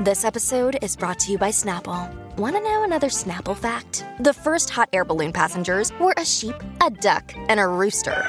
This 0.00 0.24
episode 0.24 0.78
is 0.80 0.96
brought 0.96 1.18
to 1.18 1.32
you 1.32 1.36
by 1.36 1.50
Snapple. 1.50 2.10
Want 2.38 2.56
to 2.56 2.62
know 2.62 2.84
another 2.84 3.08
Snapple 3.08 3.54
fact? 3.54 4.02
The 4.20 4.32
first 4.32 4.70
hot 4.70 4.88
air 4.94 5.04
balloon 5.04 5.30
passengers 5.30 5.92
were 6.00 6.14
a 6.16 6.24
sheep, 6.24 6.54
a 6.80 6.88
duck, 6.88 7.34
and 7.36 7.60
a 7.60 7.66
rooster. 7.66 8.24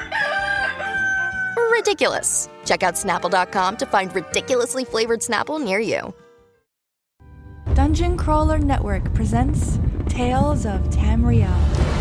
Ridiculous. 1.72 2.50
Check 2.66 2.84
out 2.84 2.96
snapple.com 2.96 3.78
to 3.78 3.86
find 3.86 4.14
ridiculously 4.14 4.84
flavored 4.84 5.22
Snapple 5.22 5.64
near 5.64 5.80
you. 5.80 6.14
Dungeon 7.74 8.18
Crawler 8.18 8.60
Network 8.60 9.14
presents 9.14 9.80
Tales 10.10 10.66
of 10.66 10.82
Tamriel. 10.90 12.01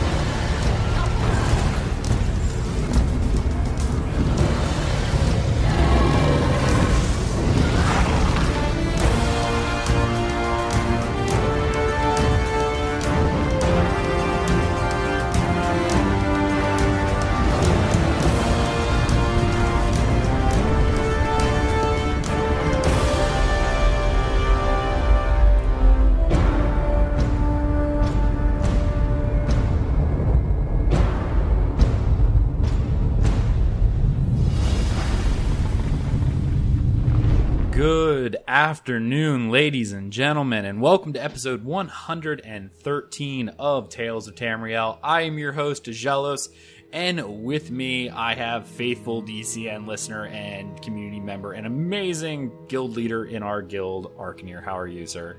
Afternoon, 38.50 39.48
ladies 39.48 39.92
and 39.92 40.12
gentlemen, 40.12 40.64
and 40.64 40.80
welcome 40.80 41.12
to 41.12 41.22
episode 41.22 41.62
113 41.62 43.48
of 43.60 43.88
Tales 43.88 44.26
of 44.26 44.34
Tamriel. 44.34 44.98
I 45.04 45.20
am 45.20 45.38
your 45.38 45.52
host, 45.52 45.84
Jealous, 45.84 46.48
and 46.92 47.44
with 47.44 47.70
me 47.70 48.10
I 48.10 48.34
have 48.34 48.66
faithful 48.66 49.22
DCN 49.22 49.86
listener 49.86 50.26
and 50.26 50.82
community 50.82 51.20
member 51.20 51.52
and 51.52 51.64
amazing 51.64 52.50
guild 52.66 52.96
leader 52.96 53.26
in 53.26 53.44
our 53.44 53.62
guild, 53.62 54.16
Arcanir. 54.16 54.64
How 54.64 54.76
are 54.76 54.88
you, 54.88 55.06
sir? 55.06 55.36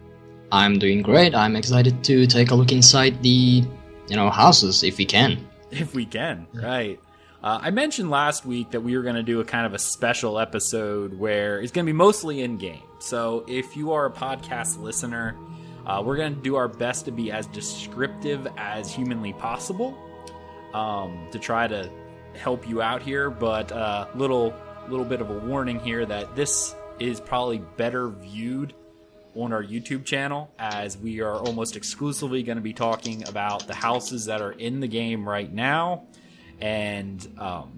I'm 0.54 0.80
doing 0.80 1.02
great. 1.02 1.36
I'm 1.36 1.58
excited 1.58 2.06
to 2.06 2.26
take 2.26 2.52
a 2.52 2.56
look 2.56 2.72
inside 2.72 3.22
the, 3.22 3.62
you 4.08 4.16
know, 4.16 4.30
houses 4.30 4.84
if 4.84 4.98
we 4.98 5.06
can. 5.06 5.46
If 5.70 5.94
we 5.94 6.06
can, 6.06 6.48
right. 6.54 6.98
Uh, 7.44 7.58
I 7.60 7.72
mentioned 7.72 8.12
last 8.12 8.46
week 8.46 8.70
that 8.72 8.82
we 8.82 8.96
were 8.96 9.02
going 9.02 9.16
to 9.16 9.24
do 9.24 9.40
a 9.40 9.46
kind 9.46 9.66
of 9.66 9.74
a 9.74 9.80
special 9.80 10.38
episode 10.38 11.18
where 11.18 11.60
it's 11.60 11.72
going 11.72 11.88
to 11.88 11.92
be 11.92 11.98
mostly 11.98 12.42
in 12.42 12.58
game. 12.58 12.84
So 13.00 13.44
if 13.48 13.76
you 13.76 13.94
are 13.94 14.06
a 14.06 14.12
podcast 14.12 14.80
listener, 14.80 15.36
uh, 15.88 16.04
we're 16.06 16.18
going 16.18 16.36
to 16.36 16.42
do 16.42 16.56
our 16.56 16.68
best 16.68 17.06
to 17.06 17.12
be 17.12 17.32
as 17.32 17.48
descriptive 17.48 18.48
as 18.58 18.94
humanly 18.94 19.34
possible 19.34 19.98
um, 20.76 21.30
to 21.32 21.40
try 21.40 21.68
to 21.68 21.90
help 22.36 22.70
you 22.70 22.80
out 22.80 23.02
here. 23.02 23.32
But 23.32 23.72
uh, 23.72 24.06
little 24.14 24.54
little 24.88 25.06
bit 25.06 25.20
of 25.20 25.32
a 25.32 25.40
warning 25.40 25.80
here 25.80 26.06
that 26.06 26.36
this 26.36 26.76
is 27.00 27.20
probably 27.20 27.58
better 27.76 28.10
viewed 28.10 28.76
on 29.34 29.52
our 29.52 29.64
YouTube 29.64 30.06
channel 30.06 30.52
as 30.60 30.96
we 30.98 31.22
are 31.22 31.38
almost 31.38 31.76
exclusively 31.76 32.44
going 32.44 32.58
to 32.58 32.62
be 32.62 32.74
talking 32.74 33.28
about 33.28 33.66
the 33.66 33.74
houses 33.74 34.26
that 34.26 34.42
are 34.42 34.52
in 34.52 34.80
the 34.80 34.88
game 34.88 35.28
right 35.28 35.52
now 35.52 36.04
and 36.62 37.26
um, 37.38 37.78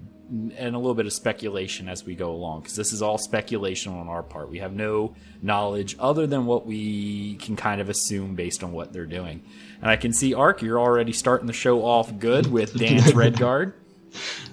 and 0.56 0.74
a 0.74 0.78
little 0.78 0.94
bit 0.94 1.06
of 1.06 1.12
speculation 1.12 1.88
as 1.88 2.04
we 2.04 2.14
go 2.14 2.30
along 2.30 2.60
because 2.62 2.76
this 2.76 2.92
is 2.92 3.02
all 3.02 3.18
speculation 3.18 3.92
on 3.92 4.08
our 4.08 4.22
part. 4.22 4.50
We 4.50 4.58
have 4.58 4.72
no 4.72 5.14
knowledge 5.42 5.96
other 5.98 6.26
than 6.26 6.46
what 6.46 6.66
we 6.66 7.36
can 7.36 7.56
kind 7.56 7.80
of 7.80 7.88
assume 7.88 8.34
based 8.34 8.64
on 8.64 8.72
what 8.72 8.92
they're 8.92 9.06
doing. 9.06 9.42
And 9.82 9.90
I 9.90 9.96
can 9.96 10.12
see 10.12 10.32
Ark, 10.34 10.62
you're 10.62 10.80
already 10.80 11.12
starting 11.12 11.46
the 11.46 11.52
show 11.52 11.84
off 11.84 12.18
good 12.18 12.50
with 12.50 12.74
Dance 12.78 13.12
Redguard. 13.12 13.74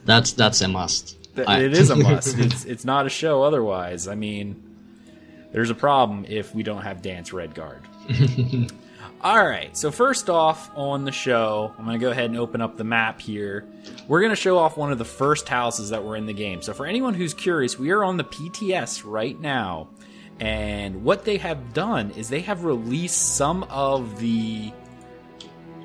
That's 0.06 0.34
that's 0.34 0.62
a 0.62 0.68
must. 0.68 1.18
I- 1.48 1.62
It 1.62 1.74
is 1.78 1.90
a 1.90 1.96
must. 2.08 2.38
It's 2.38 2.66
it's 2.66 2.86
not 2.86 3.06
a 3.06 3.10
show 3.10 3.44
otherwise. 3.44 4.08
I 4.08 4.16
mean, 4.16 4.62
there's 5.54 5.70
a 5.70 5.76
problem 5.76 6.26
if 6.28 6.54
we 6.54 6.64
don't 6.64 6.82
have 6.82 7.02
Dance 7.02 7.30
Redguard. 7.32 7.80
All 9.24 9.46
right, 9.46 9.78
so 9.78 9.92
first 9.92 10.32
off 10.32 10.76
on 10.76 11.06
the 11.06 11.12
show, 11.12 11.76
I'm 11.78 11.86
going 11.86 12.00
to 12.00 12.04
go 12.04 12.10
ahead 12.10 12.32
and 12.32 12.40
open 12.40 12.60
up 12.60 12.76
the 12.76 12.84
map 12.84 13.22
here. 13.22 13.68
We're 14.08 14.20
going 14.20 14.32
to 14.32 14.36
show 14.36 14.58
off 14.58 14.78
one 14.78 14.92
of 14.92 14.98
the 14.98 15.06
first 15.06 15.48
houses 15.48 15.92
that 15.92 16.04
were 16.04 16.16
in 16.16 16.26
the 16.26 16.34
game. 16.34 16.64
So, 16.64 16.74
for 16.74 16.88
anyone 16.88 17.14
who's 17.14 17.36
curious, 17.36 17.78
we 17.78 17.92
are 17.92 18.04
on 18.04 18.18
the 18.18 18.24
PTS 18.24 19.04
right 19.06 19.40
now. 19.40 19.90
And 20.40 21.04
what 21.04 21.24
they 21.24 21.38
have 21.38 21.72
done 21.72 22.10
is 22.12 22.30
they 22.30 22.40
have 22.42 22.64
released 22.64 23.36
some 23.36 23.62
of 23.70 24.20
the 24.20 24.74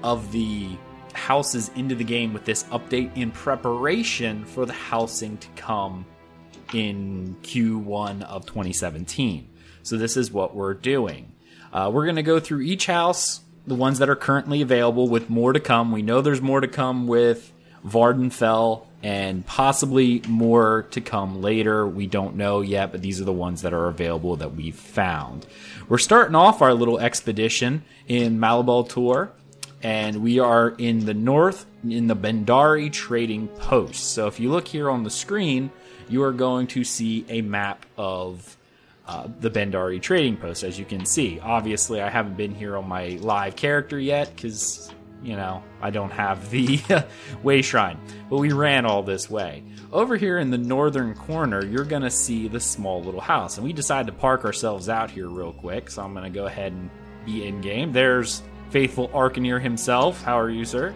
of 0.02 0.32
the 0.32 0.70
houses 1.12 1.70
into 1.76 1.94
the 1.94 2.04
game 2.04 2.32
with 2.32 2.46
this 2.46 2.64
update 2.64 3.14
in 3.18 3.30
preparation 3.32 4.46
for 4.46 4.64
the 4.64 4.72
housing 4.72 5.36
to 5.36 5.48
come 5.56 6.06
in 6.72 7.36
Q1 7.42 8.22
of 8.22 8.46
2017. 8.46 9.50
So 9.82 9.98
this 9.98 10.16
is 10.16 10.32
what 10.32 10.54
we're 10.56 10.72
doing. 10.72 11.35
Uh, 11.72 11.90
we're 11.92 12.04
going 12.04 12.16
to 12.16 12.22
go 12.22 12.40
through 12.40 12.62
each 12.62 12.86
house, 12.86 13.40
the 13.66 13.74
ones 13.74 13.98
that 13.98 14.08
are 14.08 14.16
currently 14.16 14.62
available, 14.62 15.08
with 15.08 15.28
more 15.28 15.52
to 15.52 15.60
come. 15.60 15.92
We 15.92 16.02
know 16.02 16.20
there's 16.20 16.40
more 16.40 16.60
to 16.60 16.68
come 16.68 17.06
with 17.06 17.52
Vvardenfell 17.86 18.86
and 19.02 19.46
possibly 19.46 20.22
more 20.26 20.86
to 20.90 21.00
come 21.00 21.40
later. 21.40 21.86
We 21.86 22.06
don't 22.06 22.36
know 22.36 22.60
yet, 22.60 22.92
but 22.92 23.02
these 23.02 23.20
are 23.20 23.24
the 23.24 23.32
ones 23.32 23.62
that 23.62 23.72
are 23.72 23.86
available 23.86 24.36
that 24.36 24.54
we've 24.54 24.74
found. 24.74 25.46
We're 25.88 25.98
starting 25.98 26.34
off 26.34 26.62
our 26.62 26.74
little 26.74 26.98
expedition 26.98 27.84
in 28.08 28.38
Malabal 28.38 28.88
Tor, 28.88 29.30
and 29.82 30.22
we 30.22 30.40
are 30.40 30.70
in 30.70 31.04
the 31.04 31.14
north 31.14 31.66
in 31.84 32.08
the 32.08 32.16
Baandari 32.16 32.90
Trading 32.92 33.46
Post. 33.46 34.12
So 34.12 34.26
if 34.26 34.40
you 34.40 34.50
look 34.50 34.66
here 34.66 34.90
on 34.90 35.04
the 35.04 35.10
screen, 35.10 35.70
you 36.08 36.22
are 36.22 36.32
going 36.32 36.66
to 36.68 36.82
see 36.82 37.24
a 37.28 37.42
map 37.42 37.86
of 37.96 38.56
uh, 39.06 39.28
the 39.40 39.50
Baandari 39.50 40.00
Trading 40.00 40.36
Post, 40.36 40.64
as 40.64 40.78
you 40.78 40.84
can 40.84 41.04
see. 41.06 41.38
Obviously, 41.40 42.00
I 42.00 42.08
haven't 42.08 42.36
been 42.36 42.54
here 42.54 42.76
on 42.76 42.88
my 42.88 43.18
live 43.20 43.54
character 43.54 43.98
yet 43.98 44.34
because, 44.34 44.92
you 45.22 45.36
know, 45.36 45.62
I 45.80 45.90
don't 45.90 46.10
have 46.10 46.50
the 46.50 46.80
way 47.42 47.62
shrine. 47.62 48.00
But 48.28 48.38
we 48.38 48.52
ran 48.52 48.84
all 48.84 49.02
this 49.02 49.30
way. 49.30 49.62
Over 49.92 50.16
here 50.16 50.38
in 50.38 50.50
the 50.50 50.58
northern 50.58 51.14
corner, 51.14 51.64
you're 51.64 51.84
going 51.84 52.02
to 52.02 52.10
see 52.10 52.48
the 52.48 52.60
small 52.60 53.02
little 53.02 53.20
house. 53.20 53.58
And 53.58 53.64
we 53.64 53.72
decided 53.72 54.06
to 54.10 54.18
park 54.18 54.44
ourselves 54.44 54.88
out 54.88 55.10
here 55.10 55.28
real 55.28 55.52
quick, 55.52 55.90
so 55.90 56.02
I'm 56.02 56.12
going 56.12 56.24
to 56.24 56.36
go 56.36 56.46
ahead 56.46 56.72
and 56.72 56.90
be 57.24 57.46
in 57.46 57.60
game. 57.60 57.92
There's 57.92 58.42
faithful 58.70 59.08
Arcanir 59.10 59.60
himself. 59.60 60.20
How 60.22 60.38
are 60.38 60.50
you, 60.50 60.64
sir? 60.64 60.92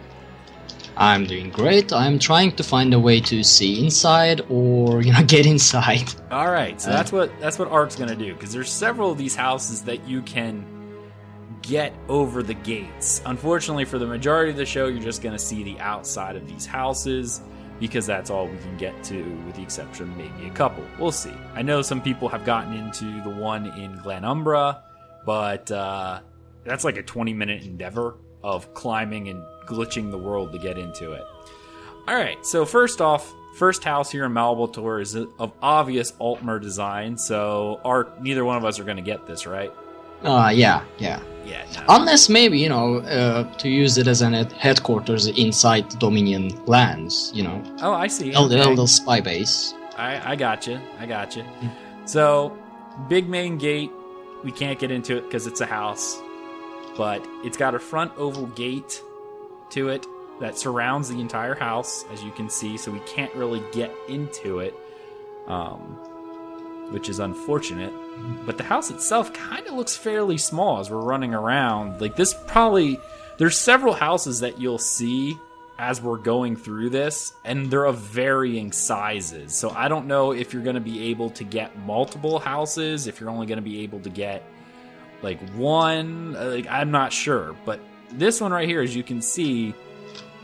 I'm 0.96 1.24
doing 1.24 1.50
great. 1.50 1.92
I'm 1.92 2.18
trying 2.18 2.52
to 2.52 2.62
find 2.62 2.92
a 2.94 3.00
way 3.00 3.20
to 3.22 3.42
see 3.42 3.84
inside 3.84 4.40
or 4.48 5.02
you 5.06 5.12
know 5.12 5.22
get 5.24 5.46
inside. 5.46 6.12
All 6.30 6.50
right, 6.50 6.80
so 6.80 6.90
Uh, 6.90 6.94
that's 6.94 7.12
what 7.12 7.30
that's 7.40 7.58
what 7.58 7.68
Ark's 7.68 7.96
gonna 7.96 8.16
do 8.16 8.34
because 8.34 8.52
there's 8.52 8.70
several 8.70 9.10
of 9.10 9.18
these 9.18 9.34
houses 9.36 9.82
that 9.82 10.06
you 10.06 10.22
can 10.22 10.64
get 11.62 11.92
over 12.08 12.42
the 12.42 12.54
gates. 12.54 13.20
Unfortunately, 13.26 13.84
for 13.84 13.98
the 13.98 14.06
majority 14.06 14.50
of 14.50 14.56
the 14.56 14.66
show, 14.66 14.86
you're 14.86 15.02
just 15.02 15.22
gonna 15.22 15.38
see 15.38 15.62
the 15.62 15.78
outside 15.80 16.36
of 16.36 16.46
these 16.48 16.66
houses 16.66 17.40
because 17.78 18.04
that's 18.06 18.28
all 18.28 18.46
we 18.46 18.58
can 18.58 18.76
get 18.76 19.02
to, 19.04 19.22
with 19.46 19.56
the 19.56 19.62
exception 19.62 20.10
of 20.10 20.16
maybe 20.16 20.46
a 20.46 20.50
couple. 20.50 20.84
We'll 20.98 21.12
see. 21.12 21.32
I 21.54 21.62
know 21.62 21.80
some 21.80 22.02
people 22.02 22.28
have 22.28 22.44
gotten 22.44 22.74
into 22.74 23.04
the 23.22 23.30
one 23.30 23.66
in 23.78 23.96
Glenumbra, 23.98 24.82
but 25.24 25.70
uh, 25.70 26.20
that's 26.64 26.84
like 26.84 26.98
a 26.98 27.02
20 27.02 27.32
minute 27.32 27.62
endeavor 27.64 28.16
of 28.42 28.72
climbing 28.74 29.28
and 29.28 29.42
glitching 29.70 30.10
the 30.10 30.18
world 30.18 30.52
to 30.52 30.58
get 30.58 30.76
into 30.78 31.12
it. 31.12 31.24
All 32.08 32.16
right, 32.16 32.44
so 32.44 32.64
first 32.64 33.00
off, 33.00 33.32
first 33.54 33.84
house 33.84 34.10
here 34.10 34.24
in 34.24 34.32
Malabal 34.32 34.72
Tor 34.72 35.00
is 35.00 35.14
of 35.14 35.52
obvious 35.62 36.12
Altmer 36.12 36.60
design, 36.60 37.16
so 37.16 37.80
our 37.84 38.08
neither 38.20 38.44
one 38.44 38.56
of 38.56 38.64
us 38.64 38.78
are 38.80 38.84
going 38.84 38.96
to 38.96 39.02
get 39.12 39.26
this, 39.26 39.46
right? 39.46 39.72
Uh 40.22 40.50
yeah, 40.54 40.82
yeah. 40.98 41.20
Yeah. 41.46 41.64
No. 41.74 41.84
Unless 41.88 42.28
maybe 42.28 42.58
you 42.58 42.68
know 42.68 42.98
uh, 42.98 43.44
to 43.56 43.68
use 43.70 43.96
it 43.96 44.06
as 44.06 44.20
an 44.20 44.34
headquarters 44.50 45.26
inside 45.28 45.88
Dominion 45.98 46.50
lands. 46.66 47.32
You 47.34 47.44
know, 47.44 47.62
oh, 47.80 47.92
I 47.94 48.08
see. 48.08 48.28
Okay. 48.36 48.64
little 48.68 48.86
spy 48.86 49.20
base. 49.22 49.72
I, 49.96 50.32
I 50.32 50.36
got 50.36 50.66
you. 50.66 50.78
I 50.98 51.06
got 51.06 51.34
you. 51.36 51.44
So, 52.04 52.56
big 53.08 53.28
main 53.28 53.56
gate. 53.56 53.90
We 54.44 54.52
can't 54.52 54.78
get 54.78 54.90
into 54.90 55.16
it 55.16 55.22
because 55.24 55.46
it's 55.46 55.60
a 55.62 55.66
house. 55.66 56.20
but 56.96 57.26
it's 57.44 57.56
got 57.56 57.74
a 57.74 57.78
front 57.78 58.12
oval 58.18 58.46
gate 58.48 59.02
to 59.72 59.88
it 59.88 60.06
that 60.40 60.56
surrounds 60.56 61.08
the 61.08 61.20
entire 61.20 61.54
house, 61.54 62.04
as 62.12 62.22
you 62.22 62.30
can 62.32 62.48
see, 62.48 62.76
so 62.76 62.90
we 62.90 63.00
can't 63.00 63.34
really 63.34 63.62
get 63.72 63.92
into 64.08 64.60
it, 64.60 64.74
um, 65.46 65.80
which 66.92 67.08
is 67.08 67.18
unfortunate. 67.18 67.92
But 68.46 68.56
the 68.56 68.64
house 68.64 68.90
itself 68.90 69.32
kind 69.32 69.66
of 69.66 69.74
looks 69.74 69.96
fairly 69.96 70.38
small 70.38 70.80
as 70.80 70.90
we're 70.90 71.00
running 71.00 71.34
around. 71.34 72.00
Like, 72.00 72.16
this 72.16 72.34
probably, 72.46 72.98
there's 73.38 73.58
several 73.58 73.92
houses 73.92 74.40
that 74.40 74.58
you'll 74.58 74.78
see 74.78 75.36
as 75.78 76.02
we're 76.02 76.18
going 76.18 76.56
through 76.56 76.90
this, 76.90 77.32
and 77.44 77.70
they're 77.70 77.86
of 77.86 77.96
varying 77.98 78.70
sizes. 78.70 79.54
So 79.54 79.70
I 79.70 79.88
don't 79.88 80.06
know 80.06 80.32
if 80.32 80.52
you're 80.52 80.62
going 80.62 80.74
to 80.74 80.80
be 80.80 81.04
able 81.04 81.30
to 81.30 81.44
get 81.44 81.78
multiple 81.78 82.38
houses, 82.38 83.06
if 83.06 83.18
you're 83.18 83.30
only 83.30 83.46
going 83.46 83.56
to 83.56 83.62
be 83.62 83.80
able 83.80 84.00
to 84.00 84.10
get 84.10 84.42
like 85.22 85.40
one. 85.52 86.36
uh, 86.36 86.46
Like 86.46 86.66
I'm 86.68 86.90
not 86.90 87.12
sure, 87.12 87.56
but 87.64 87.80
this 88.12 88.40
one 88.40 88.52
right 88.52 88.68
here, 88.68 88.82
as 88.82 88.94
you 88.94 89.02
can 89.02 89.22
see, 89.22 89.74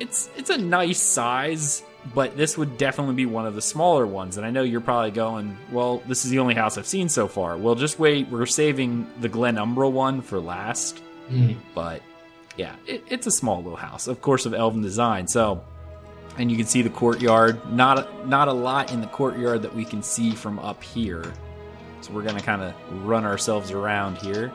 it's 0.01 0.31
it's 0.37 0.51
a 0.51 0.59
nice 0.59 1.01
size. 1.01 1.83
But 2.15 2.37
this 2.37 2.57
would 2.57 2.79
definitely 2.79 3.17
be 3.17 3.27
one 3.27 3.47
of 3.47 3.57
the 3.57 3.63
smaller 3.63 4.07
ones, 4.07 4.37
and 4.37 4.47
I 4.47 4.51
know 4.51 4.63
you're 4.63 4.81
probably 4.81 5.11
going, 5.11 5.59
"Well, 5.73 6.05
this 6.07 6.25
is 6.25 6.31
the 6.31 6.39
only 6.39 6.55
house 6.55 6.79
I've 6.79 6.87
seen 6.87 7.09
so 7.09 7.27
far." 7.27 7.57
Well, 7.57 7.75
just 7.75 7.99
wait. 7.99 8.29
We're 8.29 8.47
saving 8.47 9.11
the 9.21 9.29
Glenumbra 9.29 9.91
one 9.91 10.23
for 10.23 10.39
last 10.39 11.03
hmm. 11.29 11.53
but 11.75 12.03
yeah, 12.57 12.75
it, 12.87 13.05
it's 13.09 13.27
a 13.27 13.31
small 13.31 13.59
little 13.59 13.77
house, 13.77 14.07
of 14.07 14.21
course, 14.21 14.47
of 14.47 14.55
elven 14.55 14.83
design. 14.83 15.27
So, 15.27 15.63
and 16.39 16.51
you 16.51 16.57
can 16.57 16.67
see 16.67 16.83
the 16.83 16.91
courtyard. 16.91 17.73
Not 17.73 18.27
not 18.27 18.49
a 18.49 18.53
lot 18.53 18.93
in 18.93 19.01
the 19.01 19.07
courtyard 19.09 19.63
that 19.63 19.75
we 19.75 19.85
can 19.85 20.03
see 20.03 20.33
from 20.33 20.59
up 20.61 20.83
here. 20.83 21.33
So 22.01 22.13
we're 22.13 22.23
gonna 22.23 22.41
kind 22.41 22.63
of 22.63 22.75
run 23.07 23.25
ourselves 23.25 23.71
around 23.71 24.19
here, 24.19 24.53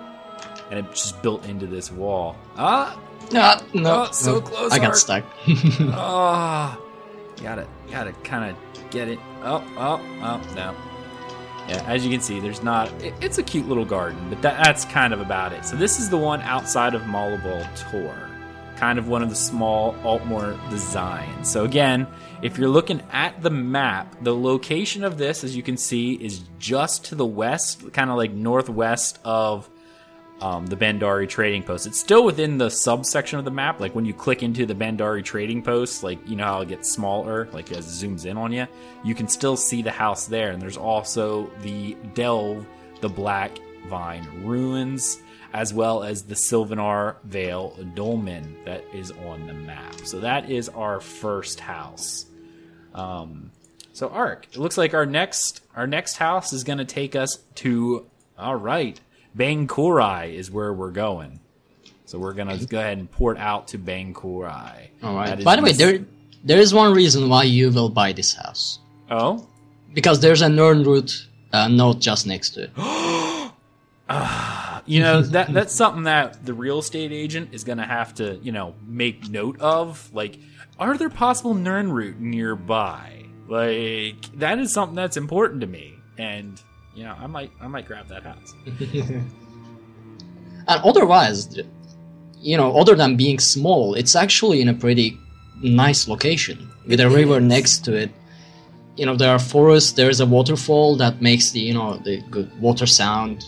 and 0.71 0.79
it's 0.87 1.03
just 1.03 1.21
built 1.21 1.45
into 1.45 1.67
this 1.67 1.91
wall. 1.91 2.35
Ah, 2.57 2.97
Ah, 3.33 3.61
no, 3.73 4.07
Oh, 4.09 4.11
so 4.11 4.33
no, 4.35 4.41
close, 4.41 4.71
I 4.71 4.77
got 4.79 4.87
Art. 4.87 4.97
stuck. 4.97 5.23
ah, 5.93 6.77
gotta 7.41 7.67
gotta 7.89 8.11
kind 8.23 8.51
of 8.51 8.89
get 8.91 9.07
it. 9.07 9.19
Oh, 9.43 9.63
oh, 9.77 10.01
oh, 10.21 10.41
no. 10.55 10.75
Yeah, 11.69 11.83
as 11.87 12.03
you 12.03 12.11
can 12.11 12.19
see, 12.21 12.39
there's 12.39 12.63
not. 12.63 12.91
It, 13.01 13.13
it's 13.21 13.37
a 13.37 13.43
cute 13.43 13.67
little 13.67 13.85
garden, 13.85 14.19
but 14.29 14.41
that, 14.41 14.61
that's 14.63 14.83
kind 14.85 15.13
of 15.13 15.21
about 15.21 15.53
it. 15.53 15.63
So 15.63 15.75
this 15.75 15.99
is 15.99 16.09
the 16.09 16.17
one 16.17 16.41
outside 16.41 16.93
of 16.95 17.03
Malabal 17.03 17.63
Tor, 17.91 18.29
kind 18.75 18.99
of 18.99 19.07
one 19.07 19.21
of 19.21 19.29
the 19.29 19.35
small 19.35 19.93
Altmer 20.03 20.57
designs. 20.69 21.49
So 21.49 21.63
again, 21.63 22.07
if 22.41 22.57
you're 22.57 22.67
looking 22.69 23.01
at 23.11 23.41
the 23.41 23.51
map, 23.51 24.15
the 24.23 24.35
location 24.35 25.03
of 25.05 25.17
this, 25.17 25.43
as 25.45 25.55
you 25.55 25.63
can 25.63 25.77
see, 25.77 26.13
is 26.15 26.41
just 26.59 27.05
to 27.05 27.15
the 27.15 27.25
west, 27.25 27.93
kind 27.93 28.09
of 28.09 28.17
like 28.17 28.31
northwest 28.33 29.19
of 29.23 29.69
um, 30.41 30.65
the 30.65 30.75
Baandari 30.75 31.29
Trading 31.29 31.63
Post. 31.63 31.85
It's 31.87 31.99
still 31.99 32.25
within 32.25 32.57
the 32.57 32.69
subsection 32.69 33.37
of 33.37 33.45
the 33.45 33.51
map. 33.51 33.79
Like 33.79 33.93
when 33.93 34.05
you 34.05 34.13
click 34.13 34.41
into 34.41 34.65
the 34.65 34.73
Baandari 34.73 35.23
Trading 35.23 35.61
Post, 35.61 36.03
like 36.03 36.19
you 36.27 36.35
know 36.35 36.45
how 36.45 36.61
it 36.61 36.69
gets 36.69 36.91
smaller, 36.91 37.47
like 37.53 37.71
as 37.71 37.85
it 37.85 38.07
zooms 38.07 38.25
in 38.25 38.37
on 38.37 38.51
you, 38.51 38.67
you 39.03 39.13
can 39.15 39.27
still 39.27 39.55
see 39.55 39.81
the 39.81 39.91
house 39.91 40.25
there. 40.25 40.51
And 40.51 40.61
there's 40.61 40.77
also 40.77 41.49
the 41.61 41.95
Delve, 42.15 42.65
the 43.01 43.09
Black 43.09 43.51
Vine 43.87 44.27
ruins, 44.43 45.19
as 45.53 45.73
well 45.73 46.03
as 46.03 46.23
the 46.23 46.35
Sylvanar 46.35 47.17
Vale 47.23 47.77
Dolmen 47.93 48.55
that 48.65 48.83
is 48.93 49.11
on 49.11 49.45
the 49.47 49.53
map. 49.53 49.95
So 50.05 50.19
that 50.21 50.49
is 50.49 50.69
our 50.69 50.99
first 50.99 51.59
house. 51.59 52.25
Um, 52.95 53.51
so 53.93 54.09
Ark, 54.09 54.47
it 54.51 54.57
looks 54.57 54.77
like 54.77 54.93
our 54.93 55.05
next 55.05 55.61
our 55.75 55.85
next 55.85 56.17
house 56.17 56.51
is 56.51 56.63
going 56.63 56.79
to 56.79 56.85
take 56.85 57.15
us 57.15 57.37
to 57.55 58.07
all 58.37 58.55
right, 58.55 58.99
Bangkorai 59.37 60.33
is 60.33 60.51
where 60.51 60.73
we're 60.73 60.91
going. 60.91 61.39
So 62.05 62.19
we're 62.19 62.33
going 62.33 62.49
to 62.49 62.65
go 62.65 62.79
ahead 62.79 62.97
and 62.97 63.09
port 63.09 63.37
out 63.37 63.69
to 63.69 63.79
Bangkorai. 63.79 64.89
All 65.01 65.15
That 65.15 65.29
right. 65.29 65.39
is 65.39 65.45
By 65.45 65.55
the 65.55 65.61
way, 65.61 65.71
there 65.71 65.99
there 66.43 66.59
is 66.59 66.73
one 66.73 66.93
reason 66.93 67.29
why 67.29 67.43
you 67.43 67.71
will 67.71 67.89
buy 67.89 68.11
this 68.11 68.33
house 68.33 68.79
Oh, 69.09 69.47
because 69.93 70.19
there's 70.19 70.41
a 70.41 70.47
Nirnroot 70.47 71.27
uh, 71.53 71.67
note 71.67 71.99
just 71.99 72.27
next 72.27 72.51
to 72.51 72.63
it. 72.63 72.71
you 74.85 74.99
know 74.99 75.21
that 75.21 75.53
that's 75.53 75.73
something 75.73 76.03
that 76.03 76.45
the 76.45 76.53
real 76.53 76.79
estate 76.79 77.11
agent 77.11 77.49
is 77.53 77.63
going 77.63 77.77
to 77.77 77.85
have 77.85 78.13
to 78.15 78.37
you 78.41 78.51
know 78.51 78.75
make 78.85 79.29
note 79.29 79.59
of. 79.61 80.09
Like, 80.13 80.37
are 80.79 80.97
there 80.97 81.09
possible 81.09 81.53
Nirnroot 81.55 82.19
nearby? 82.19 83.25
Like 83.47 84.21
that 84.39 84.59
is 84.59 84.73
something 84.73 84.95
that's 84.95 85.17
important 85.17 85.61
to 85.61 85.67
me, 85.67 85.95
and 86.17 86.61
you 86.95 87.03
know 87.03 87.15
I 87.19 87.27
might 87.27 87.51
I 87.61 87.67
might 87.67 87.87
grab 87.87 88.07
that 88.09 88.23
house. 88.23 88.53
And 90.67 90.79
otherwise, 90.83 91.59
you 92.39 92.55
know, 92.55 92.77
other 92.77 92.95
than 92.95 93.15
being 93.17 93.39
small, 93.39 93.95
it's 93.95 94.15
actually 94.15 94.61
in 94.61 94.69
a 94.69 94.73
pretty 94.73 95.17
nice 95.61 96.07
location 96.07 96.69
with 96.87 96.99
a 96.99 97.09
river 97.09 97.39
next 97.39 97.79
to 97.85 97.93
it. 97.95 98.11
You 98.95 99.05
know, 99.05 99.15
there 99.15 99.31
are 99.31 99.39
forests. 99.39 99.93
There 99.93 100.09
is 100.09 100.19
a 100.19 100.25
waterfall 100.25 100.95
that 100.97 101.21
makes 101.21 101.51
the 101.51 101.59
you 101.61 101.73
know 101.73 101.97
the 101.97 102.21
good 102.29 102.49
water 102.61 102.85
sound. 102.85 103.43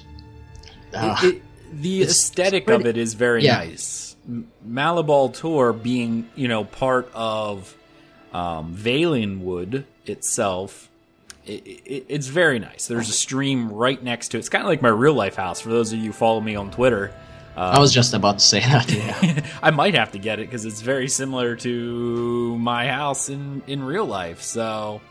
Uh, 0.93 1.15
It- 1.23 1.35
it- 1.35 1.41
the 1.81 2.01
it's 2.01 2.11
aesthetic 2.11 2.63
of 2.69 2.81
pretty- 2.81 2.89
it 2.89 2.97
is 2.97 3.13
very 3.15 3.43
yeah. 3.43 3.57
nice. 3.57 4.15
M- 4.27 4.47
Malabal 4.67 5.33
Tor 5.33 5.73
being, 5.73 6.29
you 6.35 6.47
know, 6.47 6.63
part 6.65 7.09
of 7.15 7.75
um, 8.31 8.75
Valenwood 8.75 9.83
itself, 10.05 10.89
it, 11.45 11.67
it, 11.67 12.05
it's 12.09 12.27
very 12.27 12.59
nice. 12.59 12.87
There's 12.87 13.09
a 13.09 13.13
stream 13.13 13.71
right 13.71 14.01
next 14.01 14.29
to 14.29 14.37
it. 14.37 14.39
It's 14.39 14.49
kind 14.49 14.63
of 14.63 14.67
like 14.67 14.81
my 14.81 14.89
real 14.89 15.13
life 15.13 15.35
house. 15.35 15.61
For 15.61 15.69
those 15.69 15.91
of 15.91 15.99
you 15.99 16.07
who 16.07 16.13
follow 16.13 16.41
me 16.41 16.55
on 16.55 16.71
Twitter, 16.71 17.13
I 17.55 17.79
was 17.79 17.93
just 17.93 18.13
about 18.13 18.39
to 18.39 18.43
say 18.43 18.61
that. 18.61 18.91
Yeah. 18.91 19.45
I 19.61 19.71
might 19.71 19.93
have 19.93 20.11
to 20.13 20.19
get 20.19 20.39
it 20.39 20.47
because 20.47 20.65
it's 20.65 20.81
very 20.81 21.07
similar 21.07 21.55
to 21.57 22.57
my 22.57 22.87
house 22.87 23.29
in 23.29 23.61
in 23.67 23.83
real 23.83 24.05
life. 24.05 24.41
So, 24.41 25.01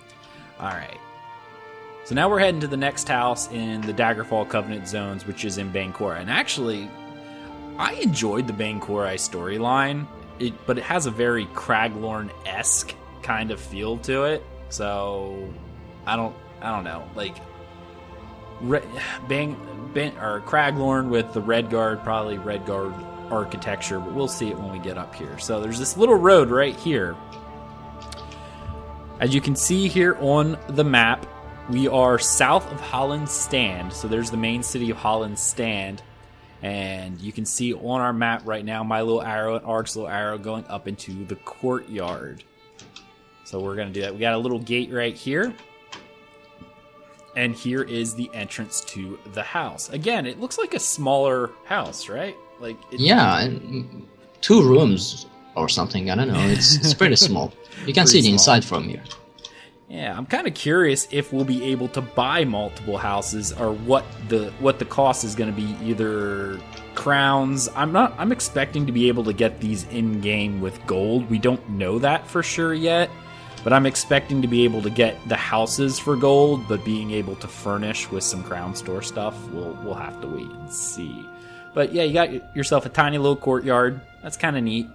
all 0.58 0.69
right. 0.69 0.99
So 2.05 2.17
now 2.17 2.29
we're 2.29 2.40
heading 2.40 2.61
to 2.62 2.67
the 2.67 2.76
next 2.76 3.08
house 3.08 3.50
in 3.52 3.81
the 3.82 3.94
Daggerfall 3.94 4.49
Covenant 4.49 4.88
zones, 4.88 5.25
which 5.25 5.44
is 5.44 5.58
in 5.58 5.73
Bangkorai. 5.73 6.20
And 6.20 6.31
actually, 6.31 6.90
I 7.79 7.93
enjoyed 7.94 8.49
the 8.49 8.52
Bangkorai 8.52 9.14
storyline, 9.14 10.08
it, 10.40 10.52
but 10.67 10.79
it 10.79 10.84
has 10.84 11.06
a 11.06 11.12
very 11.12 11.46
Craglorn 11.46 12.31
esque 12.44 12.93
kind 13.23 13.52
of 13.52 13.61
feel 13.61 13.99
to 13.99 14.25
it. 14.25 14.43
So 14.69 15.49
I 16.07 16.17
don't, 16.17 16.35
I 16.61 16.71
don't 16.71 16.85
know, 16.85 17.09
like. 17.15 17.37
Bang, 19.29 19.57
Bang 19.93 20.17
or 20.19 20.41
Craglorn 20.43 21.09
with 21.09 21.33
the 21.33 21.41
Red 21.41 21.69
Guard, 21.69 22.05
probably 22.05 22.39
Red 22.39 22.65
Guard 22.65 22.95
architecture, 23.29 23.99
but 23.99 24.13
we'll 24.13 24.29
see 24.29 24.51
it 24.51 24.57
when 24.57 24.71
we 24.71 24.79
get 24.79 24.97
up 24.97 25.15
here. 25.15 25.37
So 25.39 25.61
there's 25.61 25.81
this 25.81 25.97
little 25.97 26.15
road 26.15 26.49
right 26.49 26.77
here. 26.77 27.17
As 29.19 29.35
you 29.35 29.41
can 29.41 29.56
see 29.56 29.89
here 29.89 30.17
on 30.21 30.59
the 30.69 30.85
map, 30.85 31.27
we 31.71 31.89
are 31.89 32.19
south 32.19 32.71
of 32.71 32.81
Hallin's 32.81 33.32
Stand. 33.32 33.93
So 33.93 34.06
there's 34.06 34.31
the 34.31 34.37
main 34.37 34.63
city 34.63 34.91
of 34.91 34.97
Hallin's 34.97 35.41
Stand. 35.41 36.03
And 36.63 37.21
you 37.21 37.32
can 37.32 37.44
see 37.44 37.75
on 37.75 38.01
our 38.01 38.13
map 38.13 38.43
right 38.44 38.65
now 38.65 38.85
my 38.85 39.01
little 39.01 39.23
arrow 39.23 39.56
and 39.56 39.67
Ark's 39.67 39.97
little 39.97 40.11
arrow 40.11 40.39
going 40.39 40.65
up 40.67 40.87
into 40.87 41.25
the 41.25 41.37
courtyard. 41.37 42.44
So 43.44 43.61
we're 43.61 43.75
going 43.75 43.89
to 43.89 43.94
do 43.94 44.03
that. 44.03 44.13
We 44.13 44.21
got 44.21 44.35
a 44.35 44.39
little 44.39 44.61
gate 44.61 44.93
right 44.93 45.15
here. 45.15 45.53
And 47.34 47.55
here 47.55 47.82
is 47.82 48.15
the 48.15 48.31
entrance 48.34 48.82
to 48.82 49.19
the 49.32 49.43
house. 49.43 49.89
Again, 49.89 50.27
it 50.27 50.39
looks 50.39 50.58
like 50.58 50.74
a 50.74 50.81
smaller 50.81 51.51
house, 51.65 52.08
right? 52.08 52.36
Like 52.60 52.77
it, 52.93 53.01
yeah, 53.01 53.41
and 53.41 54.06
two 54.41 54.62
rooms 54.62 55.27
or 55.55 55.69
something. 55.69 56.10
I 56.10 56.15
don't 56.15 56.29
know. 56.29 56.41
It's 56.41 56.77
it's 56.77 56.94
pretty 56.94 57.17
small. 57.29 57.53
You 57.86 57.94
can 57.94 58.06
see 58.06 58.19
the 58.19 58.24
small. 58.24 58.34
inside 58.34 58.65
from 58.65 58.89
here. 58.89 59.03
Yeah, 59.89 60.17
I'm 60.17 60.24
kind 60.24 60.46
of 60.46 60.55
curious 60.55 61.06
if 61.10 61.34
we'll 61.34 61.44
be 61.44 61.65
able 61.65 61.86
to 61.89 62.01
buy 62.01 62.44
multiple 62.44 62.96
houses 62.96 63.53
or 63.53 63.74
what 63.74 64.06
the 64.29 64.51
what 64.58 64.79
the 64.79 64.86
cost 64.86 65.22
is 65.22 65.34
going 65.34 65.55
to 65.55 65.56
be 65.56 65.77
either 65.84 66.58
crowns. 66.94 67.69
I'm 67.74 67.93
not 67.93 68.15
I'm 68.17 68.32
expecting 68.32 68.86
to 68.86 68.93
be 68.93 69.08
able 69.08 69.24
to 69.24 69.34
get 69.34 69.60
these 69.60 69.84
in 69.89 70.20
game 70.22 70.62
with 70.62 70.84
gold. 70.86 71.29
We 71.29 71.39
don't 71.39 71.67
know 71.70 71.98
that 71.98 72.27
for 72.27 72.43
sure 72.43 72.72
yet, 72.72 73.10
but 73.65 73.73
I'm 73.73 73.87
expecting 73.87 74.43
to 74.43 74.49
be 74.49 74.65
able 74.65 74.83
to 74.83 74.91
get 74.91 75.17
the 75.29 75.37
houses 75.37 75.99
for 75.99 76.17
gold, 76.17 76.67
but 76.69 76.85
being 76.85 77.11
able 77.13 77.37
to 77.37 77.49
furnish 77.49 78.11
with 78.11 78.25
some 78.25 78.43
crown 78.43 78.75
store 78.75 79.03
stuff, 79.03 79.37
we'll 79.49 79.79
we'll 79.83 79.95
have 79.95 80.21
to 80.21 80.27
wait 80.27 80.51
and 80.51 80.73
see. 80.73 81.27
But 81.75 81.93
yeah, 81.93 82.03
you 82.03 82.13
got 82.13 82.57
yourself 82.57 82.87
a 82.87 82.91
tiny 82.91 83.19
little 83.19 83.37
courtyard. 83.37 84.01
That's 84.23 84.37
kind 84.37 84.57
of 84.57 84.63
neat 84.63 84.87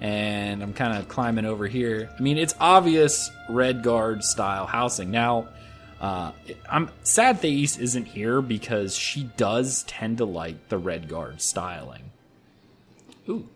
and 0.00 0.62
I'm 0.62 0.72
kind 0.72 0.96
of 0.96 1.08
climbing 1.08 1.46
over 1.46 1.66
here. 1.66 2.10
I 2.16 2.22
mean, 2.22 2.38
it's 2.38 2.54
obvious 2.60 3.30
Red 3.48 3.82
Guard 3.82 4.22
style 4.24 4.66
housing. 4.66 5.10
Now, 5.10 5.48
uh, 6.00 6.32
I'm 6.68 6.90
sad 7.02 7.40
Thais 7.40 7.78
isn't 7.78 8.04
here 8.04 8.42
because 8.42 8.94
she 8.94 9.24
does 9.36 9.84
tend 9.84 10.18
to 10.18 10.24
like 10.24 10.68
the 10.68 10.78
Red 10.78 11.08
Guard 11.08 11.40
styling. 11.40 12.10
Ooh. 13.28 13.48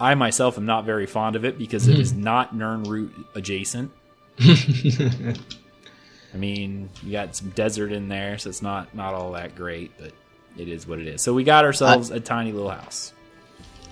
I 0.00 0.14
myself 0.14 0.56
am 0.56 0.64
not 0.66 0.84
very 0.86 1.06
fond 1.06 1.36
of 1.36 1.44
it 1.44 1.58
because 1.58 1.86
it 1.86 1.98
is 1.98 2.12
not 2.14 2.54
Nirnroot 2.54 3.10
adjacent. 3.34 3.92
I 4.40 6.36
mean, 6.36 6.88
you 7.02 7.12
got 7.12 7.34
some 7.36 7.50
desert 7.50 7.92
in 7.92 8.08
there, 8.08 8.38
so 8.38 8.48
it's 8.48 8.62
not 8.62 8.94
not 8.94 9.14
all 9.14 9.32
that 9.32 9.54
great. 9.56 9.90
But 9.98 10.12
it 10.56 10.68
is 10.68 10.86
what 10.86 10.98
it 11.00 11.06
is. 11.06 11.22
So 11.22 11.34
we 11.34 11.44
got 11.44 11.64
ourselves 11.64 12.10
a 12.10 12.20
tiny 12.20 12.52
little 12.52 12.70
house. 12.70 13.12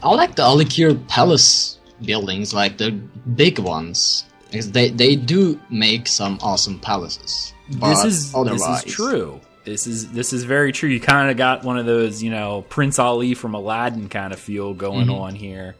I 0.03 0.11
like 0.15 0.37
the 0.37 0.43
Alik'r 0.45 1.07
Palace 1.09 1.79
buildings, 2.05 2.55
like 2.55 2.79
the 2.79 2.93
big 2.93 3.59
ones. 3.59 4.25
Because 4.51 4.71
they, 4.73 4.89
they 4.89 5.15
do 5.15 5.61
make 5.69 6.07
some 6.09 6.39
awesome 6.41 6.79
palaces. 6.79 7.53
This 7.69 8.05
is 8.05 8.35
otherwise, 8.35 8.83
this 8.83 8.87
is 8.87 8.95
true. 8.95 9.41
This 9.67 9.87
is 9.87 10.11
this 10.13 10.33
is 10.33 10.45
very 10.45 10.73
true. 10.73 10.89
You 10.89 11.01
kind 11.01 11.31
of 11.31 11.37
got 11.37 11.65
one 11.65 11.77
of 11.77 11.85
those, 11.85 12.23
you 12.23 12.31
know, 12.31 12.65
Prince 12.71 12.99
Ali 12.99 13.35
from 13.35 13.53
Aladdin 13.55 14.09
kind 14.09 14.33
of 14.33 14.39
feel 14.41 14.73
going 14.73 15.09
Mm-hmm. 15.09 15.21
on 15.21 15.35
here. 15.35 15.77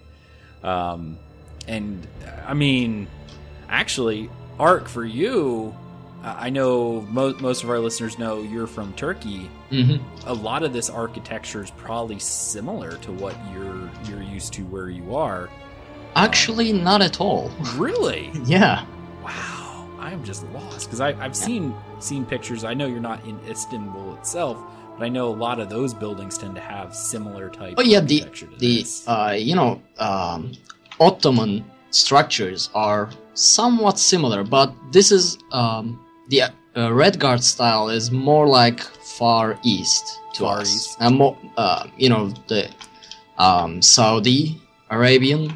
Um, 0.69 1.19
and 1.67 2.07
I 2.47 2.55
mean, 2.55 3.07
actually, 3.69 4.29
Ark 4.59 4.89
for 4.89 5.05
you, 5.05 5.75
I 6.23 6.51
know 6.51 7.03
mo- 7.03 7.37
most 7.41 7.63
of 7.63 7.71
our 7.71 7.79
listeners 7.79 8.19
know 8.19 8.43
you're 8.43 8.67
from 8.67 8.93
Turkey. 8.95 9.49
Mhm. 9.71 10.01
A 10.27 10.35
lot 10.35 10.63
of 10.63 10.73
this 10.73 10.91
architecture 10.91 11.63
is 11.63 11.71
probably 11.73 12.19
similar 12.19 12.93
to 12.99 13.13
what 13.13 13.37
you're 13.53 13.89
you're 14.09 14.23
used 14.23 14.53
to 14.55 14.63
where 14.65 14.89
you 14.89 15.15
are. 15.17 15.49
Actually, 16.17 16.73
not 16.73 17.03
at 17.03 17.21
all. 17.21 17.51
Really? 17.77 18.31
Yeah. 18.45 18.85
Wow, 19.23 19.87
I'm 20.01 20.25
just 20.25 20.45
lost 20.55 20.87
because 20.87 21.01
I've 21.01 21.37
seen 21.37 21.75
seen 22.01 22.25
pictures. 22.25 22.65
I 22.65 22.75
know 22.75 22.87
you're 22.87 23.01
not 23.13 23.25
in 23.27 23.39
Istanbul 23.49 24.15
itself, 24.15 24.57
but 24.99 25.05
I 25.05 25.09
know 25.09 25.29
a 25.29 25.39
lot 25.47 25.61
of 25.61 25.69
those 25.69 25.95
buildings 25.95 26.37
tend 26.39 26.55
to 26.57 26.61
have 26.61 26.95
similar 26.95 27.49
type. 27.49 27.75
Oh 27.79 27.83
yeah, 27.83 28.01
the 28.01 28.25
the 28.59 28.85
uh, 29.07 29.33
you 29.39 29.55
know 29.55 29.81
um, 29.99 30.53
Ottoman 30.99 31.65
structures 31.91 32.71
are 32.75 33.11
somewhat 33.35 33.99
similar, 33.99 34.43
but 34.43 34.75
this 34.93 35.13
is 35.13 35.39
um, 35.53 36.05
the 36.29 36.43
uh, 36.77 36.93
Red 36.93 37.19
Guard 37.21 37.43
style 37.45 37.89
is 37.89 38.11
more 38.11 38.47
like 38.47 38.81
far 38.81 39.59
east 39.65 40.19
to 40.35 40.41
Far 40.45 40.61
us, 40.61 40.75
East. 40.75 40.97
and 41.01 41.17
more 41.17 41.37
uh, 41.57 41.87
you 41.97 42.09
know 42.09 42.31
the 42.49 42.69
um, 43.39 43.81
Saudi 43.81 44.61
Arabians 44.91 45.53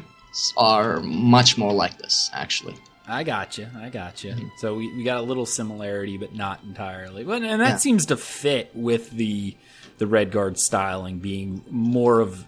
are 0.57 0.99
much 1.01 1.57
more 1.57 1.73
like 1.73 1.97
this 1.97 2.29
actually. 2.33 2.75
I 3.13 3.23
got 3.23 3.57
you. 3.57 3.67
I 3.79 3.89
got 3.89 4.23
you. 4.23 4.31
Mm-hmm. 4.33 4.47
So 4.57 4.75
we, 4.75 4.93
we 4.95 5.03
got 5.03 5.17
a 5.19 5.21
little 5.21 5.45
similarity, 5.45 6.17
but 6.17 6.33
not 6.35 6.59
entirely. 6.63 7.23
But 7.23 7.43
and 7.43 7.61
that 7.61 7.69
Yeah. 7.69 7.77
seems 7.77 8.07
to 8.07 8.17
fit 8.17 8.71
with 8.73 9.09
the 9.11 9.55
the 9.99 10.07
Red 10.07 10.31
Guard 10.31 10.57
styling 10.59 11.19
being 11.19 11.63
more 11.69 12.19
of. 12.19 12.45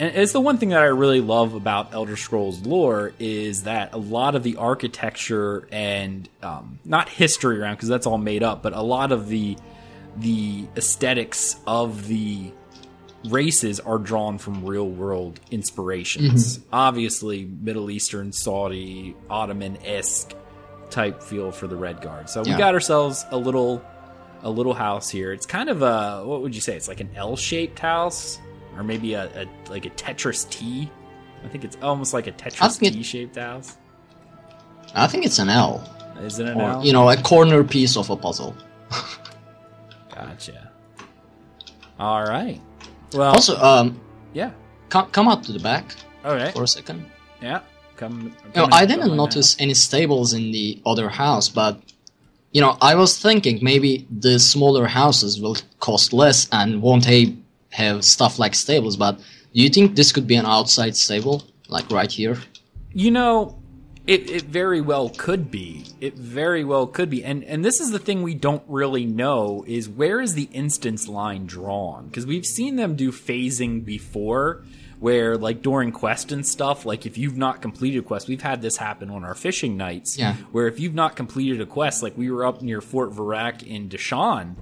And 0.00 0.14
it's 0.16 0.32
the 0.32 0.40
one 0.40 0.58
thing 0.58 0.68
that 0.70 0.78
I 0.80 0.86
really 0.86 1.20
love 1.20 1.54
about 1.54 1.92
Elder 1.92 2.16
Scrolls 2.16 2.60
lore 2.64 3.12
is 3.18 3.64
that 3.64 3.92
a 3.92 3.98
lot 3.98 4.36
of 4.36 4.44
the 4.44 4.56
architecture 4.56 5.66
and 5.72 6.28
um, 6.42 6.78
not 6.84 7.08
history 7.08 7.58
around 7.60 7.74
because 7.74 7.88
that's 7.88 8.06
all 8.06 8.16
made 8.18 8.42
up, 8.44 8.62
but 8.62 8.72
a 8.72 8.80
lot 8.82 9.10
of 9.12 9.28
the 9.28 9.56
the 10.16 10.66
aesthetics 10.76 11.56
of 11.66 12.06
the 12.08 12.50
races 13.30 13.80
are 13.80 13.98
drawn 13.98 14.38
from 14.38 14.64
real 14.64 14.88
world 14.88 15.40
inspirations. 15.50 16.58
Mm-hmm. 16.58 16.68
Obviously, 16.74 17.44
Middle 17.44 17.90
Eastern, 17.90 18.32
Saudi, 18.32 19.14
Ottoman 19.30 19.78
esque 19.84 20.34
type 20.90 21.22
feel 21.22 21.52
for 21.52 21.66
the 21.66 21.76
Red 21.76 22.00
Guard. 22.00 22.28
So 22.30 22.42
we 22.42 22.54
got 22.54 22.74
ourselves 22.74 23.24
a 23.30 23.36
little 23.36 23.82
a 24.42 24.50
little 24.50 24.74
house 24.74 25.10
here. 25.10 25.32
It's 25.32 25.46
kind 25.46 25.68
of 25.68 25.82
a 25.82 26.22
what 26.24 26.42
would 26.42 26.54
you 26.54 26.60
say? 26.60 26.76
It's 26.76 26.88
like 26.88 27.00
an 27.00 27.10
L 27.16 27.36
shaped 27.36 27.78
house, 27.78 28.38
or 28.76 28.82
maybe 28.82 29.14
a, 29.14 29.24
a 29.42 29.70
like 29.70 29.84
a 29.86 29.90
Tetris 29.90 30.48
T. 30.50 30.90
I 31.44 31.48
think 31.48 31.64
it's 31.64 31.76
almost 31.82 32.12
like 32.14 32.26
a 32.26 32.32
Tetris 32.32 32.78
T 32.78 33.02
shaped 33.02 33.36
house. 33.36 33.76
I 34.94 35.06
think 35.06 35.26
it's 35.26 35.38
an 35.38 35.50
L, 35.50 35.84
Is 36.22 36.38
it 36.38 36.48
an 36.48 36.60
or 36.60 36.70
L? 36.70 36.84
you 36.84 36.92
know, 36.92 37.10
a 37.10 37.16
corner 37.22 37.62
piece 37.62 37.96
of 37.96 38.08
a 38.10 38.16
puzzle. 38.16 38.56
Gotcha. 40.14 40.72
All 41.98 42.22
right. 42.24 42.60
Well, 43.14 43.32
Also, 43.32 43.56
um, 43.58 44.00
yeah. 44.34 44.50
come 44.88 45.10
come 45.10 45.28
out 45.28 45.44
to 45.44 45.52
the 45.52 45.58
back 45.60 45.94
All 46.24 46.34
right. 46.34 46.52
for 46.54 46.62
a 46.64 46.68
second. 46.68 47.06
Yeah. 47.42 47.60
Come. 47.96 48.32
You 48.54 48.62
know, 48.62 48.68
I 48.72 48.86
didn't 48.86 49.16
notice 49.16 49.56
any 49.58 49.74
stables 49.74 50.32
in 50.32 50.52
the 50.52 50.80
other 50.86 51.08
house, 51.08 51.48
but 51.48 51.80
you 52.52 52.60
know, 52.60 52.76
I 52.80 52.94
was 52.94 53.18
thinking 53.18 53.58
maybe 53.62 54.06
the 54.10 54.38
smaller 54.38 54.86
houses 54.86 55.40
will 55.40 55.56
cost 55.80 56.12
less 56.12 56.48
and 56.52 56.80
won't 56.80 57.04
ha- 57.06 57.34
have 57.70 58.04
stuff 58.04 58.38
like 58.38 58.54
stables. 58.54 58.96
But 58.96 59.18
do 59.18 59.60
you 59.62 59.68
think 59.68 59.96
this 59.96 60.12
could 60.12 60.26
be 60.26 60.36
an 60.36 60.46
outside 60.46 60.96
stable, 60.96 61.42
like 61.68 61.90
right 61.90 62.10
here? 62.10 62.38
You 62.94 63.10
know, 63.10 63.57
it, 64.08 64.30
it 64.30 64.42
very 64.44 64.80
well 64.80 65.10
could 65.10 65.50
be. 65.50 65.84
It 66.00 66.14
very 66.14 66.64
well 66.64 66.86
could 66.86 67.10
be. 67.10 67.22
And 67.22 67.44
and 67.44 67.62
this 67.62 67.78
is 67.78 67.90
the 67.90 67.98
thing 67.98 68.22
we 68.22 68.34
don't 68.34 68.62
really 68.66 69.04
know 69.04 69.64
is 69.68 69.86
where 69.86 70.18
is 70.20 70.32
the 70.32 70.48
instance 70.52 71.06
line 71.06 71.44
drawn? 71.44 72.06
Because 72.06 72.24
we've 72.24 72.46
seen 72.46 72.76
them 72.76 72.96
do 72.96 73.12
phasing 73.12 73.84
before 73.84 74.64
where 74.98 75.36
like 75.36 75.60
during 75.60 75.92
quest 75.92 76.32
and 76.32 76.46
stuff, 76.46 76.86
like 76.86 77.04
if 77.04 77.18
you've 77.18 77.36
not 77.36 77.60
completed 77.60 77.98
a 77.98 78.02
quest, 78.02 78.28
we've 78.28 78.42
had 78.42 78.62
this 78.62 78.78
happen 78.78 79.10
on 79.10 79.24
our 79.24 79.34
fishing 79.34 79.76
nights. 79.76 80.18
Yeah. 80.18 80.34
Where 80.52 80.66
if 80.66 80.80
you've 80.80 80.94
not 80.94 81.14
completed 81.14 81.60
a 81.60 81.66
quest, 81.66 82.02
like 82.02 82.16
we 82.16 82.30
were 82.30 82.46
up 82.46 82.62
near 82.62 82.80
Fort 82.80 83.12
Virak 83.12 83.62
in 83.62 83.90
Deshaan, 83.90 84.56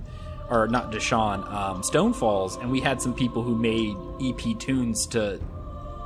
or 0.50 0.66
not 0.66 0.90
Deshaan, 0.90 1.48
um, 1.52 1.84
Stone 1.84 2.14
Falls, 2.14 2.56
and 2.56 2.70
we 2.70 2.80
had 2.80 3.00
some 3.00 3.14
people 3.14 3.44
who 3.44 3.54
made 3.54 3.96
EP 4.20 4.58
tunes 4.58 5.06
to 5.06 5.40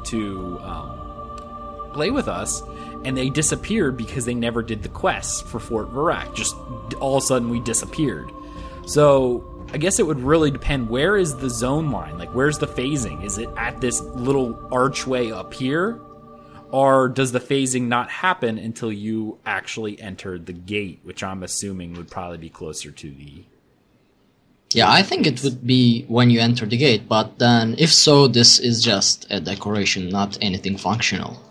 to 0.05 0.59
um, 0.63 1.91
play 1.93 2.11
with 2.11 2.29
us, 2.29 2.63
and 3.05 3.17
they 3.17 3.31
disappeared 3.31 3.97
because 3.97 4.25
they 4.25 4.35
never 4.35 4.63
did 4.63 4.83
the 4.83 4.89
quest 4.89 5.47
for 5.47 5.59
Fort 5.59 5.93
Virak. 5.93 6.35
Just 6.35 6.55
all 7.01 7.17
of 7.17 7.23
a 7.23 7.27
sudden, 7.27 7.49
we 7.49 7.61
disappeared. 7.61 8.31
So 8.87 9.67
I 9.73 9.79
guess 9.79 9.99
it 9.99 10.07
would 10.07 10.21
really 10.21 10.51
depend. 10.51 10.89
Where 10.89 11.17
is 11.17 11.37
the 11.37 11.49
zone 11.49 11.91
line? 11.91 12.19
Like, 12.19 12.35
where's 12.35 12.59
the 12.59 12.67
phasing? 12.67 13.25
Is 13.25 13.39
it 13.39 13.49
at 13.57 13.81
this 13.81 14.01
little 14.01 14.59
archway 14.73 15.31
up 15.31 15.55
here? 15.55 16.01
Or 16.73 17.09
does 17.09 17.33
the 17.33 17.41
phasing 17.41 17.89
not 17.89 18.11
happen 18.11 18.59
until 18.59 18.93
you 18.93 19.39
actually 19.45 20.01
enter 20.01 20.39
the 20.39 20.53
gate, 20.53 21.01
which 21.03 21.23
I'm 21.23 21.43
assuming 21.43 21.95
would 21.95 22.11
probably 22.11 22.39
be 22.39 22.49
closer 22.49 22.91
to 22.91 23.11
the. 23.11 23.45
Yeah, 24.73 24.89
I 24.91 25.03
think 25.03 25.27
it 25.27 25.43
would 25.43 25.67
be 25.67 26.05
when 26.07 26.31
you 26.31 26.39
enter 26.39 26.67
the 26.67 26.77
gate. 26.77 27.09
But 27.09 27.41
then, 27.41 27.75
if 27.79 27.93
so, 27.93 28.29
this 28.29 28.61
is 28.61 28.85
just 28.85 29.27
a 29.31 29.41
decoration, 29.41 30.11
not 30.11 30.39
anything 30.41 30.77
functional. 30.77 31.43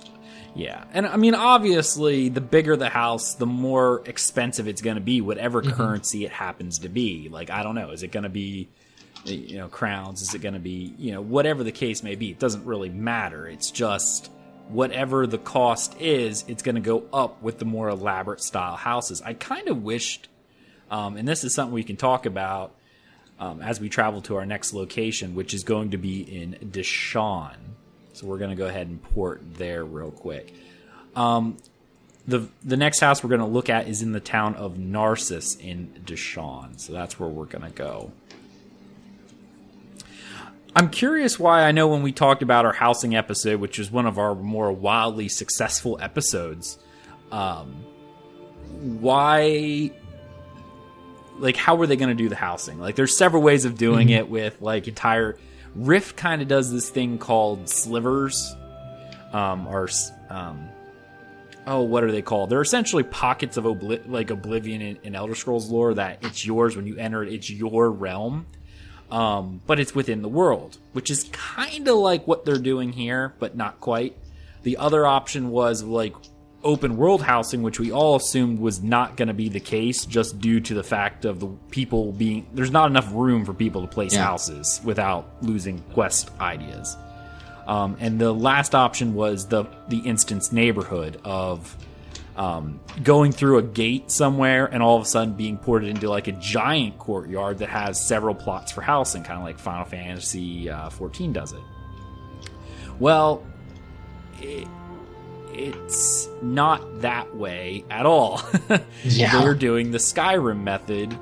Yeah. 0.60 0.84
And 0.92 1.08
I 1.08 1.16
mean, 1.18 1.36
obviously, 1.36 2.30
the 2.30 2.42
bigger 2.42 2.76
the 2.76 2.90
house, 2.90 3.36
the 3.36 3.46
more 3.46 4.02
expensive 4.06 4.68
it's 4.68 4.82
going 4.82 4.96
to 4.96 5.02
be, 5.02 5.22
whatever 5.22 5.62
currency 5.62 6.26
it 6.26 6.32
happens 6.32 6.80
to 6.80 6.90
be. 6.90 7.30
Like, 7.30 7.50
I 7.50 7.64
don't 7.64 7.76
know. 7.76 7.92
Is 7.92 8.04
it 8.04 8.12
going 8.12 8.24
to 8.24 8.30
be, 8.30 8.68
you 9.24 9.58
know, 9.58 9.70
crowns? 9.70 10.22
Is 10.22 10.34
it 10.34 10.42
going 10.42 10.56
to 10.56 10.60
be, 10.60 10.94
you 10.98 11.14
know, 11.14 11.22
whatever 11.22 11.64
the 11.64 11.72
case 11.72 12.04
may 12.04 12.16
be? 12.16 12.32
It 12.32 12.40
doesn't 12.40 12.66
really 12.66 12.90
matter. 12.90 13.48
It's 13.48 13.72
just 13.72 14.30
whatever 14.68 15.26
the 15.26 15.38
cost 15.38 16.00
is, 16.00 16.46
it's 16.48 16.62
going 16.62 16.76
to 16.76 16.82
go 16.82 17.04
up 17.12 17.42
with 17.42 17.58
the 17.58 17.66
more 17.66 17.90
elaborate 17.90 18.42
style 18.42 18.76
houses. 18.76 19.22
I 19.22 19.34
kind 19.34 19.68
of 19.68 19.84
wished, 19.84 20.30
um, 20.92 21.18
and 21.18 21.28
this 21.28 21.44
is 21.44 21.56
something 21.56 21.74
we 21.74 21.84
can 21.84 21.98
talk 21.98 22.26
about 22.26 22.76
um, 23.40 23.62
as 23.62 23.80
we 23.80 23.90
travel 23.90 24.22
to 24.24 24.36
our 24.36 24.46
next 24.46 24.74
location, 24.74 25.34
which 25.36 25.54
is 25.54 25.64
going 25.64 25.92
to 25.92 25.98
be 25.98 26.22
in 26.22 26.54
Deshaan. 26.72 27.56
So 28.14 28.28
we're 28.28 28.38
going 28.38 28.50
to 28.50 28.56
go 28.56 28.68
ahead 28.68 28.88
and 28.88 29.02
port 29.02 29.42
there 29.56 29.84
real 29.86 30.12
quick. 30.12 30.54
Um, 31.16 31.58
the 32.28 32.48
the 32.64 32.78
next 32.78 33.00
house 33.00 33.24
we're 33.24 33.30
going 33.30 33.42
to 33.42 33.48
look 33.48 33.70
at 33.70 33.88
is 33.88 34.02
in 34.02 34.12
the 34.12 34.20
town 34.20 34.56
of 34.56 34.78
Narcissus 34.78 35.56
in 35.56 36.02
Deshaan. 36.06 36.80
So 36.80 36.94
that's 36.94 37.20
where 37.20 37.30
we're 37.30 37.46
going 37.46 37.64
to 37.64 37.76
go. 37.76 38.12
I'm 40.76 40.90
curious 40.90 41.40
why 41.40 41.64
I 41.64 41.72
know 41.72 41.88
when 41.88 42.04
we 42.04 42.12
talked 42.12 42.44
about 42.44 42.66
our 42.66 42.74
housing 42.74 43.16
episode, 43.16 43.60
which 43.60 43.80
is 43.80 43.90
one 43.90 44.06
of 44.06 44.20
our 44.20 44.36
more 44.36 44.72
wildly 44.72 45.28
successful 45.28 45.98
episodes, 46.00 46.78
um, 47.32 47.84
why 48.80 49.92
like 51.40 51.56
how 51.56 51.76
were 51.76 51.88
they 51.88 51.96
going 51.96 52.10
to 52.10 52.16
do 52.16 52.30
the 52.30 52.36
housing 52.36 52.80
like 52.80 52.96
there's 52.96 53.18
several 53.18 53.42
ways 53.42 53.66
of 53.66 53.78
doing 53.78 54.10
it 54.10 54.30
with 54.30 54.62
like 54.62 54.88
entire 54.88 55.38
rift 55.86 56.16
kind 56.16 56.42
of 56.42 56.48
does 56.48 56.72
this 56.72 56.90
thing 56.90 57.18
called 57.18 57.70
slivers 57.70 58.56
um 59.34 59.68
or 59.68 59.90
um 60.30 60.70
oh 61.68 61.82
what 61.82 62.04
are 62.04 62.12
they 62.12 62.22
called? 62.22 62.50
They're 62.50 62.62
essentially 62.62 63.04
pockets 63.04 63.58
of 63.58 63.64
obli- 63.66 64.08
like 64.08 64.30
oblivion 64.30 64.82
in, 64.82 64.98
in 65.04 65.16
elder 65.16 65.36
scrolls 65.36 65.70
lore 65.70 65.94
that 65.94 66.24
it's 66.24 66.46
yours. 66.46 66.76
When 66.76 66.88
you 66.88 66.98
enter 66.98 67.24
it 67.24 67.32
it's 67.34 67.50
your 67.50 67.92
realm. 67.92 68.48
Um 69.12 69.62
but 69.66 69.80
it's 69.80 69.96
within 69.96 70.22
the 70.22 70.30
world 70.30 70.78
which 70.94 71.10
is 71.10 71.26
kind 71.32 71.88
of 71.88 71.96
like 71.98 72.28
what 72.28 72.46
they're 72.46 72.58
doing 72.58 72.92
here 72.92 73.34
but 73.40 73.56
not 73.56 73.80
quite. 73.80 74.18
The 74.64 74.78
other 74.78 75.06
option 75.06 75.50
was 75.50 75.84
like 75.84 76.16
open 76.64 76.98
world 76.98 77.22
housing, 77.22 77.62
which 77.62 77.80
we 77.80 77.92
all 77.92 78.16
assumed 78.18 78.60
was 78.60 78.82
not 78.84 79.16
going 79.16 79.30
to 79.30 79.34
be 79.34 79.48
the 79.50 79.60
case 79.62 80.06
just 80.06 80.40
due 80.40 80.60
to 80.60 80.74
the 80.74 80.84
fact 80.84 81.24
of 81.26 81.40
the 81.40 81.48
people 81.72 82.12
being 82.12 82.46
there's 82.54 82.72
not 82.72 82.90
enough 82.90 83.10
room 83.14 83.46
for 83.46 83.54
people 83.54 83.82
to 83.82 83.88
place 83.88 84.14
Yeah. 84.14 84.24
houses 84.26 84.82
without 84.84 85.26
losing 85.42 85.80
quest 85.94 86.30
ideas. 86.42 86.98
Um, 87.68 87.98
and 88.00 88.20
the 88.20 88.34
last 88.34 88.74
option 88.76 89.14
was 89.14 89.48
the 89.48 89.66
the 89.88 90.00
instance 90.00 90.52
neighborhood 90.52 91.22
of 91.24 91.78
um, 92.36 92.80
going 93.04 93.32
through 93.34 93.58
a 93.58 93.62
gate 93.64 94.10
somewhere 94.12 94.66
and 94.66 94.82
all 94.82 94.96
of 94.96 95.02
a 95.04 95.06
sudden 95.06 95.34
being 95.34 95.58
ported 95.58 95.90
into 95.90 96.10
like 96.10 96.28
a 96.28 96.32
giant 96.34 96.98
courtyard 96.98 97.58
that 97.60 97.70
has 97.70 98.00
several 98.00 98.34
plots 98.34 98.72
for 98.72 98.82
housing, 98.82 99.24
kind 99.24 99.38
of 99.38 99.44
like 99.46 99.60
Final 99.60 99.84
Fantasy 99.86 100.70
uh, 100.70 100.90
14 100.90 101.34
does 101.34 101.52
it. 101.54 101.60
Well, 102.98 103.44
it, 104.42 104.68
it's 105.54 106.28
not 106.42 107.02
that 107.02 107.36
way 107.36 107.84
at 107.90 108.06
all. 108.06 108.42
Yeah. 109.04 109.42
They're 109.42 109.56
doing 109.56 109.92
the 109.92 109.98
Skyrim 109.98 110.62
method, 110.64 111.14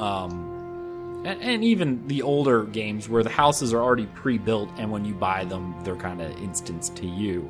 um, 0.00 1.22
and, 1.24 1.40
and 1.40 1.64
even 1.64 2.06
the 2.08 2.22
older 2.22 2.64
games 2.64 3.08
where 3.08 3.22
the 3.22 3.30
houses 3.30 3.72
are 3.72 3.80
already 3.80 4.06
pre-built, 4.06 4.68
and 4.76 4.90
when 4.90 5.04
you 5.04 5.14
buy 5.14 5.44
them, 5.44 5.74
they're 5.84 5.94
kind 5.94 6.20
of 6.20 6.36
instanced 6.42 6.96
to 6.96 7.06
you. 7.06 7.48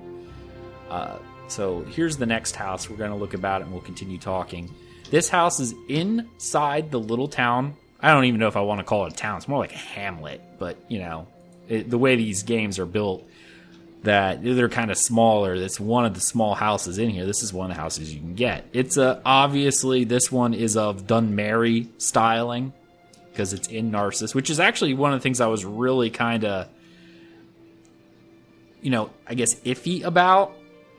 Uh, 0.91 1.17
so 1.49 1.83
here's 1.85 2.19
the 2.19 2.27
next 2.27 2.55
house. 2.55 2.89
We're 2.91 2.97
going 2.97 3.11
to 3.11 3.17
look 3.17 3.33
about 3.35 3.63
it, 3.63 3.65
and 3.65 3.73
we'll 3.73 3.83
continue 3.83 4.19
talking. 4.19 4.73
This 5.11 5.29
house 5.29 5.59
is 5.59 5.75
inside 5.89 6.91
the 6.91 7.01
little 7.01 7.29
town. 7.29 7.75
I 8.01 8.13
don't 8.13 8.25
even 8.27 8.41
know 8.41 8.49
if 8.49 8.57
I 8.57 8.61
want 8.61 8.81
to 8.81 8.85
call 8.85 9.07
it 9.07 9.15
a 9.15 9.17
town. 9.17 9.39
It's 9.39 9.49
more 9.49 9.59
like 9.59 9.73
a 9.73 9.79
hamlet, 9.79 10.41
but 10.59 10.77
you 10.89 10.99
know, 10.99 11.27
it, 11.69 11.89
the 11.89 11.99
way 11.99 12.17
these 12.17 12.43
games 12.43 12.79
are 12.79 12.87
built, 12.87 13.27
that 14.03 14.43
they're 14.43 14.69
kind 14.69 14.91
of 14.91 14.99
smaller. 14.99 15.59
That's 15.59 15.79
one 15.79 16.05
of 16.05 16.15
the 16.15 16.21
small 16.21 16.55
houses 16.55 16.99
in 16.99 17.09
here. 17.09 17.25
This 17.25 17.43
is 17.43 17.53
one 17.53 17.71
of 17.71 17.77
the 17.77 17.81
houses 17.81 18.13
you 18.13 18.21
can 18.21 18.35
get. 18.35 18.65
It's 18.73 18.97
a 18.97 19.23
obviously 19.25 20.05
this 20.05 20.31
one 20.31 20.55
is 20.55 20.77
of 20.77 21.07
Dunmary 21.07 21.89
styling 21.99 22.73
because 23.31 23.53
it's 23.53 23.69
in 23.69 23.91
Narcissus, 23.91 24.35
which 24.35 24.51
is 24.51 24.61
actually 24.61 24.95
one 24.95 25.13
of 25.13 25.21
the 25.21 25.23
things 25.23 25.41
I 25.41 25.47
was 25.47 25.65
really 25.65 26.11
kind 26.11 26.45
of, 26.45 26.69
you 28.83 28.91
know, 28.91 29.11
I 29.27 29.35
guess 29.35 29.55
iffy 29.61 30.03
about 30.03 30.53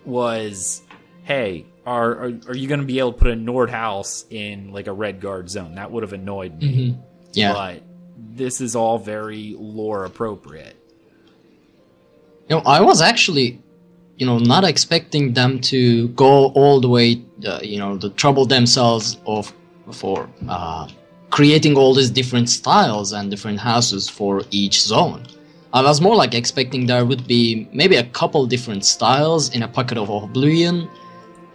was, 0.05 0.81
hey, 1.23 1.65
are 1.85 2.11
are, 2.11 2.31
are 2.47 2.55
you 2.55 2.67
going 2.67 2.79
to 2.79 2.85
be 2.85 2.99
able 2.99 3.11
to 3.13 3.19
put 3.19 3.31
a 3.31 3.35
Nord 3.35 3.69
house 3.69 4.25
in 4.29 4.71
like 4.71 4.87
a 4.87 4.93
red 4.93 5.19
guard 5.19 5.49
zone? 5.49 5.75
That 5.75 5.91
would 5.91 6.03
have 6.03 6.13
annoyed 6.13 6.57
me. 6.59 6.89
Mm-hmm. 6.89 7.01
Yeah. 7.33 7.53
But 7.53 7.83
this 8.17 8.61
is 8.61 8.75
all 8.75 8.97
very 8.97 9.55
lore 9.57 10.05
appropriate. 10.05 10.77
You 12.49 12.57
know, 12.57 12.61
I 12.65 12.81
was 12.81 13.01
actually, 13.01 13.61
you 14.17 14.25
know, 14.25 14.37
not 14.37 14.63
expecting 14.63 15.33
them 15.33 15.59
to 15.61 16.09
go 16.09 16.47
all 16.47 16.81
the 16.81 16.89
way, 16.89 17.21
uh, 17.47 17.59
you 17.63 17.79
know, 17.79 17.97
to 17.97 18.09
trouble 18.09 18.45
themselves 18.45 19.17
of 19.25 19.53
for 19.91 20.29
uh, 20.49 20.87
creating 21.29 21.77
all 21.77 21.93
these 21.93 22.09
different 22.09 22.49
styles 22.49 23.11
and 23.11 23.29
different 23.29 23.59
houses 23.59 24.09
for 24.09 24.43
each 24.51 24.81
zone. 24.81 25.25
I 25.73 25.81
was 25.81 26.01
more 26.01 26.15
like 26.15 26.35
expecting 26.35 26.85
there 26.85 27.05
would 27.05 27.25
be 27.27 27.67
maybe 27.73 27.95
a 27.95 28.03
couple 28.03 28.45
different 28.45 28.85
styles 28.85 29.49
in 29.55 29.63
a 29.63 29.67
pocket 29.67 29.97
of 29.97 30.09
oblivion, 30.09 30.87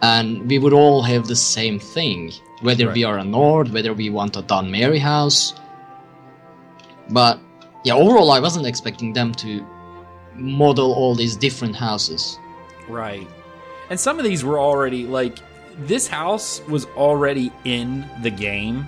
and 0.01 0.49
we 0.49 0.59
would 0.59 0.73
all 0.73 1.01
have 1.03 1.27
the 1.27 1.35
same 1.35 1.79
thing, 1.79 2.33
whether 2.61 2.91
we 2.91 3.03
are 3.03 3.19
a 3.19 3.23
Nord, 3.23 3.71
whether 3.71 3.93
we 3.93 4.09
want 4.09 4.35
a 4.35 4.41
Don 4.41 4.69
Mary 4.69 4.99
house. 4.99 5.53
But 7.11 7.39
yeah, 7.85 7.93
overall, 7.93 8.31
I 8.31 8.39
wasn't 8.39 8.65
expecting 8.65 9.13
them 9.13 9.33
to 9.35 9.65
model 10.39 10.93
all 10.93 11.15
these 11.15 11.35
different 11.35 11.75
houses. 11.75 12.39
Right. 12.87 13.27
And 13.89 13.99
some 13.99 14.19
of 14.19 14.25
these 14.25 14.43
were 14.43 14.59
already 14.59 15.05
like 15.05 15.39
this 15.77 16.07
house 16.07 16.61
was 16.67 16.85
already 16.97 17.51
in 17.63 18.07
the 18.21 18.29
game 18.29 18.87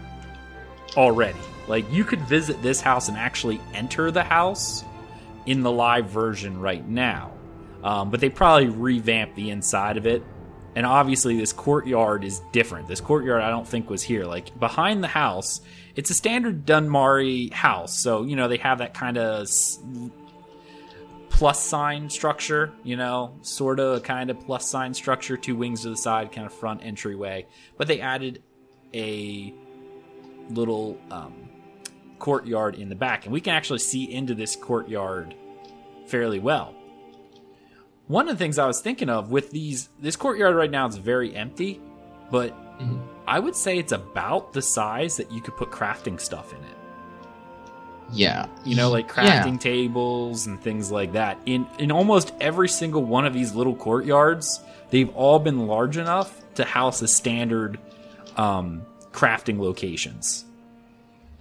already. 0.97 1.39
Like 1.67 1.91
you 1.91 2.03
could 2.03 2.21
visit 2.21 2.61
this 2.61 2.81
house 2.81 3.07
and 3.07 3.17
actually 3.17 3.61
enter 3.73 4.11
the 4.11 4.23
house 4.23 4.83
in 5.45 5.61
the 5.61 5.71
live 5.71 6.07
version 6.07 6.59
right 6.59 6.87
now. 6.87 7.31
Um, 7.83 8.11
but 8.11 8.19
they 8.19 8.29
probably 8.29 8.67
revamped 8.67 9.35
the 9.35 9.49
inside 9.49 9.97
of 9.97 10.05
it. 10.05 10.23
And 10.75 10.85
obviously, 10.85 11.35
this 11.37 11.51
courtyard 11.51 12.23
is 12.23 12.41
different. 12.53 12.87
This 12.87 13.01
courtyard, 13.01 13.41
I 13.41 13.49
don't 13.49 13.67
think, 13.67 13.89
was 13.89 14.01
here. 14.01 14.23
Like 14.23 14.57
behind 14.57 15.03
the 15.03 15.07
house, 15.07 15.59
it's 15.95 16.09
a 16.09 16.13
standard 16.13 16.65
Dunmari 16.65 17.51
house. 17.51 17.93
So, 17.93 18.23
you 18.23 18.37
know, 18.37 18.47
they 18.47 18.57
have 18.57 18.77
that 18.77 18.93
kind 18.93 19.17
of 19.17 19.49
plus 21.41 21.59
sign 21.59 22.07
structure, 22.07 22.71
you 22.83 22.95
know, 22.95 23.35
sort 23.41 23.79
of 23.79 23.97
a 23.97 23.99
kind 23.99 24.29
of 24.29 24.39
plus 24.41 24.69
sign 24.69 24.93
structure, 24.93 25.35
two 25.35 25.55
wings 25.55 25.81
to 25.81 25.89
the 25.89 25.97
side, 25.97 26.31
kind 26.31 26.45
of 26.45 26.53
front 26.53 26.85
entryway. 26.85 27.47
But 27.79 27.87
they 27.87 27.99
added 27.99 28.43
a 28.93 29.51
little 30.51 30.99
um, 31.09 31.49
courtyard 32.19 32.75
in 32.75 32.89
the 32.89 32.95
back, 32.95 33.25
and 33.25 33.33
we 33.33 33.41
can 33.41 33.55
actually 33.55 33.79
see 33.79 34.03
into 34.03 34.35
this 34.35 34.55
courtyard 34.55 35.33
fairly 36.05 36.37
well. 36.37 36.75
One 38.05 38.29
of 38.29 38.37
the 38.37 38.43
things 38.43 38.59
I 38.59 38.67
was 38.67 38.79
thinking 38.79 39.09
of 39.09 39.31
with 39.31 39.49
these, 39.49 39.89
this 39.99 40.15
courtyard 40.15 40.55
right 40.55 40.69
now 40.69 40.87
is 40.87 40.97
very 40.97 41.35
empty, 41.35 41.81
but 42.29 42.55
I 43.25 43.39
would 43.39 43.55
say 43.55 43.79
it's 43.79 43.93
about 43.93 44.53
the 44.53 44.61
size 44.61 45.17
that 45.17 45.31
you 45.31 45.41
could 45.41 45.57
put 45.57 45.71
crafting 45.71 46.19
stuff 46.19 46.53
in 46.53 46.63
it 46.63 46.80
Yeah. 48.13 48.47
you 48.65 48.75
know 48.75 48.89
like 48.91 49.07
Yeah. 49.15 49.43
crafting 49.43 49.59
tables 49.59 50.47
and 50.47 50.61
things 50.61 50.91
like 50.91 51.13
that 51.13 51.37
in 51.45 51.65
in 51.79 51.91
almost 51.91 52.33
every 52.41 52.69
single 52.69 53.03
one 53.03 53.25
of 53.25 53.33
these 53.33 53.53
little 53.55 53.75
courtyards 53.75 54.59
they've 54.89 55.09
all 55.15 55.39
been 55.39 55.67
large 55.67 55.97
enough 55.97 56.41
to 56.55 56.63
house 56.65 57.01
a 57.01 57.07
standard 57.07 57.79
um 58.37 58.81
crafting 59.13 59.59
locations 59.59 60.45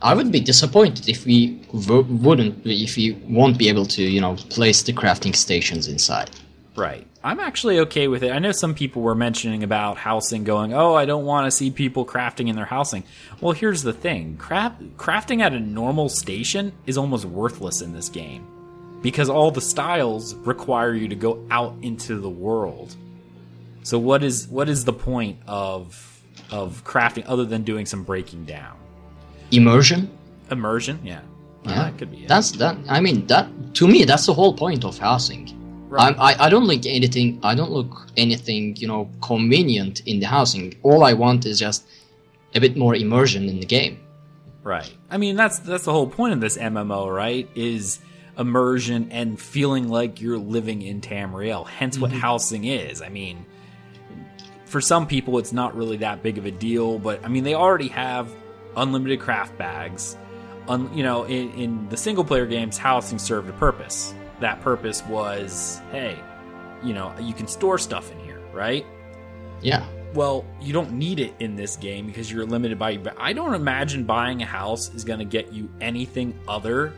I 0.03 0.15
would 0.15 0.33
be 0.33 0.41
disappointed 0.41 1.11
if 1.11 1.27
we 1.27 1.57
w- 1.87 2.03
wouldn't, 2.27 2.65
if 2.65 2.97
we 2.97 3.13
won't 3.29 3.59
be 3.59 3.69
able 3.69 3.85
to, 3.85 4.03
you 4.03 4.19
know, 4.19 4.35
place 4.49 4.83
the 4.83 4.95
crafting 4.95 5.37
stations 5.37 5.89
inside. 5.89 6.31
right 6.75 7.07
i'm 7.23 7.41
actually 7.41 7.79
okay 7.81 8.09
with 8.09 8.23
it 8.23 8.31
i 8.33 8.39
know 8.39 8.53
some 8.53 8.75
people 8.75 9.03
were 9.03 9.15
mentioning 9.15 9.63
about 9.63 9.97
housing 9.97 10.45
going 10.45 10.73
oh 10.73 10.95
i 10.95 11.05
don't 11.05 11.25
want 11.25 11.47
to 11.47 11.51
see 11.51 11.71
people 11.71 12.05
crafting 12.05 12.49
in 12.49 12.57
their 12.57 12.65
housing 12.65 13.03
well 13.41 13.53
here's 13.53 13.83
the 13.83 13.93
thing 13.93 14.37
Craft, 14.37 14.83
crafting 14.97 15.41
at 15.41 15.53
a 15.53 15.61
normal 15.61 16.09
station 16.09 16.73
is 16.87 16.97
almost 16.97 17.25
worthless 17.25 17.83
in 17.83 17.93
this 17.93 18.09
game 18.09 18.47
because 19.03 19.29
all 19.31 19.51
the 19.51 19.61
styles 19.61 20.35
require 20.35 20.95
you 20.95 21.09
to 21.09 21.15
go 21.15 21.45
out 21.51 21.75
into 21.83 22.21
the 22.21 22.31
world 22.31 22.97
So 23.83 23.99
what 23.99 24.23
is 24.23 24.47
what 24.49 24.69
is 24.69 24.85
the 24.85 24.93
point 24.93 25.39
of 25.47 26.23
of 26.51 26.85
crafting 26.85 27.25
other 27.27 27.45
than 27.45 27.63
doing 27.63 27.87
some 27.87 28.03
breaking 28.05 28.45
down? 28.45 28.77
Immersion. 29.51 30.11
Immersion, 30.51 30.99
yeah. 31.03 31.21
Yeah, 31.65 31.75
that 31.75 31.99
could 31.99 32.11
be 32.11 32.25
it. 32.25 32.29
That's 32.29 32.53
that. 32.53 32.77
I 32.89 33.01
mean, 33.01 33.27
that 33.27 33.49
to 33.75 33.87
me, 33.89 34.05
that's 34.05 34.27
the 34.27 34.35
whole 34.35 34.53
point 34.55 34.85
of 34.85 34.99
housing. 34.99 35.49
Right. 35.91 36.17
I, 36.19 36.33
I 36.33 36.47
I 36.47 36.49
don't 36.49 36.67
look 36.67 36.87
anything. 36.87 37.41
I 37.43 37.55
don't 37.55 37.73
look 37.73 38.07
anything 38.17 38.77
you 38.77 38.87
know 38.87 39.11
convenient 39.21 40.07
in 40.07 40.21
the 40.21 40.27
housing. 40.27 40.75
All 40.83 41.03
I 41.05 41.13
want 41.15 41.45
is 41.45 41.59
just 41.59 41.85
a 42.55 42.61
bit 42.61 42.77
more 42.77 42.95
immersion 42.95 43.49
in 43.49 43.59
the 43.59 43.67
game. 43.67 43.99
Right. 44.63 44.93
I 45.11 45.17
mean, 45.17 45.37
that's 45.37 45.59
that's 45.59 45.85
the 45.85 45.93
whole 45.93 46.07
point 46.07 46.33
of 46.33 46.41
this 46.41 46.57
MMO, 46.57 47.13
right? 47.15 47.49
Is 47.55 47.99
immersion 48.39 49.11
and 49.11 49.41
feeling 49.41 49.89
like 49.89 50.21
you're 50.21 50.39
living 50.39 50.83
in 50.83 51.01
Tamriel. 51.01 51.67
Hence, 51.67 51.99
what 51.99 52.11
mm-hmm. 52.11 52.21
housing 52.21 52.65
is. 52.65 53.03
I 53.03 53.09
mean, 53.09 53.45
for 54.67 54.81
some 54.81 55.07
people, 55.07 55.39
it's 55.39 55.53
not 55.53 55.77
really 55.77 55.99
that 55.99 56.23
big 56.23 56.39
of 56.39 56.47
a 56.47 56.51
deal, 56.51 56.99
but 56.99 57.25
I 57.25 57.29
mean, 57.29 57.45
they 57.45 57.55
already 57.55 57.89
have 57.89 58.33
unlimited 58.77 59.21
craft 59.21 59.59
bags. 59.59 60.17
Un, 60.69 60.91
you 60.97 61.03
know, 61.03 61.25
in, 61.25 61.51
in 61.53 61.89
the 61.89 61.97
single 61.97 62.25
player 62.25 62.47
games, 62.47 62.79
housing 62.79 63.19
served 63.19 63.49
a 63.49 63.53
purpose. 63.55 64.15
That 64.41 64.61
purpose 64.61 65.05
was, 65.05 65.81
hey, 65.91 66.19
you 66.83 66.95
know, 66.95 67.15
you 67.21 67.35
can 67.35 67.47
store 67.47 67.79
stuff 67.79 68.11
in 68.11 68.19
here, 68.21 68.41
right? 68.53 68.87
Yeah. 69.63 69.87
Well, 70.15 70.45
you 70.61 70.73
don't 70.73 70.93
need 70.93 71.21
it 71.21 71.35
in 71.39 71.55
this 71.55 71.77
game 71.77 72.07
because 72.07 72.33
you're 72.33 72.47
limited 72.47 72.79
by. 72.79 72.97
But 72.97 73.15
I 73.19 73.33
don't 73.33 73.55
imagine 73.55 74.05
buying 74.05 74.43
a 74.43 74.47
house 74.47 74.93
is 74.95 75.05
going 75.05 75.19
to 75.21 75.25
get 75.25 75.53
you 75.53 75.69
anything 75.81 76.37
other 76.49 76.93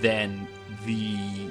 than 0.00 0.48
the 0.86 1.50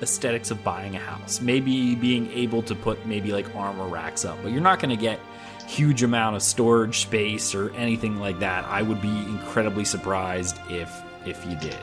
aesthetics 0.00 0.50
of 0.50 0.62
buying 0.64 0.96
a 0.96 0.98
house. 0.98 1.40
Maybe 1.40 1.94
being 1.94 2.30
able 2.32 2.62
to 2.62 2.74
put 2.74 3.06
maybe 3.06 3.32
like 3.32 3.54
armor 3.54 3.86
racks 3.86 4.24
up, 4.24 4.38
but 4.42 4.50
you're 4.50 4.60
not 4.60 4.80
going 4.80 4.90
to 4.90 5.00
get 5.00 5.20
huge 5.66 6.02
amount 6.02 6.36
of 6.36 6.42
storage 6.42 6.98
space 6.98 7.54
or 7.54 7.70
anything 7.74 8.18
like 8.18 8.40
that. 8.40 8.64
I 8.64 8.82
would 8.82 9.00
be 9.00 9.08
incredibly 9.08 9.84
surprised 9.84 10.58
if 10.68 10.92
if 11.24 11.44
you 11.46 11.54
did. 11.56 11.78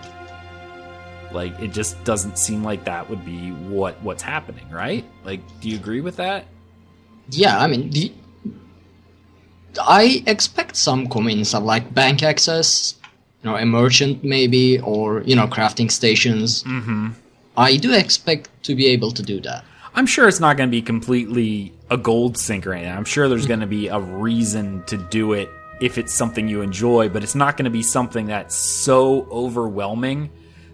Like 1.32 1.60
it 1.60 1.74
just 1.74 2.02
doesn't 2.04 2.38
seem 2.38 2.64
like 2.64 2.84
that 2.86 3.10
would 3.10 3.26
be 3.26 3.52
what 3.52 4.02
what's 4.02 4.24
happening, 4.24 4.70
right? 4.70 5.06
Like 5.24 5.42
do 5.62 5.70
you 5.70 5.78
agree 5.78 6.02
with 6.02 6.18
that? 6.18 6.46
Yeah. 7.32 7.60
I 7.60 7.68
mean, 7.68 7.90
the, 7.92 8.12
I 9.82 10.24
expect 10.26 10.76
some 10.76 11.08
comments 11.08 11.54
of 11.54 11.64
like 11.64 11.94
bank 11.94 12.24
access, 12.24 12.96
you 13.44 13.50
know, 13.50 13.56
a 13.56 13.66
merchant 13.66 14.24
maybe, 14.24 14.80
or 14.80 15.22
you 15.22 15.36
know, 15.36 15.48
crafting 15.48 15.92
stations. 15.92 16.64
Mm-hmm. 16.64 17.10
I 17.58 17.76
do 17.78 17.94
expect 17.94 18.50
to 18.64 18.76
be 18.76 18.88
able 18.88 19.12
to 19.12 19.22
do 19.22 19.40
that. 19.42 19.64
I'm 19.96 20.06
sure 20.06 20.28
it's 20.28 20.40
not 20.40 20.56
going 20.56 20.70
to 20.70 20.72
be 20.72 20.82
completely 20.82 21.74
a 21.90 21.98
gold 21.98 22.38
sink 22.38 22.66
or 22.66 22.74
anything. 22.74 22.96
I'm 22.96 23.06
sure 23.06 23.28
there's 23.28 23.48
going 23.48 23.60
to 23.60 23.68
be 23.68 23.88
a 23.88 24.00
reason 24.00 24.84
to 24.86 24.98
do 24.98 25.34
it 25.34 25.50
if 25.82 25.98
it's 25.98 26.14
something 26.14 26.48
you 26.48 26.62
enjoy, 26.62 27.10
but 27.10 27.24
it's 27.24 27.36
not 27.36 27.58
going 27.58 27.66
to 27.66 27.72
be 27.72 27.84
something 27.84 28.28
that's 28.28 28.56
so 28.56 29.28
overwhelming 29.32 30.30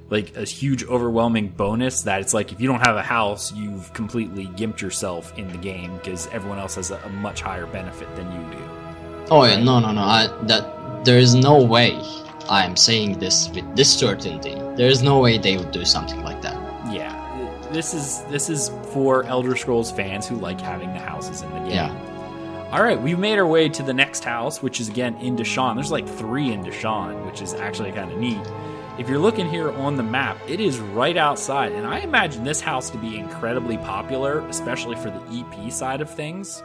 like 0.09 0.35
a 0.37 0.43
huge 0.43 0.83
overwhelming 0.85 1.49
bonus 1.49 2.03
that 2.03 2.21
it's 2.21 2.33
like 2.33 2.51
if 2.51 2.61
you 2.61 2.67
don't 2.67 2.81
have 2.81 2.95
a 2.95 3.01
house, 3.01 3.51
you've 3.53 3.91
completely 3.93 4.47
gimped 4.47 4.81
yourself 4.81 5.37
in 5.37 5.47
the 5.47 5.57
game 5.57 5.97
because 5.97 6.27
everyone 6.27 6.59
else 6.59 6.75
has 6.75 6.91
a, 6.91 6.97
a 7.05 7.09
much 7.09 7.41
higher 7.41 7.65
benefit 7.65 8.13
than 8.15 8.31
you 8.31 8.57
do. 8.57 8.63
Oh 9.31 9.43
yeah, 9.43 9.61
no, 9.61 9.79
no, 9.79 9.91
no. 9.91 10.01
I, 10.01 10.27
that 10.43 11.03
there 11.05 11.17
is 11.17 11.33
no 11.33 11.63
way 11.63 11.99
I'm 12.49 12.75
saying 12.75 13.19
this 13.19 13.49
with 13.49 13.75
this 13.75 13.91
certainty. 13.91 14.53
There 14.75 14.89
is 14.89 15.01
no 15.01 15.19
way 15.19 15.37
they 15.37 15.57
would 15.57 15.71
do 15.71 15.85
something 15.85 16.21
like 16.23 16.41
that. 16.43 16.55
Yeah, 16.93 17.67
this 17.71 17.93
is 17.93 18.21
this 18.25 18.49
is 18.49 18.69
for 18.91 19.23
Elder 19.23 19.55
Scrolls 19.55 19.91
fans 19.91 20.27
who 20.27 20.35
like 20.35 20.61
having 20.61 20.93
the 20.93 20.99
houses 20.99 21.41
in 21.41 21.49
the 21.51 21.59
game. 21.59 21.71
Yeah. 21.71 22.69
All 22.71 22.83
right, 22.83 22.99
we've 22.99 23.17
made 23.17 23.39
our 23.39 23.47
way 23.47 23.69
to 23.69 23.83
the 23.83 23.93
next 23.93 24.23
house, 24.23 24.61
which 24.61 24.79
is 24.79 24.89
again 24.89 25.15
in 25.17 25.35
Deshaan. 25.35 25.75
There's 25.75 25.91
like 25.91 26.07
three 26.07 26.51
in 26.51 26.63
Deshaan, 26.63 27.25
which 27.25 27.41
is 27.41 27.53
actually 27.53 27.91
kind 27.91 28.11
of 28.11 28.17
neat. 28.17 28.45
If 28.97 29.09
you're 29.09 29.19
looking 29.19 29.49
here 29.49 29.71
on 29.71 29.97
the 29.97 30.03
map, 30.03 30.37
it 30.47 30.61
is 30.61 30.79
right 30.79 31.17
outside, 31.17 31.73
and 31.73 31.85
I 31.85 31.99
imagine 31.99 32.45
this 32.45 32.61
house 32.61 32.89
to 32.91 32.97
be 32.97 33.17
incredibly 33.17 33.77
popular, 33.77 34.39
especially 34.47 34.95
for 34.95 35.09
the 35.09 35.21
EP 35.31 35.71
side 35.71 35.99
of 35.99 36.09
things 36.09 36.63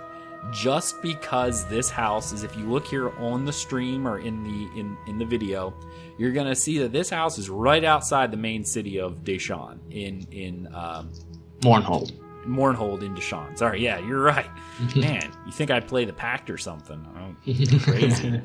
just 0.53 1.03
because 1.03 1.66
this 1.66 1.90
house 1.90 2.33
is 2.33 2.43
if 2.45 2.57
you 2.57 2.64
look 2.64 2.87
here 2.87 3.11
on 3.19 3.45
the 3.45 3.53
stream 3.53 4.07
or 4.09 4.21
in 4.21 4.43
the 4.43 4.81
in 4.81 4.97
in 5.07 5.19
the 5.19 5.25
video 5.25 5.75
you're 6.19 6.33
gonna 6.33 6.55
see 6.55 6.79
that 6.79 6.93
this 6.93 7.11
house 7.11 7.38
is 7.38 7.51
right 7.51 7.85
outside 7.85 8.31
the 8.31 8.37
main 8.37 8.64
city 8.64 8.99
of 8.99 9.23
Deshaan 9.23 9.79
in 9.90 10.27
in 10.33 10.66
um, 10.75 11.12
Mournhold. 11.61 12.12
Mournhold 12.47 13.03
in 13.03 13.14
Deshaan. 13.14 13.57
Sorry, 13.57 13.83
yeah, 13.85 13.99
you're 13.99 14.23
right. 14.23 14.49
Man, 14.97 15.31
you 15.45 15.53
think 15.53 15.71
I'd 15.71 15.87
play 15.87 16.07
the 16.07 16.12
Pact 16.12 16.49
or 16.49 16.57
something? 16.57 17.07
Oh, 17.16 17.35
crazy. 17.83 18.40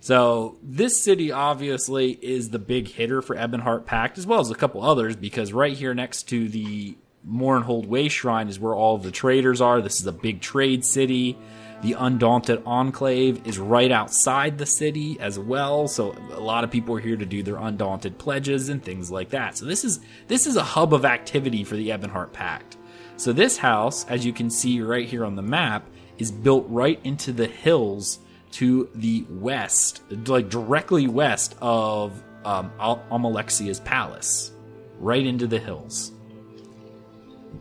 So 0.00 0.58
this 0.62 1.02
city 1.02 1.32
obviously 1.32 2.12
is 2.12 2.50
the 2.50 2.58
big 2.58 2.88
hitter 2.88 3.20
for 3.20 3.36
Ebonheart 3.36 3.84
Pact, 3.84 4.18
as 4.18 4.26
well 4.26 4.40
as 4.40 4.50
a 4.50 4.54
couple 4.54 4.84
others, 4.84 5.16
because 5.16 5.52
right 5.52 5.76
here 5.76 5.94
next 5.94 6.24
to 6.24 6.48
the 6.48 6.96
Mournhold 7.28 7.86
Way 7.86 8.08
Shrine 8.08 8.48
is 8.48 8.60
where 8.60 8.74
all 8.74 8.98
the 8.98 9.10
traders 9.10 9.60
are. 9.60 9.80
This 9.80 10.00
is 10.00 10.06
a 10.06 10.12
big 10.12 10.40
trade 10.40 10.84
city. 10.84 11.36
The 11.80 11.92
Undaunted 11.92 12.62
Enclave 12.66 13.46
is 13.46 13.58
right 13.58 13.92
outside 13.92 14.58
the 14.58 14.66
city 14.66 15.16
as 15.20 15.38
well, 15.38 15.86
so 15.86 16.12
a 16.32 16.40
lot 16.40 16.64
of 16.64 16.72
people 16.72 16.96
are 16.96 17.00
here 17.00 17.16
to 17.16 17.26
do 17.26 17.42
their 17.42 17.56
Undaunted 17.56 18.18
pledges 18.18 18.68
and 18.68 18.82
things 18.82 19.12
like 19.12 19.30
that. 19.30 19.56
So 19.56 19.64
this 19.64 19.84
is 19.84 20.00
this 20.26 20.46
is 20.46 20.56
a 20.56 20.62
hub 20.62 20.92
of 20.92 21.04
activity 21.04 21.62
for 21.62 21.76
the 21.76 21.90
Ebonheart 21.90 22.32
Pact. 22.32 22.76
So 23.16 23.32
this 23.32 23.58
house, 23.58 24.04
as 24.06 24.26
you 24.26 24.32
can 24.32 24.50
see 24.50 24.80
right 24.80 25.06
here 25.06 25.24
on 25.24 25.36
the 25.36 25.42
map, 25.42 25.88
is 26.18 26.32
built 26.32 26.66
right 26.68 27.00
into 27.04 27.32
the 27.32 27.46
hills 27.46 28.18
to 28.52 28.88
the 28.94 29.24
west, 29.28 30.02
like 30.26 30.48
directly 30.48 31.06
west 31.06 31.56
of 31.60 32.22
um, 32.44 32.72
Almalexia's 32.78 33.80
palace, 33.80 34.50
right 34.98 35.24
into 35.24 35.46
the 35.46 35.58
hills. 35.58 36.12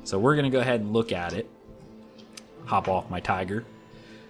So 0.04 0.18
we're 0.18 0.36
going 0.36 0.50
to 0.50 0.56
go 0.56 0.60
ahead 0.60 0.82
and 0.82 0.94
look 0.94 1.12
at 1.12 1.34
it. 1.34 1.50
Hop 2.66 2.88
off 2.88 3.10
my 3.10 3.20
tiger. 3.20 3.66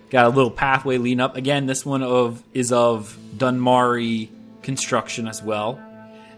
Got 0.09 0.25
a 0.25 0.29
little 0.29 0.51
pathway 0.51 0.97
leading 0.97 1.19
up. 1.19 1.35
Again, 1.35 1.65
this 1.65 1.85
one 1.85 2.01
of 2.03 2.41
is 2.53 2.71
of 2.71 3.17
Dunmari 3.35 4.29
construction 4.61 5.27
as 5.27 5.43
well. 5.43 5.79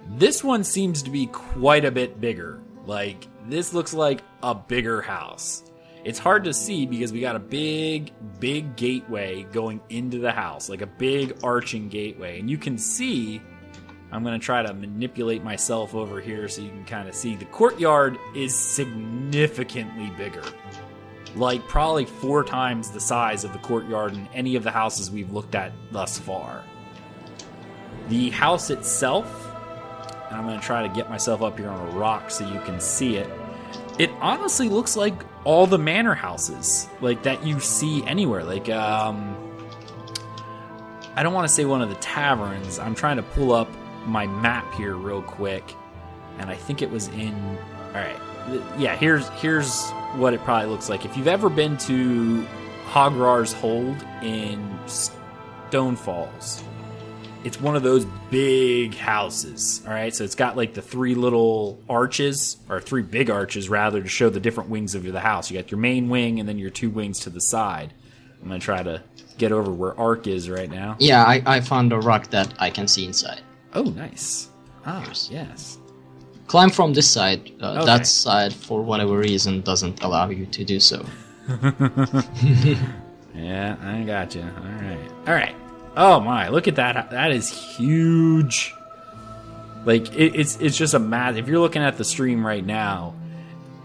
This 0.08 0.44
one 0.44 0.64
seems 0.64 1.04
to 1.04 1.10
be 1.10 1.28
quite 1.28 1.86
a 1.86 1.92
bit 1.92 2.20
bigger. 2.20 2.60
Like 2.86 3.28
this 3.46 3.74
looks 3.74 3.94
like 3.94 4.22
a 4.42 4.56
bigger 4.56 5.02
house. 5.02 5.64
It's 6.04 6.20
hard 6.20 6.46
to 6.46 6.54
see 6.54 6.86
because 6.86 7.12
we 7.12 7.20
got 7.20 7.36
a 7.36 7.40
big, 7.40 8.12
big 8.40 8.76
gateway 8.76 9.44
going 9.52 9.82
into 9.90 10.20
the 10.20 10.32
house, 10.32 10.70
like 10.70 10.82
a 10.82 10.88
big 10.88 11.38
arching 11.44 11.90
gateway. 11.90 12.40
And 12.40 12.50
you 12.50 12.58
can 12.58 12.78
see 12.78 13.42
I'm 14.12 14.24
going 14.24 14.40
to 14.40 14.44
try 14.44 14.64
to 14.64 14.74
manipulate 14.74 15.44
myself 15.44 15.94
over 15.94 16.20
here 16.20 16.48
so 16.48 16.62
you 16.62 16.70
can 16.70 16.86
kind 16.86 17.08
of 17.08 17.14
see. 17.14 17.36
The 17.36 17.46
courtyard 17.46 18.18
is 18.36 18.56
significantly 18.56 20.12
bigger. 20.18 20.44
Like, 21.36 21.68
probably 21.68 22.06
four 22.06 22.44
times 22.44 22.90
the 22.90 23.00
size 23.00 23.44
of 23.44 23.54
the 23.54 23.60
courtyard 23.60 24.14
in 24.14 24.28
any 24.34 24.56
of 24.56 24.64
the 24.64 24.72
houses 24.72 25.12
we've 25.12 25.32
looked 25.32 25.54
at 25.54 25.72
thus 25.92 26.18
far. 26.18 26.64
The 28.08 28.32
house 28.32 28.72
itself, 28.72 29.28
and 30.30 30.38
I'm 30.38 30.48
going 30.48 30.60
to 30.60 30.66
try 30.66 30.88
to 30.88 30.94
get 30.94 31.08
myself 31.08 31.44
up 31.44 31.60
here 31.60 31.70
on 31.70 31.90
a 31.90 31.92
rock 31.92 32.32
so 32.32 32.52
you 32.52 32.60
can 32.62 32.80
see 32.80 33.18
it. 33.18 33.30
It 34.00 34.10
honestly 34.22 34.70
looks 34.70 34.96
like 34.96 35.14
all 35.44 35.68
the 35.68 35.78
manor 35.78 36.16
houses, 36.16 36.88
like 37.02 37.24
that 37.24 37.46
you 37.46 37.60
see 37.60 38.04
anywhere. 38.06 38.46
Like, 38.46 38.70
um, 38.70 39.36
I 41.16 41.22
don't 41.22 41.34
want 41.34 41.48
to 41.48 41.54
say 41.54 41.66
one 41.66 41.82
of 41.82 41.90
the 41.90 41.96
taverns. 41.96 42.80
I'm 42.80 42.96
trying 42.96 43.18
to 43.18 43.24
pull 43.24 43.52
up 43.52 43.68
my 44.06 44.26
map 44.26 44.74
here 44.76 44.96
real 44.96 45.22
quick, 45.22 45.74
and 46.38 46.50
I 46.50 46.56
think 46.56 46.82
it 46.82 46.90
was 46.90 47.10
in. 47.10 47.36
All 47.88 47.96
right, 47.96 48.20
yeah. 48.78 48.96
Here's 48.96 49.28
here's 49.30 49.90
what 50.16 50.34
it 50.34 50.42
probably 50.46 50.70
looks 50.70 50.88
like. 50.88 51.04
If 51.04 51.18
you've 51.18 51.28
ever 51.28 51.50
been 51.50 51.76
to 51.80 52.48
Hrogar's 52.86 53.52
Hold 53.52 54.02
in 54.22 54.80
Stone 54.88 55.98
Falls, 55.98 56.64
it's 57.44 57.60
one 57.62 57.76
of 57.76 57.84
those 57.84 58.06
big 58.30 58.96
houses. 58.96 59.82
All 59.86 59.94
right, 59.94 60.14
so 60.14 60.24
it's 60.24 60.36
got 60.36 60.58
like 60.58 60.74
the 60.74 60.82
three 60.82 61.16
little 61.16 61.80
arches, 61.90 62.58
or 62.70 62.82
three 62.82 63.02
big 63.02 63.30
arches 63.30 63.70
rather, 63.70 64.02
to 64.02 64.08
show 64.10 64.30
the 64.30 64.40
different 64.40 64.70
wings 64.70 64.96
of 64.96 65.04
the 65.04 65.20
house. 65.20 65.50
You 65.50 65.58
got 65.58 65.72
your 65.72 65.80
main 65.80 66.10
wing 66.10 66.40
and 66.40 66.48
then 66.48 66.58
your 66.58 66.70
two 66.70 66.90
wings 66.90 67.20
to 67.22 67.30
the 67.30 67.42
side. 67.42 67.94
I'm 68.42 68.48
gonna 68.48 68.60
try 68.60 68.84
to 68.84 69.04
get 69.38 69.52
over 69.52 69.72
where 69.72 69.98
Ark 70.00 70.28
is 70.28 70.50
right 70.50 70.70
now. 70.70 70.96
Yeah, 71.00 71.24
I, 71.24 71.42
I 71.46 71.62
found 71.62 71.92
a 71.94 72.00
rock 72.00 72.30
that 72.32 72.54
I 72.60 72.70
can 72.70 72.88
see 72.88 73.06
inside. 73.06 73.42
Oh, 73.74 73.84
nice. 73.84 74.50
Ah, 74.86 75.06
yes. 75.30 75.78
Climb 76.48 76.70
from 76.70 76.94
this 76.94 77.10
side. 77.10 77.52
Uh, 77.62 77.74
okay. 77.78 77.86
That 77.86 78.08
side, 78.08 78.54
for 78.54 78.82
whatever 78.82 79.18
reason, 79.18 79.62
doesn't 79.62 80.02
allow 80.02 80.30
you 80.30 80.46
to 80.48 80.64
do 80.64 80.80
so. 80.80 81.06
yeah, 83.36 83.76
I 83.82 84.04
got 84.06 84.36
you. 84.36 84.42
All 84.42 84.82
right. 84.82 85.12
All 85.28 85.34
right. 85.34 85.56
Oh 86.00 86.20
my! 86.20 86.48
Look 86.48 86.68
at 86.68 86.78
that. 86.78 87.12
That 87.12 87.32
is 87.32 87.50
huge. 87.50 88.74
Like 89.86 90.16
it, 90.16 90.36
it's 90.36 90.60
it's 90.60 90.78
just 90.78 90.96
a 90.96 91.00
mad. 91.00 91.38
If 91.38 91.48
you're 91.48 91.60
looking 91.60 91.84
at 91.84 91.98
the 91.98 92.04
stream 92.04 92.46
right 92.46 92.66
now, 92.66 93.14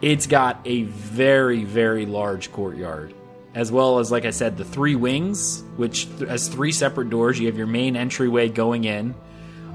it's 0.00 0.26
got 0.26 0.60
a 0.64 0.84
very 0.84 1.64
very 1.64 2.06
large 2.06 2.52
courtyard, 2.52 3.12
as 3.54 3.70
well 3.70 3.98
as 3.98 4.10
like 4.10 4.24
I 4.24 4.30
said, 4.30 4.56
the 4.56 4.64
three 4.64 4.94
wings, 4.94 5.62
which 5.76 6.06
has 6.20 6.48
three 6.48 6.72
separate 6.72 7.10
doors. 7.10 7.38
You 7.38 7.48
have 7.48 7.58
your 7.58 7.66
main 7.66 7.96
entryway 7.96 8.48
going 8.48 8.84
in 8.84 9.14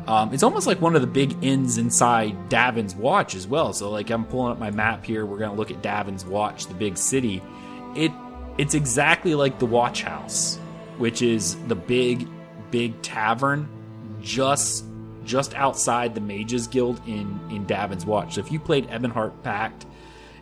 um, 0.09 0.33
it's 0.33 0.41
almost 0.41 0.65
like 0.65 0.81
one 0.81 0.95
of 0.95 1.01
the 1.01 1.07
big 1.07 1.35
inns 1.43 1.77
inside 1.77 2.49
Davon's 2.49 2.95
Watch 2.95 3.35
as 3.35 3.45
well. 3.47 3.73
So, 3.73 3.91
like, 3.91 4.09
I'm 4.09 4.25
pulling 4.25 4.51
up 4.51 4.59
my 4.59 4.71
map 4.71 5.05
here. 5.05 5.23
We're 5.23 5.37
gonna 5.37 5.53
look 5.53 5.69
at 5.69 5.83
Davon's 5.83 6.25
Watch, 6.25 6.65
the 6.65 6.73
big 6.73 6.97
city. 6.97 7.43
It 7.95 8.11
it's 8.57 8.73
exactly 8.73 9.35
like 9.35 9.59
the 9.59 9.67
Watch 9.67 10.01
House, 10.01 10.58
which 10.99 11.21
is 11.21 11.55
the 11.67 11.75
big, 11.75 12.27
big 12.71 13.01
tavern 13.01 13.67
just 14.21 14.85
just 15.25 15.53
outside 15.53 16.15
the 16.15 16.21
Mages 16.21 16.67
Guild 16.67 17.01
in 17.07 17.39
in 17.49 17.65
Davon's 17.65 18.05
Watch. 18.05 18.35
So, 18.35 18.41
if 18.41 18.51
you 18.51 18.59
played 18.59 18.87
Ebonheart 18.89 19.43
Pact 19.43 19.85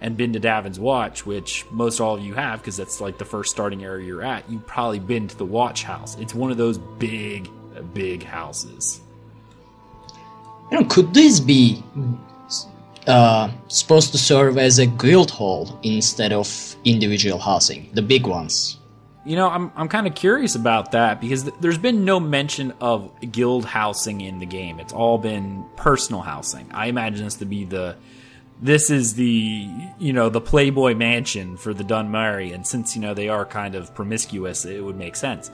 and 0.01 0.17
been 0.17 0.33
to 0.33 0.39
Davon's 0.39 0.79
Watch, 0.79 1.25
which 1.25 1.65
most 1.71 1.99
all 1.99 2.15
of 2.15 2.21
you 2.21 2.33
have, 2.33 2.59
because 2.59 2.77
that's 2.77 2.99
like 2.99 3.17
the 3.17 3.25
first 3.25 3.51
starting 3.51 3.83
area 3.83 4.05
you're 4.05 4.23
at, 4.23 4.49
you've 4.49 4.67
probably 4.67 4.99
been 4.99 5.27
to 5.27 5.37
the 5.37 5.45
Watch 5.45 5.83
House. 5.83 6.17
It's 6.17 6.35
one 6.35 6.51
of 6.51 6.57
those 6.57 6.77
big, 6.77 7.49
big 7.93 8.23
houses 8.23 9.01
you 10.71 10.79
know, 10.79 10.85
could 10.85 11.13
this 11.13 11.39
be 11.39 11.83
uh, 13.07 13.49
supposed 13.67 14.11
to 14.11 14.17
serve 14.17 14.57
as 14.57 14.79
a 14.79 14.85
guild 14.85 15.31
hall 15.31 15.79
instead 15.83 16.33
of 16.33 16.75
individual 16.83 17.39
housing, 17.39 17.89
the 17.93 18.01
big 18.01 18.27
ones? 18.27 18.76
You 19.27 19.35
know, 19.35 19.49
I'm 19.49 19.73
I'm 19.75 19.89
kind 19.89 20.07
of 20.07 20.15
curious 20.15 20.55
about 20.55 20.93
that 20.93 21.19
because 21.19 21.43
th- 21.43 21.55
there's 21.59 21.77
been 21.77 22.05
no 22.05 22.17
mention 22.17 22.73
of 22.79 23.11
guild 23.29 23.65
housing 23.65 24.21
in 24.21 24.39
the 24.39 24.45
game. 24.45 24.79
It's 24.79 24.93
all 24.93 25.17
been 25.17 25.65
personal 25.75 26.21
housing. 26.21 26.69
I 26.71 26.85
imagine 26.85 27.25
this 27.25 27.35
to 27.35 27.45
be 27.45 27.65
the 27.65 27.97
this 28.61 28.89
is 28.89 29.15
the 29.15 29.69
you 29.99 30.13
know 30.13 30.29
the 30.29 30.39
Playboy 30.39 30.95
mansion 30.95 31.57
for 31.57 31.73
the 31.73 31.83
Dunmari, 31.83 32.53
and 32.53 32.65
since 32.65 32.95
you 32.95 33.01
know 33.01 33.13
they 33.13 33.27
are 33.27 33.45
kind 33.45 33.75
of 33.75 33.93
promiscuous, 33.93 34.63
it 34.63 34.79
would 34.79 34.95
make 34.95 35.17
sense. 35.17 35.51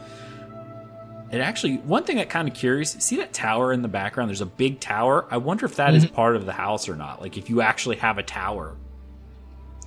It 1.31 1.39
actually, 1.39 1.77
one 1.77 2.03
thing 2.03 2.17
that 2.17 2.29
kind 2.29 2.47
of 2.47 2.53
curious, 2.53 2.91
see 2.91 3.15
that 3.17 3.33
tower 3.33 3.73
in 3.73 3.81
the 3.81 3.87
background? 3.87 4.29
There's 4.29 4.41
a 4.41 4.45
big 4.45 4.81
tower. 4.81 5.25
I 5.31 5.37
wonder 5.37 5.65
if 5.65 5.77
that 5.77 5.87
mm-hmm. 5.87 5.97
is 5.97 6.05
part 6.05 6.35
of 6.35 6.45
the 6.45 6.53
house 6.53 6.87
or 6.87 6.95
not. 6.95 7.21
Like 7.21 7.37
if 7.37 7.49
you 7.49 7.61
actually 7.61 7.95
have 7.95 8.19
a 8.19 8.23
tower. 8.23 8.75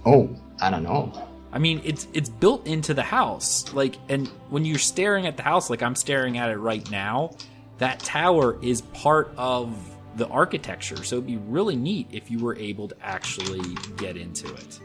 Oh, 0.04 0.28
I 0.60 0.70
don't 0.70 0.82
know. 0.82 1.12
I 1.52 1.58
mean, 1.58 1.80
it's 1.84 2.06
it's 2.12 2.28
built 2.28 2.66
into 2.66 2.92
the 2.92 3.02
house. 3.02 3.72
Like, 3.72 3.96
and 4.08 4.28
when 4.50 4.64
you're 4.64 4.78
staring 4.78 5.26
at 5.26 5.36
the 5.36 5.42
house, 5.42 5.70
like 5.70 5.82
I'm 5.82 5.94
staring 5.94 6.38
at 6.38 6.50
it 6.50 6.56
right 6.56 6.88
now, 6.90 7.36
that 7.78 8.00
tower 8.00 8.58
is 8.62 8.82
part 8.82 9.32
of 9.36 9.76
the 10.16 10.28
architecture. 10.28 11.02
So 11.04 11.16
it'd 11.16 11.26
be 11.26 11.36
really 11.36 11.76
neat 11.76 12.08
if 12.10 12.30
you 12.30 12.38
were 12.38 12.56
able 12.56 12.88
to 12.88 12.96
actually 13.02 13.74
get 13.96 14.16
into 14.16 14.52
it. 14.54 14.80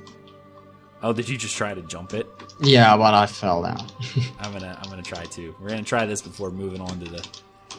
Oh, 1.03 1.13
did 1.13 1.27
you 1.27 1.37
just 1.37 1.55
try 1.55 1.73
to 1.73 1.81
jump 1.81 2.13
it? 2.13 2.27
Yeah, 2.61 2.95
but 2.95 3.13
I 3.13 3.25
fell 3.25 3.63
down. 3.63 3.87
I'm 4.39 4.51
gonna 4.53 4.77
I'm 4.81 4.89
gonna 4.89 5.01
try 5.01 5.23
to. 5.23 5.55
We're 5.59 5.69
gonna 5.69 5.83
try 5.83 6.05
this 6.05 6.21
before 6.21 6.51
moving 6.51 6.81
on 6.81 6.99
to 6.99 7.09
the 7.09 7.27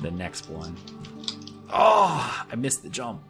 the 0.01 0.11
next 0.11 0.49
one. 0.49 0.77
Oh, 1.73 2.45
I 2.51 2.57
missed 2.57 2.83
the 2.83 2.88
jump. 2.88 3.23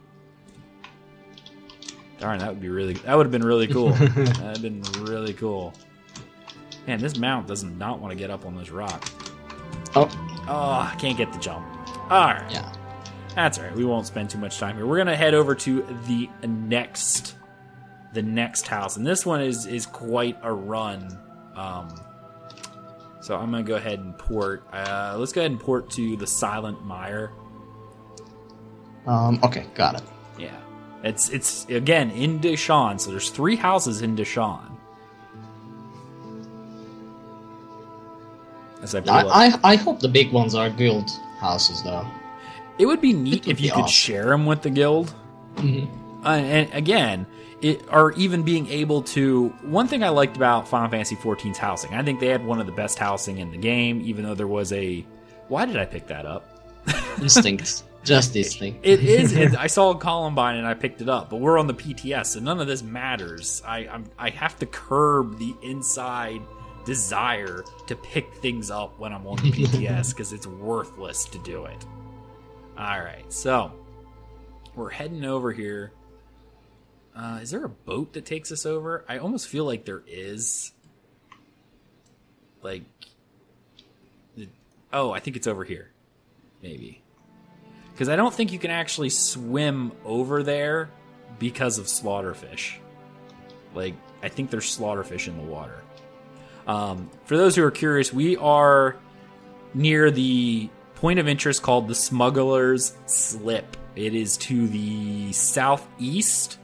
Darn, 2.23 2.39
that 2.39 2.47
would 2.47 2.61
be 2.61 2.69
really. 2.69 2.93
That 2.93 3.17
would 3.17 3.25
have 3.25 3.31
been 3.33 3.43
really 3.43 3.67
cool. 3.67 3.89
That'd 3.91 4.27
have 4.37 4.61
been 4.61 4.81
really 5.01 5.33
cool. 5.33 5.73
Man, 6.87 6.97
this 6.99 7.17
mount 7.17 7.47
does 7.47 7.65
not 7.65 7.99
want 7.99 8.11
to 8.13 8.15
get 8.17 8.29
up 8.29 8.45
on 8.45 8.55
this 8.55 8.69
rock. 8.69 9.09
Oh, 9.93 10.09
Oh, 10.47 10.89
I 10.89 10.95
can't 10.97 11.17
get 11.17 11.33
the 11.33 11.39
jump. 11.39 11.65
All 12.09 12.27
right. 12.27 12.49
yeah. 12.49 12.71
That's 13.35 13.57
all 13.57 13.65
right. 13.65 13.75
We 13.75 13.83
won't 13.83 14.07
spend 14.07 14.29
too 14.29 14.37
much 14.37 14.57
time 14.57 14.77
here. 14.77 14.85
We're 14.85 14.95
gonna 14.99 15.17
head 15.17 15.33
over 15.33 15.53
to 15.53 15.81
the 16.07 16.29
next, 16.47 17.35
the 18.13 18.21
next 18.21 18.67
house, 18.67 18.95
and 18.95 19.05
this 19.05 19.25
one 19.25 19.41
is 19.41 19.65
is 19.65 19.85
quite 19.85 20.37
a 20.43 20.53
run. 20.53 21.19
Um, 21.57 21.89
so 23.19 23.35
I'm 23.35 23.51
gonna 23.51 23.63
go 23.63 23.75
ahead 23.75 23.99
and 23.99 24.17
port. 24.17 24.63
Uh, 24.71 25.15
let's 25.17 25.33
go 25.33 25.41
ahead 25.41 25.51
and 25.51 25.59
port 25.59 25.89
to 25.91 26.15
the 26.15 26.27
Silent 26.27 26.85
Mire. 26.85 27.33
Um, 29.05 29.39
okay, 29.43 29.65
got 29.73 29.95
it. 29.95 30.03
Yeah, 30.39 30.55
it's 31.03 31.29
it's 31.29 31.65
again 31.65 32.11
in 32.11 32.39
Deshaan. 32.39 32.99
So 32.99 33.11
there's 33.11 33.29
three 33.29 33.55
houses 33.55 34.01
in 34.01 34.15
Deshaan. 34.15 34.71
As 38.81 38.95
I. 38.95 38.99
I, 38.99 39.23
I, 39.47 39.59
I 39.63 39.75
hope 39.75 39.99
the 39.99 40.09
big 40.09 40.31
ones 40.31 40.55
are 40.55 40.69
guild 40.69 41.09
houses, 41.39 41.81
though. 41.83 42.05
It 42.77 42.85
would 42.85 43.01
be 43.01 43.13
neat 43.13 43.45
would 43.45 43.55
if 43.55 43.61
you 43.61 43.69
be 43.69 43.75
could 43.75 43.89
share 43.89 44.25
them 44.25 44.45
with 44.45 44.61
the 44.61 44.69
guild. 44.69 45.13
Uh, 46.25 46.29
and 46.29 46.73
again, 46.73 47.27
it, 47.61 47.81
or 47.91 48.13
even 48.13 48.43
being 48.43 48.67
able 48.67 49.01
to. 49.01 49.49
One 49.61 49.87
thing 49.87 50.03
I 50.03 50.09
liked 50.09 50.37
about 50.37 50.67
Final 50.67 50.89
Fantasy 50.89 51.15
XIV's 51.17 51.57
housing, 51.57 51.93
I 51.93 52.01
think 52.01 52.21
they 52.21 52.27
had 52.27 52.45
one 52.45 52.59
of 52.61 52.65
the 52.65 52.71
best 52.71 52.97
housing 52.97 53.39
in 53.39 53.51
the 53.51 53.57
game, 53.57 54.01
even 54.05 54.23
though 54.23 54.35
there 54.35 54.47
was 54.47 54.71
a. 54.71 55.05
Why 55.49 55.65
did 55.65 55.77
I 55.77 55.85
pick 55.85 56.07
that 56.07 56.25
up? 56.25 56.45
Instincts. 57.21 57.83
Just 58.03 58.33
this 58.33 58.55
thing. 58.55 58.79
It 58.83 58.99
is. 58.99 59.33
It, 59.33 59.55
I 59.57 59.67
saw 59.67 59.93
Columbine 59.93 60.57
and 60.57 60.67
I 60.67 60.73
picked 60.73 61.01
it 61.01 61.07
up, 61.09 61.29
but 61.29 61.37
we're 61.37 61.57
on 61.57 61.67
the 61.67 61.73
PTS, 61.73 62.27
so 62.27 62.39
none 62.39 62.59
of 62.59 62.67
this 62.67 62.83
matters. 62.83 63.61
I 63.65 63.87
I'm, 63.87 64.05
I 64.17 64.29
have 64.29 64.59
to 64.59 64.65
curb 64.65 65.39
the 65.39 65.55
inside 65.61 66.41
desire 66.85 67.63
to 67.87 67.95
pick 67.95 68.33
things 68.35 68.69
up 68.69 68.99
when 68.99 69.13
I'm 69.13 69.25
on 69.25 69.37
the 69.37 69.51
PTS 69.51 70.09
because 70.09 70.33
it's 70.33 70.45
worthless 70.45 71.25
to 71.25 71.37
do 71.39 71.65
it. 71.65 71.85
All 72.77 72.99
right, 72.99 73.31
so 73.31 73.71
we're 74.75 74.89
heading 74.89 75.23
over 75.23 75.53
here. 75.53 75.93
Uh, 77.15 77.39
is 77.41 77.51
there 77.51 77.63
a 77.63 77.69
boat 77.69 78.13
that 78.13 78.25
takes 78.25 78.51
us 78.51 78.65
over? 78.65 79.05
I 79.07 79.19
almost 79.19 79.47
feel 79.47 79.65
like 79.65 79.85
there 79.85 80.03
is. 80.07 80.71
Like, 82.63 82.83
oh, 84.91 85.11
I 85.11 85.19
think 85.19 85.37
it's 85.37 85.47
over 85.47 85.63
here. 85.63 85.91
Maybe 86.61 87.02
because 87.93 88.09
I 88.09 88.15
don't 88.15 88.33
think 88.33 88.51
you 88.51 88.59
can 88.59 88.71
actually 88.71 89.09
swim 89.09 89.91
over 90.03 90.43
there 90.43 90.89
because 91.39 91.77
of 91.77 91.85
slaughterfish. 91.85 92.75
Like, 93.73 93.95
I 94.21 94.29
think 94.29 94.49
there's 94.49 94.77
slaughterfish 94.77 95.27
in 95.27 95.37
the 95.37 95.43
water. 95.43 95.81
Um, 96.65 97.09
for 97.25 97.37
those 97.37 97.55
who 97.55 97.63
are 97.63 97.71
curious, 97.71 98.11
we 98.11 98.37
are 98.37 98.95
near 99.73 100.11
the 100.11 100.69
point 100.95 101.19
of 101.19 101.27
interest 101.27 101.61
called 101.61 101.87
the 101.87 101.95
Smuggler's 101.95 102.95
Slip. 103.05 103.77
It 103.95 104.15
is 104.15 104.37
to 104.37 104.67
the 104.67 105.31
southeast 105.33 106.57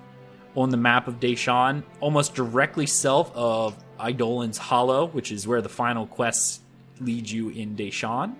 on 0.56 0.70
the 0.70 0.78
map 0.78 1.08
of 1.08 1.20
Deshaan, 1.20 1.84
almost 2.00 2.34
directly 2.34 2.88
south 2.88 3.32
of 3.36 3.78
Eidolon's 4.00 4.58
Hollow, 4.58 5.08
which 5.08 5.32
is 5.32 5.48
where 5.48 5.62
the 5.62 5.70
final 5.70 6.08
quest 6.08 6.62
leads 7.00 7.32
you 7.32 7.50
in 7.50 7.76
Deshaan. 7.76 8.36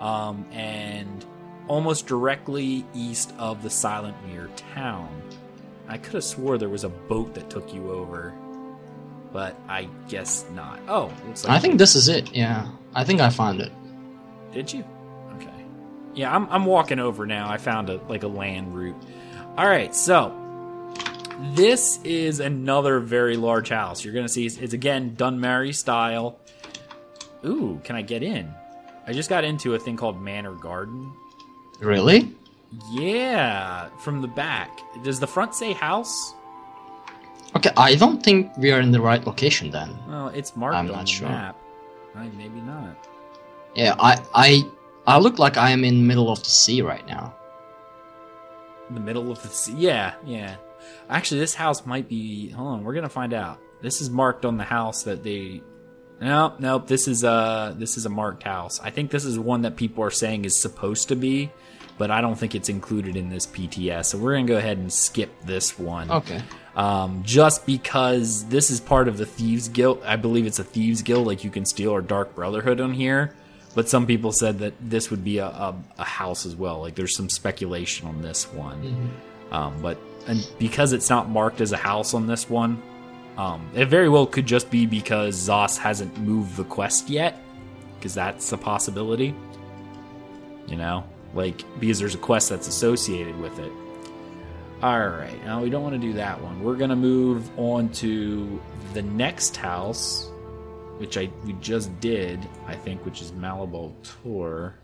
Um, 0.00 0.46
and 0.52 1.24
almost 1.68 2.06
directly 2.06 2.84
east 2.94 3.32
of 3.38 3.62
the 3.62 3.70
Silent 3.70 4.16
Mire 4.26 4.48
town. 4.74 5.22
I 5.88 5.98
could 5.98 6.14
have 6.14 6.24
swore 6.24 6.58
there 6.58 6.68
was 6.68 6.84
a 6.84 6.88
boat 6.88 7.34
that 7.34 7.50
took 7.50 7.72
you 7.74 7.90
over, 7.90 8.32
but 9.32 9.56
I 9.68 9.88
guess 10.08 10.46
not. 10.54 10.80
Oh, 10.88 11.12
looks 11.26 11.44
like 11.44 11.52
I 11.52 11.58
think 11.58 11.78
this 11.78 11.94
is 11.94 12.08
it, 12.08 12.34
yeah. 12.34 12.68
I 12.94 13.04
think 13.04 13.20
I 13.20 13.30
found 13.30 13.60
it. 13.60 13.72
did 14.52 14.72
you? 14.72 14.84
Okay. 15.36 15.64
Yeah, 16.14 16.34
I'm 16.34 16.48
I'm 16.50 16.64
walking 16.66 16.98
over 16.98 17.26
now. 17.26 17.50
I 17.50 17.58
found 17.58 17.90
a 17.90 17.96
like 18.08 18.22
a 18.22 18.28
land 18.28 18.74
route. 18.74 18.96
All 19.56 19.66
right, 19.66 19.94
so 19.94 20.38
this 21.54 22.00
is 22.04 22.40
another 22.40 23.00
very 23.00 23.36
large 23.36 23.68
house. 23.70 24.04
You're 24.04 24.14
gonna 24.14 24.28
see 24.28 24.46
it's, 24.46 24.56
it's 24.58 24.72
again 24.74 25.14
Dunmary 25.16 25.74
style. 25.74 26.38
Ooh, 27.44 27.80
can 27.84 27.96
I 27.96 28.02
get 28.02 28.22
in? 28.22 28.54
I 29.06 29.12
just 29.12 29.28
got 29.28 29.42
into 29.44 29.74
a 29.74 29.78
thing 29.78 29.96
called 29.96 30.20
Manor 30.20 30.54
Garden. 30.54 31.12
Really? 31.80 32.34
Yeah, 32.90 33.88
from 33.98 34.22
the 34.22 34.28
back. 34.28 34.80
Does 35.02 35.20
the 35.20 35.26
front 35.26 35.54
say 35.54 35.72
house? 35.72 36.34
Okay, 37.56 37.70
I 37.76 37.96
don't 37.96 38.22
think 38.22 38.50
we 38.56 38.72
are 38.72 38.80
in 38.80 38.92
the 38.92 39.00
right 39.00 39.24
location 39.26 39.70
then. 39.70 39.96
Well, 40.08 40.28
it's 40.28 40.56
marked 40.56 40.76
I'm 40.76 40.86
on 40.86 40.92
not 40.92 41.00
the 41.06 41.12
sure. 41.12 41.28
map. 41.28 41.56
I, 42.14 42.28
maybe 42.28 42.60
not. 42.60 42.96
Yeah, 43.74 43.94
I 43.98 44.18
I 44.34 44.62
I 45.06 45.18
look 45.18 45.38
like 45.38 45.56
I 45.56 45.70
am 45.70 45.84
in 45.84 45.96
the 45.98 46.02
middle 46.04 46.30
of 46.30 46.38
the 46.42 46.48
sea 46.50 46.80
right 46.82 47.06
now. 47.06 47.34
In 48.88 48.94
the 48.94 49.00
middle 49.00 49.30
of 49.30 49.42
the 49.42 49.48
sea. 49.48 49.74
Yeah, 49.76 50.14
yeah. 50.24 50.56
Actually, 51.10 51.40
this 51.40 51.54
house 51.54 51.84
might 51.84 52.08
be. 52.08 52.50
Hold 52.50 52.68
on, 52.68 52.84
we're 52.84 52.94
gonna 52.94 53.08
find 53.08 53.34
out. 53.34 53.58
This 53.82 54.00
is 54.00 54.08
marked 54.10 54.44
on 54.44 54.56
the 54.56 54.64
house 54.64 55.02
that 55.02 55.22
they. 55.22 55.62
No, 56.22 56.54
nope. 56.58 56.86
This 56.86 57.08
is 57.08 57.24
a 57.24 57.74
this 57.76 57.96
is 57.96 58.06
a 58.06 58.08
marked 58.08 58.44
house. 58.44 58.80
I 58.80 58.90
think 58.90 59.10
this 59.10 59.24
is 59.24 59.38
one 59.38 59.62
that 59.62 59.76
people 59.76 60.04
are 60.04 60.10
saying 60.10 60.44
is 60.44 60.56
supposed 60.56 61.08
to 61.08 61.16
be, 61.16 61.50
but 61.98 62.10
I 62.12 62.20
don't 62.20 62.36
think 62.36 62.54
it's 62.54 62.68
included 62.68 63.16
in 63.16 63.28
this 63.28 63.46
PTS. 63.46 64.06
So 64.06 64.18
we're 64.18 64.34
gonna 64.34 64.46
go 64.46 64.56
ahead 64.56 64.78
and 64.78 64.92
skip 64.92 65.30
this 65.44 65.78
one. 65.78 66.10
Okay. 66.10 66.40
um, 66.76 67.22
just 67.24 67.66
because 67.66 68.44
this 68.46 68.70
is 68.70 68.80
part 68.80 69.08
of 69.08 69.18
the 69.18 69.26
thieves 69.26 69.68
guild. 69.68 70.00
I 70.04 70.14
believe 70.16 70.46
it's 70.46 70.60
a 70.60 70.64
thieves 70.64 71.02
guild, 71.02 71.26
like 71.26 71.42
you 71.44 71.50
can 71.50 71.64
steal 71.64 71.90
or 71.90 72.00
dark 72.00 72.34
brotherhood 72.36 72.80
on 72.80 72.92
here. 72.94 73.34
But 73.74 73.88
some 73.88 74.06
people 74.06 74.32
said 74.32 74.58
that 74.60 74.74
this 74.80 75.10
would 75.10 75.24
be 75.24 75.38
a, 75.38 75.46
a, 75.46 75.74
a 75.98 76.04
house 76.04 76.46
as 76.46 76.54
well. 76.54 76.80
Like 76.82 76.94
there's 76.94 77.16
some 77.16 77.28
speculation 77.30 78.06
on 78.06 78.22
this 78.22 78.44
one, 78.52 79.10
um, 79.50 79.80
but 79.82 79.98
and 80.28 80.46
because 80.58 80.92
it's 80.92 81.10
not 81.10 81.28
marked 81.28 81.60
as 81.60 81.72
a 81.72 81.76
house 81.78 82.14
on 82.14 82.26
this 82.28 82.48
one, 82.48 82.80
um, 83.36 83.68
it 83.74 83.86
very 83.86 84.08
well 84.08 84.26
could 84.26 84.46
just 84.46 84.70
be 84.70 84.86
because 84.86 85.36
Zos 85.36 85.78
hasn't 85.78 86.18
moved 86.18 86.56
the 86.56 86.64
quest 86.64 87.08
yet, 87.08 87.40
because 87.96 88.14
that's 88.14 88.52
a 88.52 88.58
possibility. 88.58 89.34
You 90.66 90.76
know, 90.76 91.04
like 91.34 91.64
because 91.80 91.98
there's 91.98 92.14
a 92.14 92.18
quest 92.18 92.48
that's 92.50 92.68
associated 92.68 93.38
with 93.40 93.58
it. 93.58 93.72
All 94.82 95.08
right, 95.08 95.44
now 95.44 95.62
we 95.62 95.70
don't 95.70 95.82
want 95.82 95.94
to 95.94 96.00
do 96.00 96.12
that 96.14 96.40
one. 96.42 96.62
We're 96.62 96.76
gonna 96.76 96.96
move 96.96 97.50
on 97.58 97.88
to 97.90 98.60
the 98.94 99.02
next 99.02 99.56
house, 99.56 100.30
which 100.98 101.16
I 101.18 101.30
we 101.44 101.54
just 101.54 101.98
did, 102.00 102.40
I 102.66 102.74
think, 102.74 103.04
which 103.04 103.20
is 103.22 103.32
Malabal 103.32 103.92
Tor. 104.22 104.74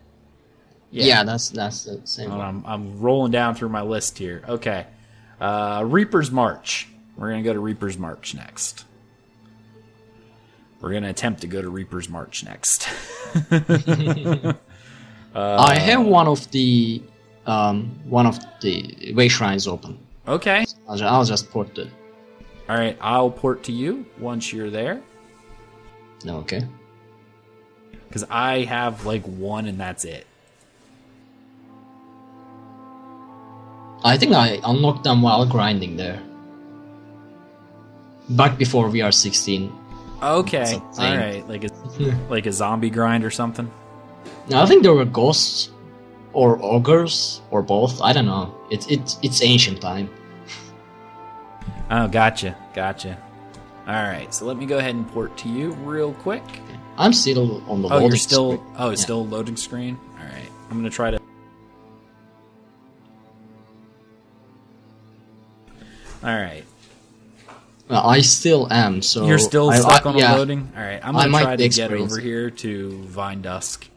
Yeah, 0.91 1.23
that's 1.23 1.49
that's 1.49 1.85
the 1.85 2.01
same 2.05 2.29
one. 2.29 2.41
I'm, 2.41 2.65
I'm 2.65 2.99
rolling 2.99 3.31
down 3.31 3.55
through 3.55 3.69
my 3.69 3.83
list 3.83 4.17
here. 4.17 4.43
Okay, 4.47 4.85
uh, 5.39 5.83
Reaper's 5.85 6.31
March. 6.31 6.87
We're 7.19 7.29
gonna 7.31 7.43
go 7.43 7.51
to 7.53 7.59
Reaper's 7.59 7.97
March 7.97 8.33
next. 8.33 8.85
We're 10.79 10.93
gonna 10.93 11.09
attempt 11.09 11.41
to 11.41 11.47
go 11.47 11.61
to 11.61 11.69
Reaper's 11.69 12.07
March 12.07 12.45
next. 12.45 12.87
I 15.35 15.77
have 15.77 16.05
one 16.05 16.27
of 16.27 16.49
the 16.51 17.03
um 17.45 17.91
one 18.05 18.25
of 18.25 18.39
the 18.61 19.13
way 19.13 19.27
shrines 19.27 19.67
open. 19.67 19.97
okay. 20.27 20.65
I'll, 20.87 20.95
ju- 20.97 21.03
I'll 21.05 21.25
just 21.25 21.51
port 21.51 21.77
it. 21.77 21.89
All 22.69 22.77
right, 22.77 22.97
I'll 23.01 23.29
port 23.31 23.63
to 23.63 23.71
you 23.73 24.05
once 24.17 24.53
you're 24.53 24.69
there. 24.69 25.01
Okay. 26.25 26.65
because 28.07 28.23
I 28.29 28.63
have 28.63 29.05
like 29.05 29.23
one 29.23 29.65
and 29.67 29.77
that's 29.79 30.05
it. 30.05 30.25
I 34.03 34.17
think 34.17 34.33
I 34.33 34.59
unlocked 34.63 35.03
them 35.03 35.21
while 35.21 35.45
grinding 35.45 35.97
there. 35.97 36.21
Back 38.29 38.57
before 38.57 38.87
VR 38.89 39.13
16. 39.13 39.71
Okay, 40.21 40.73
all 40.75 41.17
right, 41.17 41.47
like 41.47 41.63
a 41.63 41.69
hmm. 41.69 42.29
like 42.29 42.45
a 42.45 42.51
zombie 42.51 42.89
grind 42.89 43.23
or 43.23 43.31
something. 43.31 43.71
Now, 44.49 44.61
I 44.61 44.65
think 44.65 44.83
there 44.83 44.93
were 44.93 45.05
ghosts 45.05 45.69
or 46.33 46.59
ogres 46.61 47.41
or 47.51 47.61
both. 47.61 48.01
I 48.01 48.11
don't 48.11 48.25
know. 48.25 48.53
It's 48.69 48.85
it's 48.87 49.17
it's 49.23 49.41
ancient 49.41 49.81
time. 49.81 50.09
Oh, 51.91 52.07
gotcha, 52.07 52.55
gotcha. 52.75 53.17
All 53.87 53.95
right, 53.95 54.31
so 54.31 54.45
let 54.45 54.57
me 54.57 54.67
go 54.67 54.77
ahead 54.77 54.93
and 54.93 55.07
port 55.07 55.35
to 55.37 55.49
you 55.49 55.71
real 55.83 56.13
quick. 56.13 56.43
I'm 56.99 57.13
still 57.13 57.63
on 57.67 57.81
the 57.81 57.87
Oh, 57.87 57.93
loading 57.93 58.09
you're 58.09 58.17
still 58.17 58.51
screen. 58.57 58.75
oh, 58.77 58.89
it's 58.91 59.01
Yeah. 59.01 59.05
still 59.05 59.25
loading 59.25 59.57
screen. 59.57 59.97
All 60.19 60.25
right, 60.25 60.49
I'm 60.69 60.77
gonna 60.77 60.91
try 60.91 61.09
to. 61.09 61.17
All 66.23 66.35
right, 66.35 66.63
I 67.89 68.21
still 68.21 68.71
am. 68.71 69.01
So 69.01 69.25
you're 69.25 69.39
still 69.39 69.71
I- 69.71 69.77
stuck 69.79 70.05
I- 70.05 70.09
on 70.09 70.17
yeah. 70.17 70.35
loading. 70.35 70.71
All 70.75 70.81
right, 70.83 70.99
I'm 71.03 71.13
gonna 71.15 71.29
might 71.29 71.43
try 71.43 71.55
to 71.55 71.69
get 71.69 71.91
over 71.91 72.19
here 72.19 72.49
to 72.51 73.03
Vine 73.03 73.41
Dusk 73.41 73.87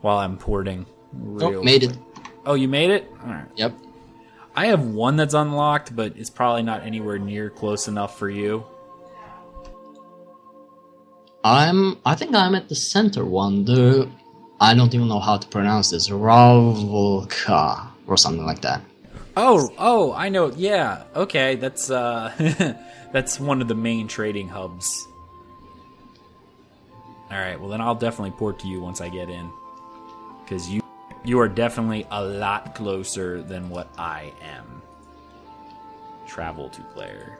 while 0.00 0.18
I'm 0.18 0.36
porting. 0.36 0.86
Oh, 1.14 1.50
Real 1.50 1.62
made 1.64 1.84
it. 1.84 1.96
Oh, 2.44 2.54
you 2.54 2.68
made 2.68 2.90
it. 2.90 3.08
All 3.22 3.28
right. 3.30 3.46
Yep. 3.56 3.74
I 4.56 4.66
have 4.66 4.84
one 4.84 5.16
that's 5.16 5.34
unlocked, 5.34 5.94
but 5.96 6.14
it's 6.16 6.30
probably 6.30 6.62
not 6.62 6.82
anywhere 6.82 7.18
near 7.18 7.48
close 7.50 7.88
enough 7.88 8.18
for 8.18 8.28
you. 8.28 8.64
I'm. 11.42 11.98
I 12.04 12.14
think 12.14 12.34
I'm 12.34 12.54
at 12.54 12.68
the 12.68 12.74
center 12.74 13.24
one. 13.24 13.64
The 13.64 14.08
I 14.60 14.74
don't 14.74 14.94
even 14.94 15.08
know 15.08 15.20
how 15.20 15.36
to 15.36 15.46
pronounce 15.48 15.90
this. 15.90 16.08
Ravulka 16.08 17.86
or 18.06 18.16
something 18.16 18.46
like 18.46 18.62
that. 18.62 18.80
Oh, 19.36 19.72
oh, 19.78 20.12
I 20.12 20.28
know. 20.28 20.52
Yeah, 20.52 21.04
okay, 21.16 21.56
that's 21.56 21.90
uh, 21.90 22.32
that's 23.12 23.40
one 23.40 23.60
of 23.60 23.68
the 23.68 23.74
main 23.74 24.06
trading 24.06 24.48
hubs. 24.48 25.08
All 27.30 27.38
right, 27.38 27.58
well 27.58 27.68
then 27.68 27.80
I'll 27.80 27.96
definitely 27.96 28.30
port 28.32 28.60
to 28.60 28.68
you 28.68 28.80
once 28.80 29.00
I 29.00 29.08
get 29.08 29.28
in, 29.28 29.50
because 30.44 30.68
you 30.70 30.82
you 31.24 31.40
are 31.40 31.48
definitely 31.48 32.06
a 32.10 32.22
lot 32.22 32.74
closer 32.74 33.42
than 33.42 33.70
what 33.70 33.88
I 33.98 34.32
am. 34.42 34.82
Travel 36.26 36.68
to 36.68 36.80
player. 36.94 37.38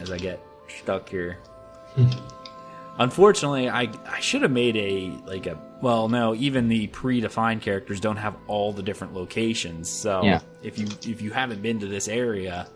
As 0.00 0.10
I 0.10 0.18
get 0.18 0.44
stuck 0.68 1.08
here. 1.08 1.38
Unfortunately, 2.98 3.68
I 3.68 3.88
I 4.06 4.20
should 4.20 4.42
have 4.42 4.50
made 4.50 4.76
a 4.76 5.12
like 5.26 5.46
a 5.46 5.56
well 5.80 6.08
no 6.08 6.34
even 6.34 6.68
the 6.68 6.88
predefined 6.88 7.60
characters 7.62 8.00
don't 8.00 8.16
have 8.16 8.34
all 8.48 8.72
the 8.72 8.82
different 8.82 9.14
locations. 9.14 9.88
So 9.88 10.22
Yeah. 10.24 10.40
if 10.62 10.78
you 10.78 10.86
if 11.06 11.22
you 11.22 11.30
haven't 11.30 11.62
been 11.62 11.78
to 11.80 11.86
this 11.86 12.08
area, 12.08 12.66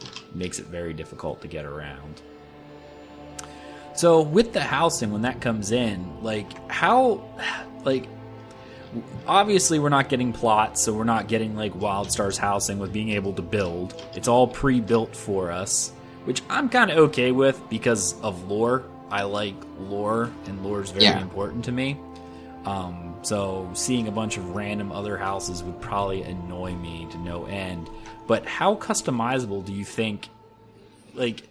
it 0.00 0.36
makes 0.36 0.58
it 0.60 0.66
very 0.66 0.92
difficult 0.92 1.40
to 1.42 1.48
get 1.48 1.64
around. 1.64 2.22
So 3.96 4.22
with 4.22 4.52
the 4.52 4.60
housing 4.60 5.12
when 5.12 5.22
that 5.22 5.40
comes 5.40 5.70
in, 5.72 6.22
like 6.22 6.70
how 6.70 7.22
like 7.84 8.06
obviously 9.26 9.80
we're 9.80 9.88
not 9.88 10.08
getting 10.08 10.32
plots, 10.32 10.82
so 10.82 10.92
we're 10.92 11.04
not 11.04 11.26
getting 11.26 11.56
like 11.56 11.72
WildStar's 11.74 12.38
housing 12.38 12.78
with 12.78 12.92
being 12.92 13.10
able 13.10 13.32
to 13.32 13.42
build. 13.42 14.00
It's 14.14 14.28
all 14.28 14.46
pre-built 14.46 15.16
for 15.16 15.50
us, 15.50 15.92
which 16.24 16.42
I'm 16.48 16.68
kind 16.68 16.90
of 16.92 16.98
okay 16.98 17.32
with 17.32 17.60
because 17.70 18.20
of 18.20 18.48
lore. 18.48 18.84
I 19.14 19.22
like 19.22 19.54
lore, 19.78 20.30
and 20.46 20.64
lore 20.64 20.82
is 20.82 20.90
very 20.90 21.04
Yeah. 21.04 21.20
important 21.22 21.64
to 21.66 21.72
me. 21.72 21.96
Um, 22.66 23.14
so 23.22 23.70
seeing 23.74 24.08
a 24.08 24.10
bunch 24.10 24.36
of 24.38 24.54
random 24.56 24.90
other 24.90 25.16
houses 25.16 25.62
would 25.62 25.80
probably 25.80 26.22
annoy 26.22 26.72
me 26.74 27.06
to 27.12 27.18
no 27.18 27.44
end. 27.46 27.88
But 28.26 28.44
how 28.46 28.74
customizable 28.74 29.64
do 29.64 29.72
you 29.72 29.84
think? 29.84 30.28
Like, 31.14 31.42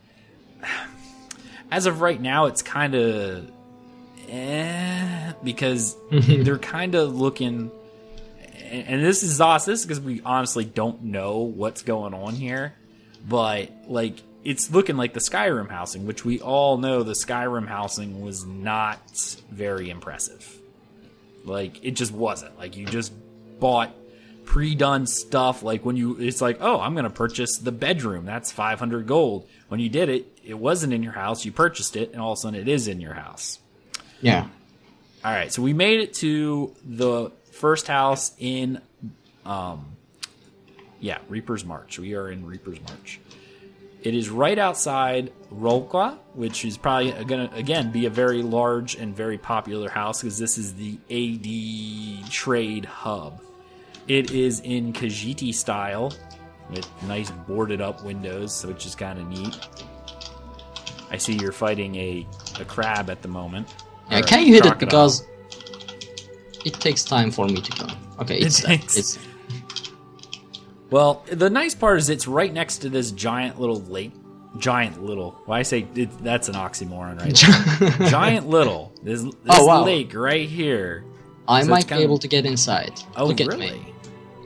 as 1.71 1.85
of 1.85 2.01
right 2.01 2.19
now, 2.19 2.45
it's 2.47 2.61
kind 2.61 2.95
of 2.95 3.49
eh, 4.29 5.33
because 5.43 5.95
they're 6.11 6.57
kind 6.59 6.95
of 6.95 7.15
looking. 7.15 7.71
And 8.71 8.87
and 8.87 9.03
this 9.03 9.23
is 9.23 9.39
us. 9.39 9.65
This 9.65 9.83
because 9.83 9.99
we 10.01 10.21
honestly 10.25 10.65
don't 10.65 11.03
know 11.03 11.39
what's 11.39 11.81
going 11.83 12.13
on 12.13 12.33
here, 12.35 12.73
but 13.27 13.71
like 13.87 14.15
it's 14.43 14.71
looking 14.71 14.97
like 14.97 15.13
the 15.13 15.19
Skyrim 15.19 15.69
housing, 15.69 16.05
which 16.05 16.25
we 16.25 16.39
all 16.41 16.77
know 16.77 17.03
the 17.03 17.13
Skyrim 17.13 17.67
housing 17.67 18.21
was 18.21 18.45
not 18.45 18.99
very 19.49 19.89
impressive. 19.89 20.57
Like 21.45 21.83
it 21.83 21.91
just 21.91 22.11
wasn't. 22.11 22.57
Like 22.57 22.77
you 22.77 22.85
just 22.85 23.13
bought 23.59 23.93
pre-done 24.45 25.07
stuff 25.07 25.63
like 25.63 25.85
when 25.85 25.95
you 25.95 26.17
it's 26.19 26.41
like, 26.41 26.57
"Oh, 26.61 26.79
I'm 26.79 26.93
going 26.93 27.05
to 27.05 27.09
purchase 27.09 27.57
the 27.57 27.71
bedroom. 27.71 28.25
That's 28.25 28.51
500 28.51 29.07
gold." 29.07 29.47
When 29.67 29.79
you 29.79 29.89
did 29.89 30.09
it, 30.09 30.27
it 30.45 30.53
wasn't 30.55 30.93
in 30.93 31.03
your 31.03 31.13
house. 31.13 31.45
You 31.45 31.51
purchased 31.51 31.95
it 31.95 32.11
and 32.11 32.21
all 32.21 32.33
of 32.33 32.37
a 32.37 32.41
sudden 32.41 32.59
it 32.59 32.67
is 32.67 32.87
in 32.87 33.01
your 33.01 33.13
house. 33.13 33.59
Yeah. 34.21 34.47
All 35.25 35.31
right, 35.31 35.51
so 35.53 35.61
we 35.61 35.71
made 35.71 36.01
it 36.01 36.13
to 36.15 36.75
the 36.83 37.31
first 37.51 37.87
house 37.87 38.33
in, 38.37 38.81
um, 39.45 39.95
yeah, 40.99 41.19
Reaper's 41.29 41.63
March. 41.63 41.97
We 41.97 42.13
are 42.15 42.29
in 42.29 42.45
Reaper's 42.45 42.79
March. 42.81 43.21
It 44.03 44.13
is 44.13 44.29
right 44.29 44.59
outside 44.59 45.31
Rawl'kha, 45.49 46.17
which 46.33 46.65
is 46.65 46.77
probably 46.77 47.11
going 47.23 47.47
to 47.49 47.55
again 47.55 47.89
be 47.91 48.05
a 48.05 48.09
very 48.09 48.41
large 48.43 48.95
and 48.95 49.15
very 49.15 49.37
popular 49.37 49.89
house 49.89 50.21
because 50.21 50.37
this 50.37 50.57
is 50.57 50.73
the 50.75 50.97
AD 51.09 52.29
trade 52.29 52.83
hub. 52.85 53.41
It 54.09 54.31
is 54.31 54.59
in 54.59 54.91
Khajiiti 54.91 55.53
style 55.53 56.11
with 56.69 56.87
nice 57.03 57.31
boarded 57.47 57.79
up 57.79 58.03
windows, 58.03 58.53
so 58.53 58.67
which 58.67 58.85
is 58.85 58.93
kind 58.93 59.17
of 59.19 59.27
neat. 59.29 59.57
I 61.09 61.17
see 61.17 61.33
you're 61.37 61.53
fighting 61.53 61.95
a, 61.95 62.27
a 62.59 62.65
crab 62.65 63.09
at 63.09 63.21
the 63.21 63.29
moment. 63.29 63.73
Yeah, 64.11 64.21
can 64.21 64.45
you 64.45 64.53
hit 64.55 64.65
it 64.65 64.79
because 64.79 65.25
it 66.65 66.73
takes 66.75 67.03
time 67.05 67.31
for 67.31 67.45
me 67.47 67.61
to 67.61 67.71
come. 67.71 67.97
Okay, 68.19 68.37
it's 68.39 68.59
It 68.63 68.67
takes- 68.67 68.97
it's 68.97 69.19
Well, 70.93 71.25
the 71.31 71.49
nice 71.49 71.73
part 71.73 71.97
is 71.97 72.09
it's 72.11 72.27
right 72.27 72.53
next 72.53 72.77
to 72.79 72.89
this 72.89 73.09
giant 73.11 73.59
little 73.59 73.81
lake. 73.81 74.11
Giant 74.59 75.03
little. 75.03 75.31
Why 75.45 75.59
I 75.59 75.63
say 75.63 75.87
it, 75.95 76.09
that's 76.23 76.47
an 76.49 76.53
oxymoron, 76.53 77.19
right? 77.19 78.09
giant 78.11 78.47
little. 78.47 78.93
This, 79.01 79.21
oh, 79.23 79.25
this 79.25 79.57
Oh, 79.59 79.65
wow. 79.65 79.83
lake 79.83 80.13
right 80.13 80.47
here. 80.47 81.03
I 81.47 81.63
So 81.63 81.69
might 81.69 81.87
be 81.87 81.95
of- 81.95 82.01
able 82.01 82.19
to 82.19 82.27
get 82.27 82.45
inside. 82.45 82.93
Oh, 83.17 83.25
Look 83.25 83.41
at 83.41 83.47
really? 83.47 83.71
me. 83.71 83.93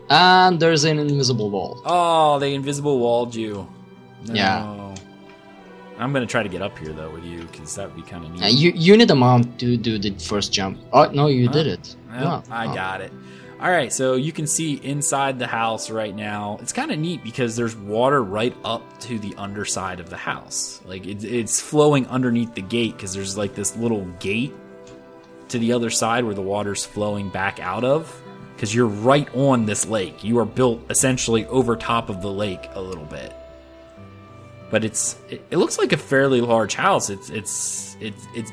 And 0.10 0.57
there's 0.57 0.86
an 0.86 0.99
invisible 0.99 1.49
wall. 1.49 1.81
Oh, 1.86 2.39
they 2.39 2.53
invisible 2.55 2.97
walled 2.99 3.36
you. 3.36 3.67
No. 4.27 4.33
Yeah. 4.33 4.95
I'm 5.99 6.13
gonna 6.13 6.25
try 6.27 6.43
to 6.43 6.49
get 6.49 6.62
up 6.62 6.77
here 6.77 6.93
though 6.93 7.10
with 7.10 7.25
you 7.25 7.41
because 7.51 7.75
that 7.75 7.88
would 7.88 7.95
be 8.01 8.10
kind 8.10 8.23
of 8.23 8.31
neat. 8.31 8.41
Yeah, 8.41 8.47
you 8.47 8.71
you 8.73 8.95
need 8.95 9.10
a 9.12 9.15
mount 9.15 9.60
to 9.60 9.75
do 9.75 9.97
the 9.99 10.12
first 10.19 10.53
jump. 10.53 10.79
Oh 10.93 11.05
no, 11.12 11.27
you 11.27 11.49
did 11.49 11.67
it. 11.67 11.95
Well, 12.12 12.43
Yeah. 12.47 12.55
I 12.55 12.67
Oh. 12.67 12.73
got 12.73 13.01
it. 13.01 13.12
All 13.60 13.72
right, 13.72 13.91
so 13.91 14.13
you 14.13 14.32
can 14.32 14.46
see 14.46 14.76
inside 14.76 15.39
the 15.39 15.48
house 15.48 15.89
right 15.89 16.15
now. 16.15 16.60
It's 16.62 16.72
kind 16.72 16.91
of 16.91 17.00
neat 17.00 17.24
because 17.24 17.56
there's 17.56 17.76
water 17.76 18.24
right 18.24 18.56
up 18.63 19.00
to 19.02 19.17
the 19.17 19.34
underside 19.36 20.00
of 20.00 20.12
the 20.12 20.17
house. 20.17 20.80
Like 20.86 21.08
it, 21.08 21.24
it's 21.24 21.60
flowing 21.60 22.06
underneath 22.08 22.54
the 22.54 22.62
gate 22.62 22.96
because 22.96 23.13
there's 23.13 23.36
like 23.36 23.56
this 23.56 23.76
little 23.76 24.06
gate 24.20 24.54
to 25.50 25.58
the 25.58 25.74
other 25.74 25.89
side 25.89 26.24
where 26.24 26.36
the 26.36 26.41
water's 26.41 26.86
flowing 26.86 27.30
back 27.30 27.60
out 27.60 27.84
of. 27.84 28.22
Because 28.56 28.74
you're 28.74 28.88
right 28.88 29.28
on 29.36 29.65
this 29.65 29.88
lake. 29.88 30.24
You 30.24 30.39
are 30.39 30.46
built 30.46 30.82
essentially 30.89 31.46
over 31.48 31.76
top 31.76 32.10
of 32.10 32.22
the 32.22 32.32
lake 32.32 32.70
a 32.74 32.82
little 32.82 33.06
bit. 33.06 33.36
But 34.70 34.84
it's 34.84 35.15
it, 35.30 35.43
it 35.50 35.58
looks 35.58 35.80
like 35.80 35.93
a 35.93 35.98
fairly 35.98 36.41
large 36.41 36.76
house. 36.76 37.10
It's 37.10 37.30
it's 37.30 37.98
it's 38.00 38.28
it's 38.36 38.52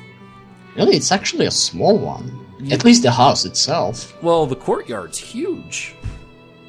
Really, 0.77 0.97
it's 0.97 1.13
actually 1.13 1.47
a 1.47 1.51
small 1.51 1.99
one. 1.99 2.44
At 2.71 2.85
least 2.85 3.03
the 3.03 3.11
house 3.11 3.45
itself. 3.45 4.21
Well, 4.23 4.47
the 4.47 4.57
courtyard's 4.57 5.19
huge. 5.19 5.95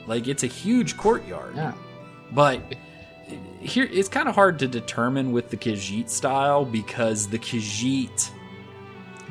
Like 0.07 0.27
it's 0.27 0.43
a 0.43 0.47
huge 0.47 0.97
courtyard. 0.97 1.55
Yeah. 1.55 1.73
But 2.31 2.75
here 3.59 3.87
it's 3.91 4.09
kind 4.09 4.27
of 4.27 4.35
hard 4.35 4.59
to 4.59 4.67
determine 4.67 5.31
with 5.31 5.49
the 5.49 5.57
Khajiit 5.57 6.09
style 6.09 6.65
because 6.65 7.27
the 7.27 7.39
Khajiit 7.39 8.29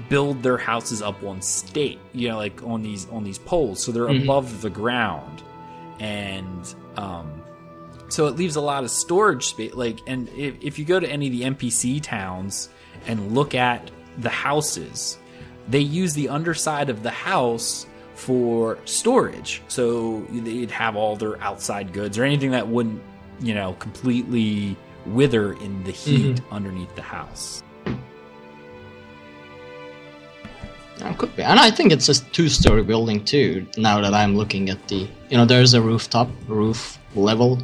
build 0.09 0.43
their 0.43 0.59
houses 0.59 1.03
up 1.03 1.23
on 1.23 1.41
state, 1.41 1.99
you 2.13 2.29
know, 2.29 2.37
like 2.37 2.63
on 2.65 2.83
these 2.83 3.09
on 3.11 3.25
these 3.25 3.39
poles, 3.39 3.83
so 3.83 3.93
they're 3.93 4.09
above 4.09 4.61
the 4.61 4.71
ground, 4.71 5.43
and 6.01 6.75
um, 6.97 7.43
so 8.09 8.27
it 8.27 8.37
leaves 8.37 8.57
a 8.57 8.61
lot 8.61 8.85
of 8.85 8.91
storage 8.91 9.47
space. 9.47 9.75
Like, 9.75 10.01
and 10.07 10.29
if, 10.31 10.55
if 10.61 10.79
you 10.79 10.85
go 10.85 11.01
to 11.01 11.09
any 11.09 11.27
of 11.27 11.33
the 11.33 11.43
NPC 11.43 12.03
towns 12.03 12.69
and 13.07 13.35
look 13.35 13.55
at 13.55 13.91
the 14.19 14.31
houses, 14.31 15.19
they 15.69 15.81
use 15.81 16.15
the 16.15 16.29
underside 16.29 16.91
of 16.91 17.03
the 17.03 17.11
house 17.11 17.87
for 18.15 18.79
storage. 18.85 19.63
So 19.69 20.21
they'd 20.31 20.71
have 20.71 20.97
all 20.97 21.17
their 21.17 21.41
outside 21.43 21.93
goods 21.93 22.19
or 22.19 22.25
anything 22.25 22.51
that 22.53 22.69
wouldn't, 22.69 23.03
you 23.41 23.55
know, 23.55 23.75
completely 23.75 24.77
wither 25.07 25.55
in 25.55 25.83
the 25.85 25.91
heat 25.91 26.37
mm-hmm. 26.37 26.55
underneath 26.55 26.95
the 26.95 27.03
house. 27.03 27.63
It 30.97 31.19
could 31.19 31.35
be. 31.37 31.43
And 31.43 31.59
I 31.59 31.71
think 31.71 31.93
it's 31.93 32.09
a 32.09 32.15
two-story 32.15 32.83
building 32.83 33.25
too. 33.25 33.67
Now 33.77 34.01
that 34.01 34.15
I'm 34.15 34.37
looking 34.37 34.71
at 34.71 34.87
the, 34.89 35.09
you 35.29 35.37
know, 35.37 35.45
there's 35.45 35.75
a 35.75 35.83
rooftop, 35.83 36.31
roof 36.47 36.99
level. 37.15 37.59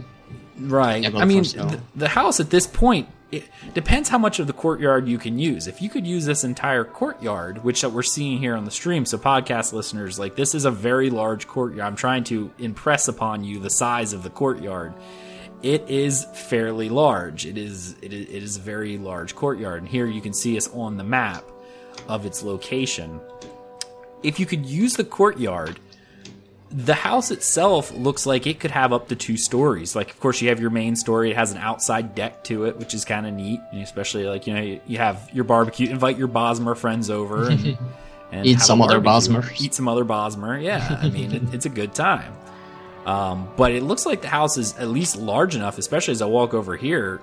Right. 0.58 1.06
I 1.14 1.24
mean, 1.24 1.44
th- 1.44 1.78
the 1.94 2.08
house 2.08 2.40
at 2.40 2.50
this 2.50 2.66
point 2.66 3.08
it 3.32 3.48
depends 3.74 4.08
how 4.08 4.18
much 4.18 4.40
of 4.40 4.46
the 4.46 4.52
courtyard 4.52 5.06
you 5.06 5.18
can 5.18 5.38
use. 5.38 5.66
If 5.66 5.80
you 5.80 5.88
could 5.88 6.06
use 6.06 6.24
this 6.24 6.42
entire 6.44 6.84
courtyard, 6.84 7.62
which 7.62 7.82
that 7.82 7.90
we're 7.90 8.02
seeing 8.02 8.38
here 8.38 8.56
on 8.56 8.64
the 8.64 8.70
stream, 8.70 9.04
so 9.04 9.18
podcast 9.18 9.72
listeners, 9.72 10.18
like 10.18 10.36
this 10.36 10.54
is 10.54 10.64
a 10.64 10.70
very 10.70 11.10
large 11.10 11.46
courtyard. 11.46 11.86
I'm 11.86 11.96
trying 11.96 12.24
to 12.24 12.50
impress 12.58 13.08
upon 13.08 13.44
you 13.44 13.60
the 13.60 13.70
size 13.70 14.12
of 14.12 14.22
the 14.22 14.30
courtyard. 14.30 14.94
It 15.62 15.88
is 15.88 16.24
fairly 16.34 16.88
large. 16.88 17.46
It 17.46 17.58
is 17.58 17.94
it 18.02 18.12
is, 18.12 18.28
it 18.28 18.42
is 18.42 18.56
a 18.56 18.60
very 18.60 18.98
large 18.98 19.34
courtyard, 19.34 19.82
and 19.82 19.88
here 19.88 20.06
you 20.06 20.20
can 20.20 20.32
see 20.32 20.56
us 20.56 20.68
on 20.72 20.96
the 20.96 21.04
map 21.04 21.44
of 22.08 22.26
its 22.26 22.42
location. 22.42 23.20
If 24.22 24.40
you 24.40 24.46
could 24.46 24.66
use 24.66 24.94
the 24.94 25.04
courtyard, 25.04 25.78
the 26.72 26.94
house 26.94 27.30
itself 27.30 27.92
looks 27.92 28.26
like 28.26 28.46
it 28.46 28.60
could 28.60 28.70
have 28.70 28.92
up 28.92 29.08
to 29.08 29.16
two 29.16 29.36
stories. 29.36 29.96
Like, 29.96 30.10
of 30.10 30.20
course, 30.20 30.40
you 30.40 30.50
have 30.50 30.60
your 30.60 30.70
main 30.70 30.94
story. 30.94 31.30
It 31.30 31.36
has 31.36 31.50
an 31.50 31.58
outside 31.58 32.14
deck 32.14 32.44
to 32.44 32.64
it, 32.66 32.76
which 32.76 32.94
is 32.94 33.04
kind 33.04 33.26
of 33.26 33.34
neat. 33.34 33.60
And 33.72 33.82
especially, 33.82 34.24
like, 34.24 34.46
you 34.46 34.54
know, 34.54 34.62
you, 34.62 34.80
you 34.86 34.98
have 34.98 35.28
your 35.32 35.44
barbecue, 35.44 35.90
invite 35.90 36.16
your 36.16 36.28
Bosmer 36.28 36.76
friends 36.76 37.10
over 37.10 37.48
and, 37.50 37.76
and 38.32 38.46
Eat 38.46 38.60
some 38.60 38.80
other 38.80 39.00
barbecue. 39.00 39.36
Bosmers. 39.36 39.60
Eat 39.60 39.74
some 39.74 39.88
other 39.88 40.04
Bosmer. 40.04 40.62
Yeah. 40.62 40.98
I 41.00 41.08
mean, 41.08 41.32
it, 41.32 41.54
it's 41.54 41.66
a 41.66 41.70
good 41.70 41.92
time. 41.92 42.32
Um, 43.04 43.48
but 43.56 43.72
it 43.72 43.82
looks 43.82 44.06
like 44.06 44.22
the 44.22 44.28
house 44.28 44.56
is 44.56 44.76
at 44.76 44.88
least 44.88 45.16
large 45.16 45.56
enough, 45.56 45.78
especially 45.78 46.12
as 46.12 46.22
I 46.22 46.26
walk 46.26 46.54
over 46.54 46.76
here, 46.76 47.20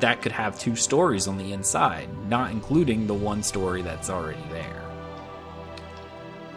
that 0.00 0.20
could 0.20 0.32
have 0.32 0.58
two 0.58 0.76
stories 0.76 1.26
on 1.26 1.38
the 1.38 1.52
inside, 1.52 2.08
not 2.28 2.50
including 2.50 3.06
the 3.06 3.14
one 3.14 3.42
story 3.42 3.80
that's 3.80 4.10
already 4.10 4.42
there. 4.50 4.89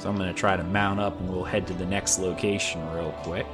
So 0.03 0.09
I'm 0.09 0.17
going 0.17 0.27
to 0.27 0.37
try 0.37 0.57
to 0.57 0.63
mount 0.65 0.99
up 0.99 1.17
and 1.17 1.29
we'll 1.29 1.45
head 1.45 1.65
to 1.67 1.73
the 1.73 1.85
next 1.85 2.19
location 2.19 2.85
real 2.91 3.13
quick. 3.23 3.47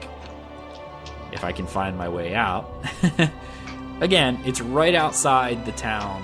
If 1.32 1.44
I 1.44 1.52
can 1.52 1.68
find 1.68 1.96
my 1.96 2.10
way 2.10 2.34
out. 2.34 2.68
Again, 4.02 4.40
it's 4.46 4.60
right 4.60 4.96
outside 4.96 5.64
the 5.68 5.74
town 5.74 6.24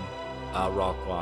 uh, 0.55 0.71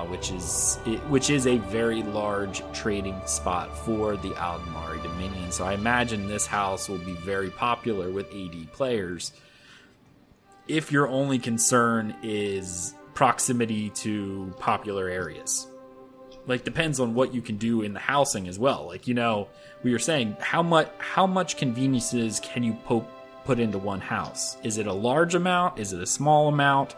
which 0.05 0.31
is 0.31 0.79
it, 0.85 0.99
which 1.09 1.29
is 1.29 1.47
a 1.47 1.57
very 1.57 2.01
large 2.01 2.63
trading 2.71 3.19
spot 3.25 3.77
for 3.79 4.15
the 4.15 4.29
Aldmeri 4.29 5.03
Dominion. 5.03 5.51
So 5.51 5.65
I 5.65 5.73
imagine 5.73 6.29
this 6.29 6.47
house 6.47 6.87
will 6.87 6.99
be 6.99 7.15
very 7.15 7.49
popular 7.49 8.09
with 8.09 8.33
AD 8.33 8.71
players. 8.71 9.33
If 10.69 10.93
your 10.93 11.09
only 11.09 11.39
concern 11.39 12.15
is 12.23 12.93
proximity 13.15 13.89
to 13.89 14.53
popular 14.59 15.09
areas, 15.09 15.67
like 16.45 16.63
depends 16.63 16.99
on 16.99 17.13
what 17.13 17.33
you 17.33 17.41
can 17.41 17.57
do 17.57 17.81
in 17.81 17.93
the 17.93 17.99
housing 17.99 18.47
as 18.47 18.59
well. 18.59 18.85
Like 18.85 19.07
you 19.07 19.13
know, 19.13 19.47
we 19.83 19.91
were 19.91 19.99
saying 19.99 20.37
how 20.39 20.63
much 20.63 20.89
how 20.97 21.27
much 21.27 21.57
conveniences 21.57 22.39
can 22.39 22.63
you 22.63 22.73
po- 22.85 23.07
put 23.45 23.59
into 23.59 23.77
one 23.77 24.01
house? 24.01 24.57
Is 24.63 24.77
it 24.77 24.87
a 24.87 24.93
large 24.93 25.35
amount? 25.35 25.79
Is 25.79 25.93
it 25.93 26.01
a 26.01 26.07
small 26.07 26.47
amount? 26.47 26.95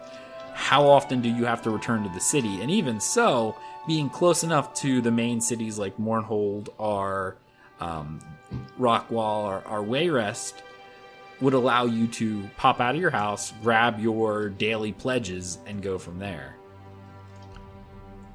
how 0.56 0.88
often 0.88 1.22
do 1.22 1.28
you 1.28 1.44
have 1.44 1.62
to 1.62 1.70
return 1.70 2.02
to 2.04 2.10
the 2.10 2.20
city? 2.20 2.62
And 2.62 2.72
even 2.72 3.02
so, 3.02 3.58
being 3.88 4.10
close 4.10 4.42
enough 4.42 4.74
to 4.76 5.02
the 5.02 5.12
main 5.12 5.42
cities 5.42 5.78
like 5.78 5.98
Mournhold 5.98 6.70
or 6.78 7.36
um, 7.82 8.20
Rockwall 8.80 9.44
or, 9.44 9.64
or 9.68 9.84
Wayrest 9.84 10.54
would 11.42 11.54
allow 11.54 11.86
you 11.86 12.08
to 12.08 12.50
pop 12.56 12.80
out 12.80 12.96
of 12.96 13.02
your 13.02 13.10
house, 13.10 13.52
grab 13.62 14.00
your 14.00 14.48
daily 14.48 14.94
pledges, 14.94 15.60
and 15.68 15.84
go 15.84 16.00
from 16.00 16.20
there. 16.20 16.55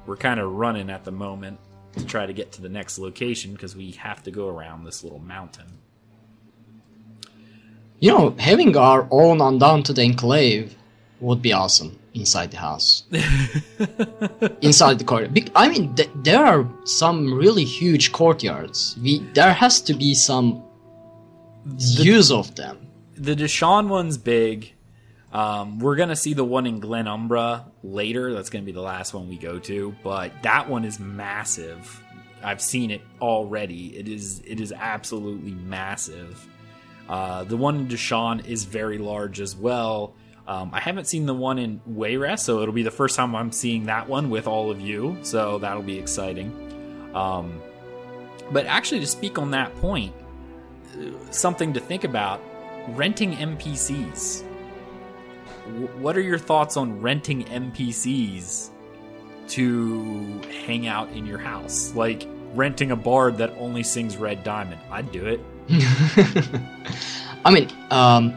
We're 0.05 0.17
kind 0.17 0.39
of 0.39 0.51
running 0.51 0.89
at 0.89 1.03
the 1.03 1.11
moment 1.11 1.59
to 1.97 2.05
try 2.05 2.25
to 2.25 2.33
get 2.33 2.51
to 2.53 2.61
the 2.61 2.69
next 2.69 2.97
location 2.97 3.53
because 3.53 3.75
we 3.75 3.91
have 3.91 4.23
to 4.23 4.31
go 4.31 4.47
around 4.47 4.83
this 4.83 5.03
little 5.03 5.19
mountain. 5.19 5.67
You 7.99 8.11
know, 8.11 8.35
having 8.39 8.75
our 8.77 9.07
own 9.11 9.41
undaunted 9.41 9.99
enclave 9.99 10.75
would 11.19 11.41
be 11.41 11.53
awesome 11.53 11.99
inside 12.13 12.51
the 12.51 12.57
house. 12.57 13.03
inside 14.61 14.99
the 14.99 15.03
court. 15.05 15.29
I 15.55 15.69
mean, 15.69 15.95
th- 15.95 16.09
there 16.15 16.43
are 16.43 16.67
some 16.83 17.33
really 17.33 17.63
huge 17.63 18.11
courtyards. 18.11 18.97
We 19.01 19.19
there 19.33 19.53
has 19.53 19.81
to 19.81 19.93
be 19.93 20.15
some 20.15 20.63
the, 21.63 22.03
use 22.03 22.31
of 22.31 22.55
them. 22.55 22.87
The 23.15 23.35
Deshaan 23.35 23.87
one's 23.87 24.17
big. 24.17 24.73
Um, 25.33 25.79
we're 25.79 25.95
gonna 25.95 26.15
see 26.15 26.33
the 26.33 26.43
one 26.43 26.67
in 26.67 26.81
Glenumbra 26.81 27.65
later. 27.83 28.33
That's 28.33 28.49
gonna 28.49 28.65
be 28.65 28.73
the 28.73 28.81
last 28.81 29.13
one 29.13 29.29
we 29.29 29.37
go 29.37 29.59
to, 29.59 29.95
but 30.03 30.31
that 30.43 30.69
one 30.69 30.83
is 30.83 30.99
massive. 30.99 32.01
I've 32.43 32.61
seen 32.61 32.91
it 32.91 33.01
already. 33.21 33.97
It 33.97 34.07
is 34.07 34.41
it 34.45 34.59
is 34.59 34.73
absolutely 34.73 35.51
massive. 35.51 36.47
Uh, 37.07 37.43
the 37.43 37.57
one 37.57 37.77
in 37.77 37.87
Deshaan 37.87 38.45
is 38.45 38.65
very 38.65 38.97
large 38.97 39.39
as 39.39 39.55
well. 39.55 40.13
Um, 40.47 40.71
I 40.73 40.79
haven't 40.79 41.05
seen 41.05 41.25
the 41.25 41.33
one 41.33 41.59
in 41.59 41.79
Wayrest, 41.89 42.39
so 42.39 42.61
it'll 42.61 42.73
be 42.73 42.83
the 42.83 42.91
first 42.91 43.15
time 43.15 43.35
I'm 43.35 43.51
seeing 43.51 43.85
that 43.85 44.09
one 44.09 44.29
with 44.29 44.47
all 44.47 44.71
of 44.71 44.81
you. 44.81 45.17
So 45.21 45.59
that'll 45.59 45.83
be 45.83 45.97
exciting. 45.97 47.11
Um, 47.13 47.61
but 48.51 48.65
actually, 48.65 48.99
to 49.01 49.07
speak 49.07 49.37
on 49.37 49.51
that 49.51 49.73
point, 49.77 50.13
uh, 50.99 51.31
something 51.31 51.73
to 51.73 51.79
think 51.79 52.03
about: 52.03 52.41
renting 52.89 53.33
NPCs. 53.33 54.43
What 55.99 56.17
are 56.17 56.21
your 56.21 56.37
thoughts 56.37 56.77
on 56.77 57.01
renting 57.01 57.43
NPCs 57.45 58.69
to 59.49 60.41
hang 60.65 60.87
out 60.87 61.09
in 61.11 61.25
your 61.25 61.37
house? 61.37 61.93
Like 61.95 62.27
renting 62.53 62.91
a 62.91 62.95
bard 62.95 63.37
that 63.37 63.51
only 63.57 63.83
sings 63.83 64.17
Red 64.17 64.43
Diamond. 64.43 64.81
I'd 64.89 65.11
do 65.11 65.25
it. 65.25 65.39
I 67.45 67.51
mean, 67.51 67.69
um, 67.89 68.35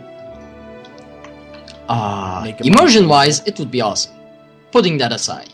uh, 1.88 2.52
immersion 2.60 3.08
wise, 3.08 3.40
it 3.46 3.58
would 3.58 3.70
be 3.70 3.80
awesome. 3.80 4.14
Putting 4.70 4.98
that 4.98 5.12
aside. 5.12 5.50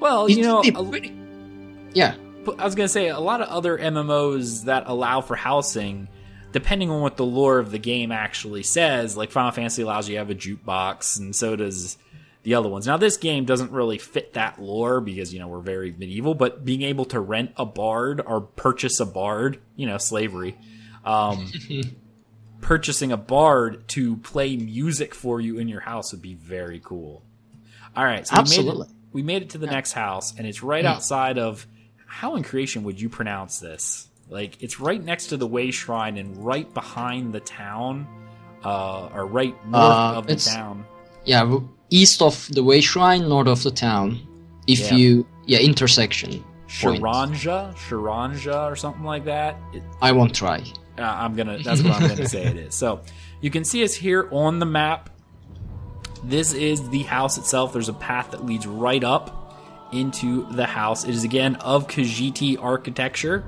Well, 0.00 0.28
you 0.28 0.42
know, 0.42 0.62
pretty... 0.62 1.14
yeah. 1.92 2.14
I 2.58 2.64
was 2.64 2.74
gonna 2.74 2.88
say 2.88 3.08
a 3.08 3.20
lot 3.20 3.40
of 3.40 3.48
other 3.48 3.78
MMOs 3.78 4.64
that 4.64 4.84
allow 4.86 5.20
for 5.20 5.36
housing, 5.36 6.08
depending 6.52 6.90
on 6.90 7.00
what 7.00 7.16
the 7.16 7.24
lore 7.24 7.58
of 7.58 7.70
the 7.70 7.78
game 7.78 8.12
actually 8.12 8.62
says, 8.62 9.16
like 9.16 9.30
Final 9.30 9.50
Fantasy 9.50 9.82
allows 9.82 10.08
you 10.08 10.14
to 10.14 10.18
have 10.18 10.30
a 10.30 10.34
jukebox, 10.34 11.18
and 11.18 11.34
so 11.34 11.56
does 11.56 11.96
the 12.42 12.54
other 12.54 12.68
ones. 12.68 12.86
Now, 12.86 12.96
this 12.96 13.16
game 13.16 13.44
doesn't 13.44 13.70
really 13.70 13.98
fit 13.98 14.34
that 14.34 14.60
lore 14.60 15.00
because 15.00 15.32
you 15.32 15.40
know 15.40 15.48
we're 15.48 15.60
very 15.60 15.92
medieval, 15.92 16.34
but 16.34 16.64
being 16.64 16.82
able 16.82 17.04
to 17.06 17.20
rent 17.20 17.52
a 17.56 17.64
bard 17.64 18.20
or 18.24 18.40
purchase 18.40 19.00
a 19.00 19.06
bard, 19.06 19.60
you 19.76 19.86
know, 19.86 19.98
slavery. 19.98 20.56
Um, 21.04 21.50
purchasing 22.60 23.10
a 23.12 23.16
bard 23.16 23.88
to 23.88 24.16
play 24.18 24.56
music 24.56 25.14
for 25.14 25.40
you 25.40 25.58
in 25.58 25.68
your 25.68 25.80
house 25.80 26.12
would 26.12 26.22
be 26.22 26.34
very 26.34 26.80
cool. 26.82 27.22
All 27.96 28.04
right, 28.04 28.26
so 28.26 28.36
absolutely. 28.36 28.72
We 28.72 28.78
made 28.78 28.86
it, 28.86 28.96
we 29.12 29.22
made 29.22 29.42
it 29.42 29.50
to 29.50 29.58
the 29.58 29.66
yeah. 29.66 29.72
next 29.72 29.92
house, 29.92 30.34
and 30.36 30.46
it's 30.46 30.62
right 30.62 30.84
mm. 30.84 30.88
outside 30.88 31.38
of. 31.38 31.66
How 32.06 32.36
in 32.36 32.42
creation 32.42 32.84
would 32.84 33.00
you 33.00 33.08
pronounce 33.08 33.58
this? 33.58 34.06
Like 34.32 34.62
it's 34.62 34.80
right 34.80 35.02
next 35.02 35.26
to 35.28 35.36
the 35.36 35.46
Way 35.46 35.70
Shrine 35.70 36.16
and 36.16 36.36
right 36.42 36.72
behind 36.72 37.34
the 37.34 37.40
town, 37.40 38.06
uh, 38.64 39.10
or 39.12 39.26
right 39.26 39.54
north 39.66 39.84
uh, 39.84 40.14
of 40.16 40.26
the 40.26 40.36
town. 40.36 40.86
Yeah, 41.24 41.58
east 41.90 42.22
of 42.22 42.48
the 42.50 42.64
Way 42.64 42.80
Shrine, 42.80 43.28
north 43.28 43.48
of 43.48 43.62
the 43.62 43.70
town. 43.70 44.26
If 44.66 44.80
yeah. 44.80 44.94
you 44.94 45.26
yeah 45.46 45.58
intersection. 45.58 46.44
Sharanja, 46.66 47.76
Sharanja, 47.76 48.70
or 48.70 48.76
something 48.76 49.04
like 49.04 49.26
that. 49.26 49.56
It, 49.74 49.82
I 50.00 50.12
won't 50.12 50.34
try. 50.34 50.64
Uh, 50.98 51.02
I'm 51.02 51.36
gonna. 51.36 51.58
That's 51.58 51.82
what 51.82 51.92
I'm 51.92 52.08
gonna 52.08 52.26
say. 52.26 52.46
It 52.46 52.56
is. 52.56 52.74
So 52.74 53.02
you 53.42 53.50
can 53.50 53.64
see 53.64 53.84
us 53.84 53.92
here 53.92 54.28
on 54.30 54.58
the 54.58 54.66
map. 54.66 55.10
This 56.24 56.54
is 56.54 56.88
the 56.88 57.02
house 57.02 57.36
itself. 57.36 57.74
There's 57.74 57.90
a 57.90 57.94
path 57.94 58.30
that 58.30 58.46
leads 58.46 58.66
right 58.66 59.04
up 59.04 59.58
into 59.92 60.46
the 60.52 60.64
house. 60.64 61.04
It 61.04 61.10
is 61.10 61.24
again 61.24 61.56
of 61.56 61.88
Khajiiti 61.88 62.56
architecture, 62.62 63.44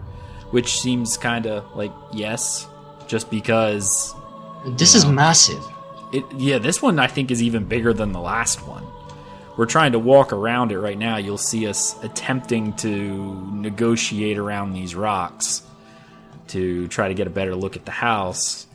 which 0.55 0.79
seems 0.81 1.17
kind 1.17 1.47
of 1.47 1.75
like 1.75 1.91
yes, 2.13 2.69
just 3.09 3.29
because. 3.29 4.15
This 4.79 4.95
is 4.95 5.05
know, 5.05 5.11
massive. 5.11 5.63
It 6.13 6.25
yeah. 6.33 6.59
This 6.59 6.81
one 6.81 7.01
I 7.01 7.09
think 7.09 7.33
is 7.33 7.43
even 7.43 7.65
bigger 7.65 7.93
than 7.93 8.13
the 8.13 8.21
last 8.21 8.65
one. 8.65 8.87
We're 9.57 9.67
trying 9.67 9.91
to 9.93 9.99
walk 9.99 10.33
around 10.33 10.71
it 10.71 10.79
right 10.79 10.97
now. 10.97 11.17
You'll 11.17 11.39
see 11.39 11.67
us 11.67 12.01
attempting 12.05 12.73
to 12.75 13.51
negotiate 13.53 14.39
around 14.39 14.75
these 14.75 14.95
rocks 14.95 15.65
to 16.49 16.87
try 16.87 17.09
to 17.09 17.15
get 17.15 17.27
a 17.27 17.31
better 17.31 17.57
look 17.57 17.75
at 17.75 17.85
the 17.85 17.91
house. 17.91 18.69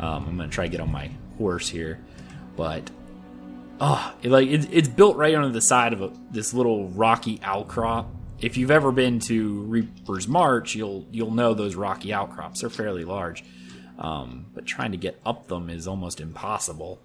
Um, 0.00 0.26
I'm 0.26 0.36
gonna 0.38 0.48
try 0.48 0.64
to 0.64 0.70
get 0.70 0.80
on 0.80 0.90
my 0.90 1.10
horse 1.36 1.68
here, 1.68 2.00
but 2.56 2.90
oh, 3.78 4.14
it, 4.22 4.30
like 4.30 4.48
it, 4.48 4.68
it's 4.72 4.88
built 4.88 5.18
right 5.18 5.34
onto 5.34 5.52
the 5.52 5.60
side 5.60 5.92
of 5.92 6.00
a, 6.00 6.10
this 6.30 6.54
little 6.54 6.88
rocky 6.88 7.40
outcrop. 7.42 8.08
If 8.40 8.56
you've 8.56 8.70
ever 8.70 8.92
been 8.92 9.18
to 9.20 9.62
Reaper's 9.62 10.28
March, 10.28 10.74
you'll 10.74 11.06
you'll 11.10 11.30
know 11.30 11.54
those 11.54 11.74
rocky 11.74 12.12
outcrops. 12.12 12.60
They're 12.60 12.70
fairly 12.70 13.04
large, 13.04 13.44
um, 13.98 14.46
but 14.54 14.66
trying 14.66 14.92
to 14.92 14.98
get 14.98 15.18
up 15.24 15.48
them 15.48 15.70
is 15.70 15.88
almost 15.88 16.20
impossible. 16.20 16.98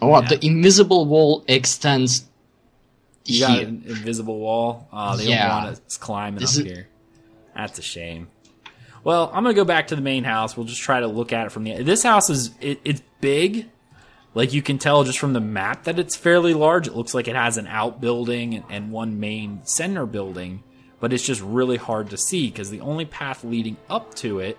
Oh, 0.00 0.20
yeah. 0.20 0.28
the 0.28 0.44
invisible 0.44 1.04
wall 1.04 1.44
extends. 1.46 2.24
You 3.24 3.40
got 3.40 3.60
an 3.60 3.84
invisible 3.86 4.38
wall. 4.38 4.88
Uh, 4.90 5.16
they 5.16 5.26
yeah. 5.26 5.48
don't 5.48 5.64
want 5.64 5.80
us 5.86 5.96
climbing 5.98 6.40
this 6.40 6.58
up 6.58 6.66
is... 6.66 6.72
here. 6.72 6.88
That's 7.54 7.78
a 7.78 7.82
shame. 7.82 8.28
Well, 9.04 9.30
I'm 9.34 9.42
gonna 9.44 9.54
go 9.54 9.64
back 9.64 9.88
to 9.88 9.96
the 9.96 10.02
main 10.02 10.24
house. 10.24 10.56
We'll 10.56 10.66
just 10.66 10.80
try 10.80 11.00
to 11.00 11.06
look 11.06 11.32
at 11.32 11.46
it 11.46 11.50
from 11.50 11.64
the. 11.64 11.82
This 11.82 12.02
house 12.02 12.30
is 12.30 12.50
it, 12.60 12.80
it's 12.84 13.02
big, 13.20 13.68
like 14.34 14.52
you 14.52 14.62
can 14.62 14.78
tell 14.78 15.04
just 15.04 15.18
from 15.18 15.32
the 15.32 15.40
map 15.40 15.84
that 15.84 15.98
it's 15.98 16.16
fairly 16.16 16.54
large. 16.54 16.86
It 16.86 16.96
looks 16.96 17.14
like 17.14 17.28
it 17.28 17.36
has 17.36 17.58
an 17.58 17.66
outbuilding 17.66 18.64
and, 18.70 18.90
one 18.90 19.20
main 19.20 19.60
center 19.64 20.06
building, 20.06 20.62
but 21.00 21.12
it's 21.12 21.26
just 21.26 21.42
really 21.42 21.76
hard 21.76 22.10
to 22.10 22.16
see 22.16 22.48
because 22.48 22.70
the 22.70 22.80
only 22.80 23.04
path 23.04 23.44
leading 23.44 23.76
up 23.90 24.14
to 24.16 24.38
it 24.38 24.58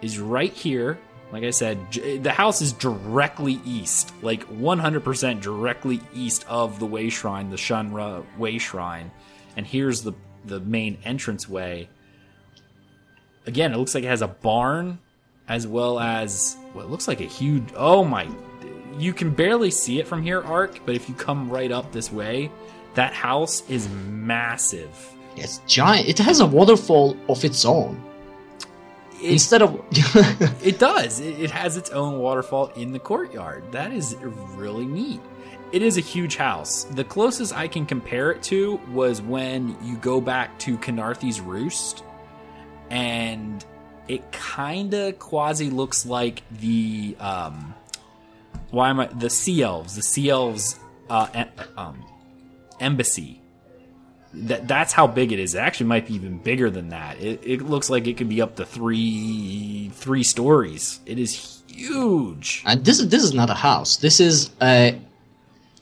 is 0.00 0.18
right 0.18 0.52
here. 0.52 0.98
Like 1.30 1.44
I 1.44 1.50
said, 1.50 1.78
the 1.92 2.32
house 2.32 2.60
is 2.60 2.72
directly 2.72 3.58
east, 3.64 4.12
like 4.22 4.46
100% 4.48 5.40
directly 5.40 6.00
east 6.12 6.44
of 6.46 6.78
the 6.78 6.84
Way 6.84 7.08
Shrine, 7.08 7.48
the 7.48 7.56
Shunra 7.56 8.24
Way 8.36 8.58
Shrine, 8.58 9.10
and 9.56 9.66
here's 9.66 10.02
the 10.02 10.12
the 10.44 10.60
main 10.60 10.98
entrance 11.04 11.48
way. 11.48 11.88
again, 13.46 13.72
it 13.72 13.76
looks 13.76 13.94
like 13.94 14.04
it 14.04 14.08
has 14.08 14.22
a 14.22 14.28
barn 14.28 14.98
as 15.48 15.66
well 15.66 15.98
as 15.98 16.56
what 16.72 16.90
looks 16.90 17.08
like 17.08 17.20
a 17.20 17.24
huge. 17.24 17.64
Oh 17.76 18.04
my! 18.04 18.28
You 18.98 19.12
can 19.12 19.30
barely 19.30 19.70
see 19.70 19.98
it 20.00 20.06
from 20.06 20.22
here, 20.22 20.42
Ark, 20.42 20.80
but 20.84 20.94
if 20.94 21.08
you 21.08 21.14
come 21.14 21.50
right 21.50 21.72
up 21.72 21.92
this 21.92 22.12
way, 22.12 22.50
that 22.94 23.12
house 23.12 23.62
is 23.68 23.88
massive. 23.88 25.14
It's 25.36 25.58
giant. 25.66 26.08
It 26.08 26.18
has 26.18 26.40
a 26.40 26.46
waterfall 26.46 27.16
of 27.28 27.44
its 27.44 27.64
own. 27.64 28.00
instead 29.22 29.62
of 29.62 29.82
It 30.62 30.78
does. 30.78 31.20
It, 31.20 31.40
it 31.40 31.50
has 31.50 31.76
its 31.76 31.90
own 31.90 32.18
waterfall 32.18 32.66
in 32.76 32.92
the 32.92 32.98
courtyard. 32.98 33.70
That 33.72 33.92
is 33.92 34.16
really 34.56 34.84
neat. 34.84 35.20
It 35.72 35.80
is 35.80 35.96
a 35.96 36.00
huge 36.00 36.36
house. 36.36 36.84
The 36.84 37.04
closest 37.04 37.56
I 37.56 37.66
can 37.66 37.86
compare 37.86 38.30
it 38.30 38.42
to 38.44 38.78
was 38.90 39.22
when 39.22 39.74
you 39.82 39.96
go 39.96 40.20
back 40.20 40.58
to 40.60 40.76
Khenarthi's 40.76 41.40
Roost, 41.40 42.04
and 42.90 43.64
it 44.06 44.30
kind 44.32 44.92
of 44.92 45.18
quasi 45.18 45.70
looks 45.70 46.04
like 46.04 46.42
the 46.60 47.16
um, 47.18 47.74
why 48.72 48.90
am 48.90 49.00
I 49.00 49.06
the 49.06 49.30
Sea 49.30 49.62
Elves? 49.62 49.94
The 49.94 50.02
Sea 50.02 50.30
Elves 50.30 50.80
uh, 51.08 51.28
em- 51.34 51.50
um, 51.76 52.04
embassy. 52.80 53.40
That 54.34 54.66
that's 54.66 54.94
how 54.94 55.06
big 55.06 55.30
it 55.30 55.38
is. 55.38 55.54
It 55.54 55.58
actually 55.58 55.86
might 55.86 56.06
be 56.06 56.14
even 56.14 56.38
bigger 56.38 56.70
than 56.70 56.88
that. 56.88 57.20
It, 57.20 57.40
it 57.44 57.62
looks 57.62 57.90
like 57.90 58.06
it 58.06 58.16
could 58.16 58.30
be 58.30 58.40
up 58.40 58.56
to 58.56 58.64
three 58.64 59.90
three 59.92 60.22
stories. 60.22 61.00
It 61.04 61.18
is 61.18 61.62
huge. 61.68 62.62
and 62.64 62.82
this 62.84 62.98
is 62.98 63.08
this 63.10 63.22
is 63.22 63.34
not 63.34 63.50
a 63.50 63.54
house. 63.54 63.98
This 63.98 64.20
is 64.20 64.50
a 64.62 64.98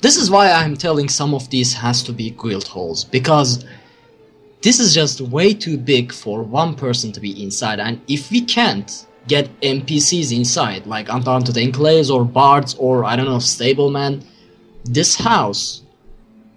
this 0.01 0.17
is 0.17 0.31
why 0.31 0.51
I'm 0.51 0.77
telling 0.77 1.09
some 1.09 1.33
of 1.33 1.49
these 1.51 1.73
has 1.75 2.03
to 2.05 2.13
be 2.13 2.31
guild 2.31 2.67
halls 2.67 3.05
because 3.05 3.65
this 4.63 4.81
is 4.81 4.93
just 4.93 5.21
way 5.21 5.55
too 5.55 5.79
big 5.79 6.13
for 6.13 6.43
one 6.43 6.75
person 6.75 7.13
to 7.13 7.21
be 7.21 7.41
inside. 7.41 7.79
And 7.79 8.01
if 8.09 8.33
we 8.33 8.41
can't 8.41 9.07
get 9.29 9.49
NPCs 9.61 10.37
inside, 10.37 10.87
like 10.87 11.09
Undaunted 11.09 11.55
Enclaves 11.57 12.11
or 12.11 12.25
Bards 12.25 12.75
or 12.75 13.05
I 13.05 13.17
don't 13.17 13.27
know, 13.27 13.37
Stableman, 13.39 14.25
this 14.85 15.15
house 15.15 15.83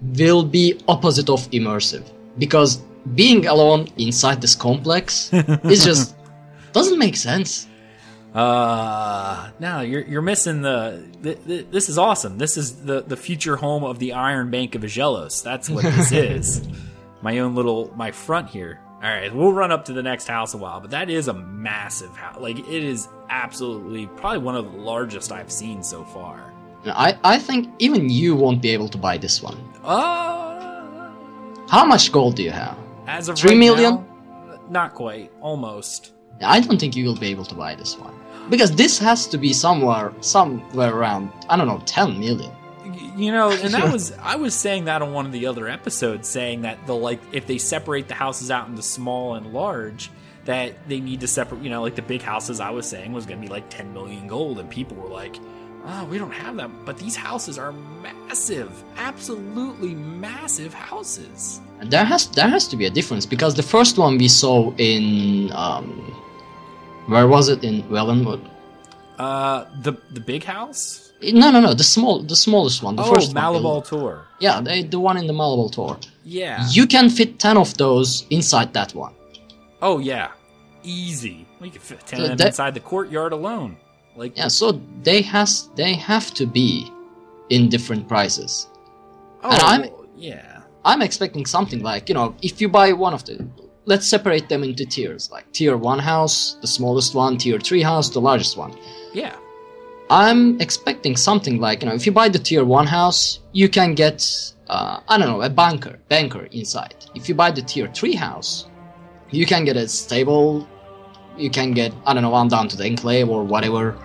will 0.01 0.43
be 0.43 0.79
opposite 0.87 1.29
of 1.29 1.49
immersive 1.51 2.03
because 2.37 2.81
being 3.15 3.47
alone 3.47 3.87
inside 3.97 4.41
this 4.41 4.55
complex 4.55 5.31
is 5.63 5.83
just 5.83 6.15
doesn't 6.71 6.97
make 6.99 7.15
sense. 7.15 7.67
Uh, 8.33 9.51
no, 9.59 9.81
you're 9.81 10.01
you're 10.01 10.21
missing 10.23 10.61
the. 10.63 11.05
Th- 11.21 11.37
th- 11.45 11.67
this 11.69 11.87
is 11.87 11.99
awesome. 11.99 12.39
This 12.39 12.57
is 12.57 12.83
the 12.83 13.01
the 13.01 13.15
future 13.15 13.55
home 13.57 13.83
of 13.83 13.99
the 13.99 14.13
Iron 14.13 14.49
Bank 14.49 14.73
of 14.73 14.81
Agelos. 14.81 15.43
That's 15.43 15.69
what 15.69 15.83
this 15.83 16.11
is. 16.33 16.67
My 17.21 17.39
own 17.39 17.53
little 17.53 17.93
my 17.95 18.11
front 18.11 18.49
here. 18.49 18.79
All 19.03 19.09
right, 19.09 19.35
we'll 19.35 19.51
run 19.51 19.69
up 19.71 19.83
to 19.85 19.93
the 19.93 20.01
next 20.01 20.27
house 20.27 20.53
a 20.53 20.57
while, 20.57 20.79
but 20.79 20.89
that 20.91 21.09
is 21.09 21.27
a 21.27 21.33
massive 21.33 22.15
house. 22.15 22.39
Like 22.39 22.59
it 22.59 22.83
is 22.83 23.09
absolutely 23.29 24.07
probably 24.07 24.37
one 24.39 24.55
of 24.55 24.71
the 24.71 24.77
largest 24.77 25.29
I've 25.33 25.51
seen 25.51 25.83
so 25.83 26.05
far. 26.05 26.53
I, 26.85 27.17
I 27.23 27.37
think 27.37 27.73
even 27.79 28.09
you 28.09 28.33
won't 28.33 28.61
be 28.61 28.69
able 28.69 28.87
to 28.89 28.97
buy 28.97 29.17
this 29.17 29.41
one. 29.43 29.57
Uh, 29.83 31.11
How 31.69 31.83
much 31.85 32.11
gold 32.13 32.35
do 32.35 32.43
you 32.43 32.51
have? 32.51 32.77
as 33.07 33.27
of 33.27 33.37
Three 33.37 33.51
right 33.51 33.57
million? 33.59 33.95
now, 33.95 34.59
not 34.69 34.93
quite, 34.93 35.31
almost. 35.41 36.13
I 36.41 36.61
don't 36.61 36.79
think 36.79 36.95
you 36.95 37.05
will 37.05 37.17
be 37.17 37.27
able 37.27 37.45
to 37.45 37.55
buy 37.55 37.75
this 37.75 37.97
one. 37.97 38.13
Because 38.49 38.73
this 38.73 38.97
has 38.99 39.27
to 39.27 39.37
be 39.37 39.51
somewhere 39.51 40.13
somewhere 40.21 40.95
around 40.95 41.29
I 41.49 41.57
don't 41.57 41.67
know, 41.67 41.81
ten 41.85 42.17
million. 42.19 42.51
You 43.15 43.31
know, 43.31 43.51
and 43.51 43.73
that 43.73 43.91
was 43.93 44.11
I 44.13 44.35
was 44.35 44.53
saying 44.53 44.85
that 44.85 45.01
on 45.01 45.13
one 45.13 45.25
of 45.25 45.31
the 45.31 45.47
other 45.47 45.67
episodes, 45.67 46.27
saying 46.27 46.61
that 46.61 46.85
the 46.87 46.95
like 46.95 47.21
if 47.31 47.47
they 47.47 47.57
separate 47.57 48.07
the 48.07 48.13
houses 48.13 48.51
out 48.51 48.67
into 48.67 48.81
small 48.81 49.35
and 49.35 49.53
large, 49.53 50.11
that 50.45 50.87
they 50.87 50.99
need 50.99 51.21
to 51.21 51.27
separate. 51.27 51.61
You 51.63 51.69
know, 51.69 51.81
like 51.81 51.95
the 51.95 52.01
big 52.01 52.21
houses 52.21 52.59
I 52.59 52.69
was 52.71 52.87
saying 52.87 53.13
was 53.13 53.25
going 53.25 53.41
to 53.41 53.47
be 53.47 53.51
like 53.51 53.69
ten 53.69 53.93
million 53.93 54.27
gold, 54.27 54.59
and 54.59 54.69
people 54.69 54.97
were 54.97 55.09
like, 55.09 55.37
"Oh, 55.85 56.05
we 56.05 56.17
don't 56.17 56.31
have 56.31 56.57
that." 56.57 56.85
But 56.85 56.97
these 56.97 57.15
houses 57.15 57.57
are 57.57 57.71
massive, 57.71 58.83
absolutely 58.97 59.95
massive 59.95 60.73
houses. 60.73 61.61
And 61.79 61.91
there 61.91 62.05
has 62.05 62.27
there 62.29 62.49
has 62.49 62.67
to 62.69 62.75
be 62.75 62.85
a 62.85 62.89
difference 62.89 63.25
because 63.25 63.55
the 63.55 63.63
first 63.63 63.97
one 63.97 64.17
we 64.17 64.27
saw 64.27 64.73
in 64.77 65.51
um 65.53 66.13
where 67.07 67.27
was 67.27 67.49
it 67.49 67.63
in 67.63 67.83
Valenwood? 67.83 68.49
Uh, 69.17 69.65
the 69.81 69.93
the 70.11 70.19
big 70.19 70.43
house. 70.43 71.12
No, 71.31 71.51
no, 71.51 71.59
no. 71.61 71.73
The 71.73 71.83
small, 71.83 72.23
the 72.23 72.35
smallest 72.35 72.83
one. 72.83 72.95
The 72.95 73.03
oh, 73.03 73.13
first 73.13 73.33
one. 73.33 73.43
Malabal 73.43 73.85
Tor. 73.87 74.25
Yeah, 74.39 74.61
the, 74.61 74.83
the 74.83 74.99
one 74.99 75.17
in 75.17 75.27
the 75.27 75.33
Malabal 75.33 75.71
Tor. 75.71 75.97
Yeah. 76.23 76.65
You 76.69 76.87
can 76.87 77.09
fit 77.09 77.39
ten 77.39 77.57
of 77.57 77.77
those 77.77 78.25
inside 78.29 78.73
that 78.73 78.93
one. 78.93 79.13
oh 79.81 79.99
yeah, 79.99 80.31
easy. 80.83 81.45
We 81.59 81.69
can 81.69 81.81
fit 81.81 82.05
ten 82.05 82.19
So 82.19 82.31
of 82.31 82.37
them 82.37 82.47
inside 82.47 82.73
the 82.73 82.79
courtyard 82.79 83.33
alone. 83.33 83.77
Like 84.15 84.37
Yeah, 84.37 84.47
so 84.49 84.81
they 85.03 85.21
has 85.21 85.69
they 85.75 85.93
have 85.93 86.33
to 86.35 86.45
be 86.45 86.91
in 87.49 87.69
different 87.69 88.07
prices. 88.07 88.67
oh 89.43 89.51
and 89.51 89.61
I'm- 89.63 89.89
yeah. 90.17 90.61
I'm 90.85 91.01
expecting 91.01 91.45
something 91.45 91.81
like, 91.81 92.09
you 92.09 92.15
know, 92.15 92.35
if 92.41 92.59
you 92.59 92.67
buy 92.67 92.91
one 92.91 93.13
of 93.13 93.23
the 93.23 93.47
let's 93.85 94.07
separate 94.07 94.49
them 94.49 94.63
into 94.63 94.85
tiers, 94.85 95.29
like 95.31 95.49
tier 95.53 95.75
1 95.77 95.99
house, 95.99 96.57
the 96.61 96.67
smallest 96.67 97.15
one, 97.15 97.37
tier 97.37 97.59
3 97.59 97.81
house, 97.81 98.09
the 98.09 98.19
largest 98.21 98.57
one. 98.57 98.73
Yeah. 99.13 99.35
I'm 100.13 100.61
expecting 100.61 101.15
something 101.17 101.59
like, 101.59 101.81
you 101.81 101.89
know, 101.89 101.95
if 101.95 102.05
you 102.05 102.11
buy 102.11 102.29
the 102.29 102.37
tier 102.37 102.63
1 102.63 102.85
house, 102.85 103.39
you 103.51 103.67
can 103.67 103.95
get 103.95 104.17
uh, 104.67 104.99
I 105.09 105.17
don't 105.17 105.27
know, 105.27 105.41
a 105.41 105.49
banker, 105.49 105.99
banker 106.07 106.43
inside. 106.51 106.95
If 107.15 107.27
you 107.27 107.35
buy 107.35 107.51
the 107.51 107.61
tier 107.61 107.87
3 107.93 108.13
house, 108.15 108.67
you 109.31 109.45
can 109.45 109.65
get 109.65 109.75
a 109.75 109.87
stable 109.87 110.67
you 111.35 111.49
can 111.49 111.71
get 111.71 111.91
I 112.05 112.13
don't 112.13 112.21
know, 112.21 112.35
I'm 112.35 112.47
down 112.47 112.67
to 112.69 112.77
the 112.77 112.85
enclave 112.85 113.27
or 113.27 113.43
whatever. 113.43 113.97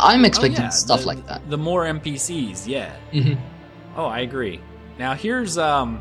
I'm 0.00 0.24
expecting 0.24 0.60
Oh, 0.60 0.64
yeah, 0.64 0.68
stuff 0.70 1.00
the- 1.02 1.06
like 1.08 1.26
that. 1.26 1.40
The 1.50 1.58
more 1.58 1.84
NPCs, 1.84 2.66
yeah. 2.66 2.90
Mhm. 3.12 3.36
Oh, 3.96 4.06
I 4.06 4.20
agree. 4.20 4.60
Now 4.98 5.12
here's 5.14 5.58
um 5.58 6.00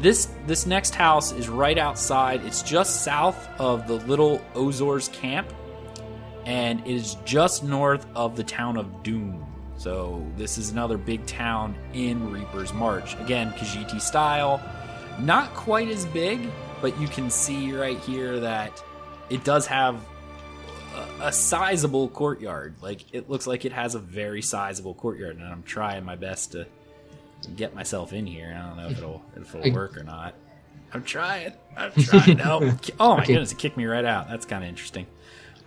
this 0.00 0.28
this 0.46 0.66
next 0.66 0.94
house 0.94 1.32
is 1.32 1.48
right 1.48 1.78
outside. 1.78 2.44
It's 2.44 2.62
just 2.62 3.02
south 3.02 3.48
of 3.58 3.86
the 3.88 3.94
little 4.10 4.40
Ozor's 4.54 5.08
camp 5.08 5.48
and 6.46 6.80
it 6.80 6.94
is 6.94 7.16
just 7.24 7.64
north 7.64 8.06
of 8.14 8.36
the 8.36 8.44
town 8.44 8.76
of 8.76 9.02
Dune. 9.02 9.44
So 9.76 10.24
this 10.36 10.58
is 10.58 10.70
another 10.70 10.96
big 10.96 11.26
town 11.26 11.74
in 11.92 12.30
Reaper's 12.30 12.72
March. 12.72 13.18
Again, 13.20 13.52
Khajiit 13.52 14.00
style. 14.00 14.60
Not 15.18 15.52
quite 15.54 15.88
as 15.88 16.06
big, 16.06 16.48
but 16.80 16.98
you 17.00 17.08
can 17.08 17.30
see 17.30 17.72
right 17.72 17.98
here 17.98 18.40
that 18.40 18.82
it 19.28 19.44
does 19.44 19.66
have 19.66 19.96
a, 21.20 21.24
a 21.26 21.32
sizable 21.32 22.08
courtyard. 22.08 22.74
Like 22.80 23.12
it 23.12 23.28
looks 23.28 23.46
like 23.46 23.64
it 23.64 23.72
has 23.72 23.94
a 23.94 23.98
very 23.98 24.40
sizable 24.42 24.94
courtyard, 24.94 25.36
and 25.36 25.46
I'm 25.46 25.62
trying 25.64 26.04
my 26.04 26.16
best 26.16 26.52
to, 26.52 26.66
get 27.56 27.74
myself 27.74 28.12
in 28.12 28.24
here. 28.24 28.56
I 28.56 28.68
don't 28.68 28.76
know 28.76 28.88
if 28.88 28.98
it'll 28.98 29.22
if 29.34 29.52
it'll 29.52 29.72
work 29.72 29.96
or 29.96 30.04
not. 30.04 30.34
I'm 30.94 31.02
trying. 31.02 31.52
I'm 31.76 31.90
trying. 31.92 32.36
No. 32.36 32.60
Oh 33.00 33.16
my 33.16 33.22
Okay. 33.22 33.32
goodness! 33.32 33.50
It 33.50 33.58
kicked 33.58 33.76
me 33.76 33.84
right 33.84 34.04
out. 34.04 34.28
That's 34.28 34.46
kind 34.46 34.62
of 34.62 34.68
interesting. 34.70 35.06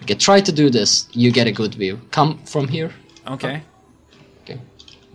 Okay, 0.03 0.15
try 0.15 0.39
to 0.41 0.51
do 0.51 0.69
this. 0.69 1.07
You 1.11 1.31
get 1.31 1.47
a 1.47 1.51
good 1.51 1.75
view. 1.75 1.99
Come 2.11 2.37
from 2.45 2.67
here. 2.67 2.91
Okay. 3.27 3.63
Okay. 4.43 4.59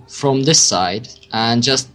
From 0.09 0.43
this 0.43 0.61
side 0.61 1.09
and 1.33 1.63
just 1.63 1.89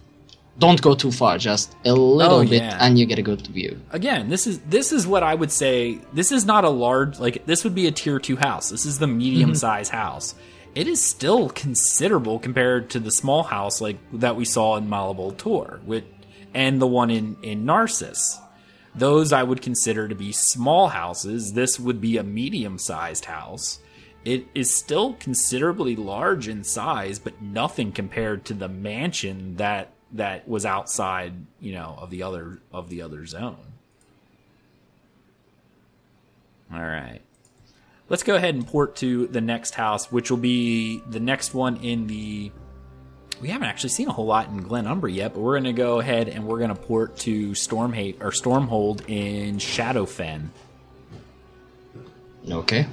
don't 0.58 0.80
go 0.80 0.94
too 0.94 1.12
far, 1.12 1.36
just 1.36 1.74
a 1.84 1.92
little 1.92 2.38
Oh, 2.38 2.44
bit 2.44 2.62
yeah. 2.62 2.78
and 2.80 2.98
you 2.98 3.04
get 3.04 3.18
a 3.18 3.22
good 3.22 3.46
view. 3.48 3.78
Again, 3.90 4.30
this 4.30 4.46
is 4.46 4.60
this 4.60 4.90
is 4.92 5.06
what 5.06 5.22
I 5.22 5.34
would 5.34 5.52
say. 5.52 5.98
This 6.14 6.32
is 6.32 6.46
not 6.46 6.64
a 6.64 6.70
large 6.70 7.18
like 7.18 7.44
this 7.44 7.62
would 7.64 7.74
be 7.74 7.86
a 7.86 7.92
tier 7.92 8.18
two 8.18 8.36
house. 8.36 8.70
This 8.70 8.86
is 8.86 8.98
the 8.98 9.06
medium 9.06 9.50
mm-hmm. 9.50 9.56
size 9.56 9.90
house. 9.90 10.34
It 10.74 10.86
is 10.86 11.02
still 11.02 11.48
considerable 11.50 12.38
compared 12.38 12.90
to 12.90 13.00
the 13.00 13.10
small 13.10 13.42
house 13.42 13.80
like 13.80 13.98
that 14.12 14.36
we 14.36 14.44
saw 14.44 14.76
in 14.76 14.88
Malabal 14.88 15.36
Tor, 15.36 15.80
with 15.84 16.04
and 16.54 16.80
the 16.80 16.86
one 16.86 17.10
in 17.10 17.36
in 17.42 17.66
Narcissus. 17.66 18.38
Those 18.96 19.32
I 19.32 19.42
would 19.42 19.60
consider 19.60 20.08
to 20.08 20.14
be 20.14 20.32
small 20.32 20.88
houses. 20.88 21.52
This 21.52 21.78
would 21.78 22.00
be 22.00 22.16
a 22.16 22.22
medium 22.22 22.78
sized 22.78 23.26
house. 23.26 23.78
It 24.24 24.46
is 24.54 24.74
still 24.74 25.12
considerably 25.14 25.94
large 25.94 26.48
in 26.48 26.64
size, 26.64 27.18
but 27.18 27.40
nothing 27.40 27.92
compared 27.92 28.44
to 28.46 28.54
the 28.54 28.68
mansion 28.68 29.56
that 29.56 29.92
that 30.12 30.48
was 30.48 30.64
outside, 30.64 31.34
you 31.60 31.72
know, 31.72 31.94
of 31.98 32.10
the 32.10 32.22
other 32.22 32.60
of 32.72 32.88
the 32.88 33.02
other 33.02 33.26
zone. 33.26 33.56
All 36.72 36.80
right. 36.80 37.20
Let's 38.08 38.22
go 38.22 38.36
ahead 38.36 38.54
and 38.54 38.66
port 38.66 38.96
to 38.96 39.26
the 39.26 39.40
next 39.40 39.74
house, 39.74 40.10
which 40.10 40.30
will 40.30 40.38
be 40.38 41.02
the 41.08 41.20
next 41.20 41.54
one 41.54 41.76
in 41.76 42.06
the. 42.06 42.52
We 43.40 43.48
haven't 43.48 43.68
actually 43.68 43.90
seen 43.90 44.08
a 44.08 44.12
whole 44.12 44.26
lot 44.26 44.48
in 44.48 44.64
Glenumbra 44.64 45.14
yet, 45.14 45.34
but 45.34 45.40
we're 45.40 45.54
going 45.54 45.64
to 45.64 45.72
go 45.72 46.00
ahead 46.00 46.28
and 46.28 46.46
we're 46.46 46.58
going 46.58 46.70
to 46.70 46.74
port 46.74 47.16
to 47.18 47.50
Stormhate 47.50 48.16
or 48.22 48.30
Stormhold 48.30 49.02
in 49.08 49.58
Shadowfen. 49.58 50.48
Okay. 52.50 52.86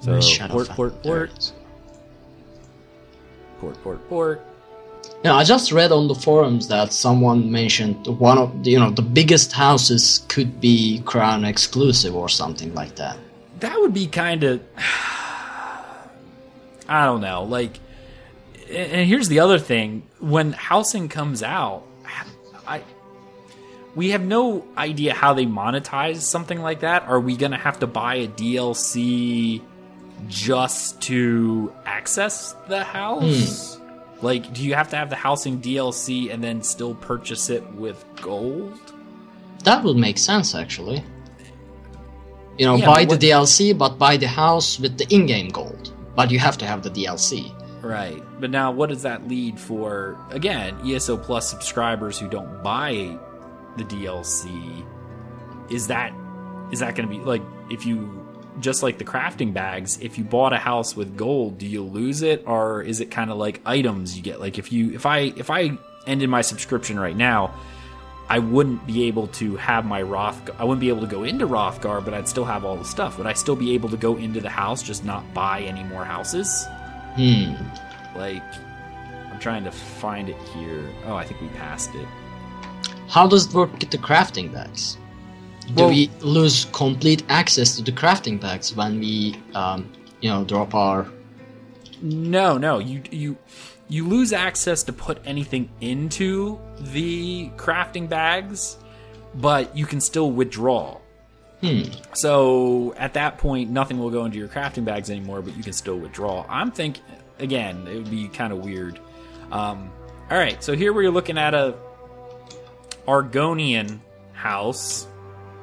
So 0.00 0.12
Where's 0.12 0.38
port, 0.38 0.68
port, 0.70 1.02
port, 1.02 1.52
port, 3.60 3.82
port, 3.82 4.08
port. 4.08 4.44
Yeah, 5.24 5.34
I 5.34 5.44
just 5.44 5.70
read 5.72 5.92
on 5.92 6.08
the 6.08 6.14
forums 6.14 6.68
that 6.68 6.92
someone 6.92 7.50
mentioned 7.50 8.06
one 8.06 8.38
of 8.38 8.64
the, 8.64 8.70
you 8.70 8.78
know 8.78 8.90
the 8.90 9.02
biggest 9.02 9.52
houses 9.52 10.24
could 10.28 10.60
be 10.60 11.02
Crown 11.04 11.44
exclusive 11.44 12.14
or 12.14 12.28
something 12.28 12.74
like 12.74 12.96
that. 12.96 13.16
that 13.60 13.78
would 13.80 13.94
be 13.94 14.06
kind 14.06 14.44
of 14.44 14.60
i 16.88 17.04
don't 17.04 17.20
know 17.20 17.44
like 17.44 17.78
and 18.70 19.08
here's 19.08 19.28
the 19.28 19.40
other 19.40 19.58
thing 19.58 20.02
when 20.18 20.52
housing 20.52 21.08
comes 21.08 21.42
out 21.42 21.84
i 22.66 22.82
we 23.98 24.10
have 24.10 24.22
no 24.22 24.64
idea 24.76 25.12
how 25.12 25.34
they 25.34 25.44
monetize 25.44 26.20
something 26.20 26.62
like 26.62 26.80
that. 26.80 27.02
Are 27.08 27.18
we 27.18 27.36
going 27.36 27.50
to 27.50 27.58
have 27.58 27.80
to 27.80 27.88
buy 27.88 28.14
a 28.14 28.28
DLC 28.28 29.60
just 30.28 31.00
to 31.02 31.72
access 31.84 32.52
the 32.68 32.84
house? 32.84 33.74
Hmm. 33.74 34.24
Like, 34.24 34.54
do 34.54 34.62
you 34.62 34.74
have 34.74 34.88
to 34.90 34.96
have 34.96 35.10
the 35.10 35.16
housing 35.16 35.60
DLC 35.60 36.32
and 36.32 36.42
then 36.44 36.62
still 36.62 36.94
purchase 36.94 37.50
it 37.50 37.68
with 37.72 38.04
gold? 38.22 38.78
That 39.64 39.82
would 39.82 39.96
make 39.96 40.18
sense, 40.18 40.54
actually. 40.54 41.02
You 42.56 42.66
know, 42.66 42.76
Yeah, 42.76 42.86
buy 42.86 43.04
the 43.04 43.16
DLC, 43.16 43.76
but 43.76 43.98
buy 43.98 44.16
the 44.16 44.28
house 44.28 44.78
with 44.78 44.96
the 44.96 45.12
in-game 45.12 45.48
gold. 45.48 45.92
But 46.18 46.32
you 46.32 46.40
have 46.40 46.58
to 46.58 46.66
have 46.66 46.82
the 46.82 46.90
DLC. 46.90 47.54
Right. 47.80 48.20
But 48.40 48.50
now, 48.50 48.72
what 48.72 48.88
does 48.88 49.02
that 49.02 49.28
lead 49.28 49.56
for? 49.56 50.18
Again, 50.30 50.76
ESO 50.84 51.16
Plus 51.16 51.48
subscribers 51.48 52.18
who 52.18 52.28
don't 52.28 52.60
buy 52.60 53.16
the 53.76 53.84
DLC. 53.84 54.84
Is 55.70 55.86
that 55.86 56.12
is 56.72 56.80
that 56.80 56.96
going 56.96 57.08
to 57.08 57.16
be 57.16 57.22
like 57.22 57.42
if 57.70 57.86
you 57.86 58.26
just 58.58 58.82
like 58.82 58.98
the 58.98 59.04
crafting 59.04 59.54
bags? 59.54 60.00
If 60.00 60.18
you 60.18 60.24
bought 60.24 60.52
a 60.52 60.56
house 60.56 60.96
with 60.96 61.16
gold, 61.16 61.56
do 61.58 61.68
you 61.68 61.84
lose 61.84 62.22
it, 62.22 62.42
or 62.48 62.82
is 62.82 62.98
it 62.98 63.12
kind 63.12 63.30
of 63.30 63.36
like 63.36 63.60
items 63.64 64.16
you 64.16 64.22
get? 64.24 64.40
Like 64.40 64.58
if 64.58 64.72
you 64.72 64.92
if 64.94 65.06
I 65.06 65.32
if 65.36 65.50
I 65.50 65.78
ended 66.08 66.28
my 66.28 66.40
subscription 66.40 66.98
right 66.98 67.16
now. 67.16 67.54
I 68.30 68.38
wouldn't 68.38 68.86
be 68.86 69.04
able 69.04 69.26
to 69.28 69.56
have 69.56 69.86
my 69.86 70.02
Roth. 70.02 70.50
I 70.58 70.64
wouldn't 70.64 70.80
be 70.80 70.90
able 70.90 71.00
to 71.00 71.06
go 71.06 71.24
into 71.24 71.46
Wrothgar, 71.46 72.04
but 72.04 72.12
I'd 72.12 72.28
still 72.28 72.44
have 72.44 72.64
all 72.64 72.76
the 72.76 72.84
stuff. 72.84 73.16
Would 73.16 73.26
I 73.26 73.32
still 73.32 73.56
be 73.56 73.72
able 73.74 73.88
to 73.88 73.96
go 73.96 74.16
into 74.16 74.40
the 74.40 74.50
house, 74.50 74.82
just 74.82 75.04
not 75.04 75.22
buy 75.32 75.60
any 75.62 75.82
more 75.84 76.04
houses? 76.04 76.66
Hmm. 77.16 77.54
Like, 78.16 78.42
I'm 79.32 79.38
trying 79.38 79.64
to 79.64 79.70
find 79.70 80.28
it 80.28 80.36
here. 80.54 80.84
Oh, 81.06 81.14
I 81.16 81.24
think 81.24 81.40
we 81.40 81.48
passed 81.48 81.94
it. 81.94 82.06
How 83.08 83.26
does 83.26 83.46
it 83.46 83.54
work 83.54 83.72
with 83.72 83.90
the 83.90 83.98
crafting 83.98 84.52
bags? 84.52 84.98
Do 85.68 85.74
Well- 85.84 85.88
we 85.90 86.10
lose 86.20 86.66
complete 86.72 87.22
access 87.30 87.76
to 87.76 87.82
the 87.82 87.92
crafting 87.92 88.38
bags 88.40 88.74
when 88.76 89.00
we, 89.00 89.36
um, 89.54 89.88
you 90.20 90.28
know, 90.28 90.44
drop 90.44 90.74
our? 90.74 91.06
No, 92.02 92.58
no, 92.58 92.78
you 92.78 93.02
you 93.10 93.36
you 93.88 94.06
lose 94.06 94.32
access 94.32 94.82
to 94.84 94.92
put 94.92 95.18
anything 95.24 95.70
into 95.80 96.60
the 96.78 97.48
crafting 97.56 98.08
bags, 98.08 98.76
but 99.34 99.76
you 99.76 99.86
can 99.86 100.00
still 100.00 100.30
withdraw. 100.30 100.98
Hmm. 101.60 101.82
So 102.12 102.94
at 102.96 103.14
that 103.14 103.38
point, 103.38 103.70
nothing 103.70 103.98
will 103.98 104.10
go 104.10 104.24
into 104.24 104.38
your 104.38 104.48
crafting 104.48 104.84
bags 104.84 105.10
anymore, 105.10 105.42
but 105.42 105.56
you 105.56 105.62
can 105.62 105.72
still 105.72 105.98
withdraw. 105.98 106.44
I'm 106.48 106.70
thinking 106.70 107.02
again, 107.38 107.86
it 107.86 107.96
would 107.96 108.10
be 108.10 108.28
kind 108.28 108.52
of 108.52 108.60
weird. 108.60 109.00
Um, 109.50 109.90
all 110.30 110.38
right, 110.38 110.62
so 110.62 110.76
here 110.76 110.92
we're 110.92 111.10
looking 111.10 111.38
at 111.38 111.54
a 111.54 111.74
Argonian 113.06 114.00
house. 114.32 115.06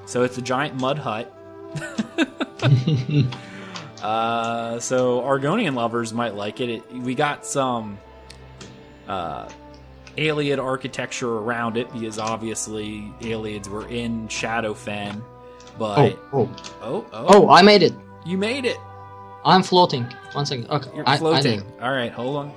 So 0.06 0.24
it's 0.24 0.38
a 0.38 0.42
giant 0.42 0.80
mud 0.80 0.98
hut. 0.98 1.32
uh, 4.04 4.80
so 4.80 5.22
Argonian 5.22 5.76
lovers 5.76 6.14
might 6.14 6.36
like 6.36 6.60
it. 6.60 6.70
it 6.70 6.92
we 6.92 7.14
got 7.16 7.46
some 7.46 8.00
uh, 9.08 9.47
Ayleid 10.18 10.64
architecture 10.64 11.38
around 11.39 11.78
it 11.78 11.91
because 11.91 12.20
obviously 12.20 13.12
Ayleids 13.22 13.68
were 13.68 13.88
in 13.88 14.28
Shadowfen. 14.28 15.22
But 15.78 16.18
Oh, 16.32 16.49
oh, 16.49 16.56
oh, 16.82 17.06
oh, 17.12 17.26
oh! 17.28 17.49
I 17.49 17.62
made 17.62 17.84
it. 17.84 17.93
you 18.26 18.38
made 18.38 18.66
it. 18.66 18.78
I'm 19.43 19.62
floating. 19.62 20.06
One 20.32 20.45
second. 20.45 20.68
Okay, 20.70 20.89
You're 20.95 21.08
I, 21.08 21.14
I 21.14 21.18
floating. 21.18 21.43
did 21.43 21.60
it. 21.60 21.66
All 21.82 21.91
right, 21.91 22.12
hold 22.12 22.38
on. 22.38 22.53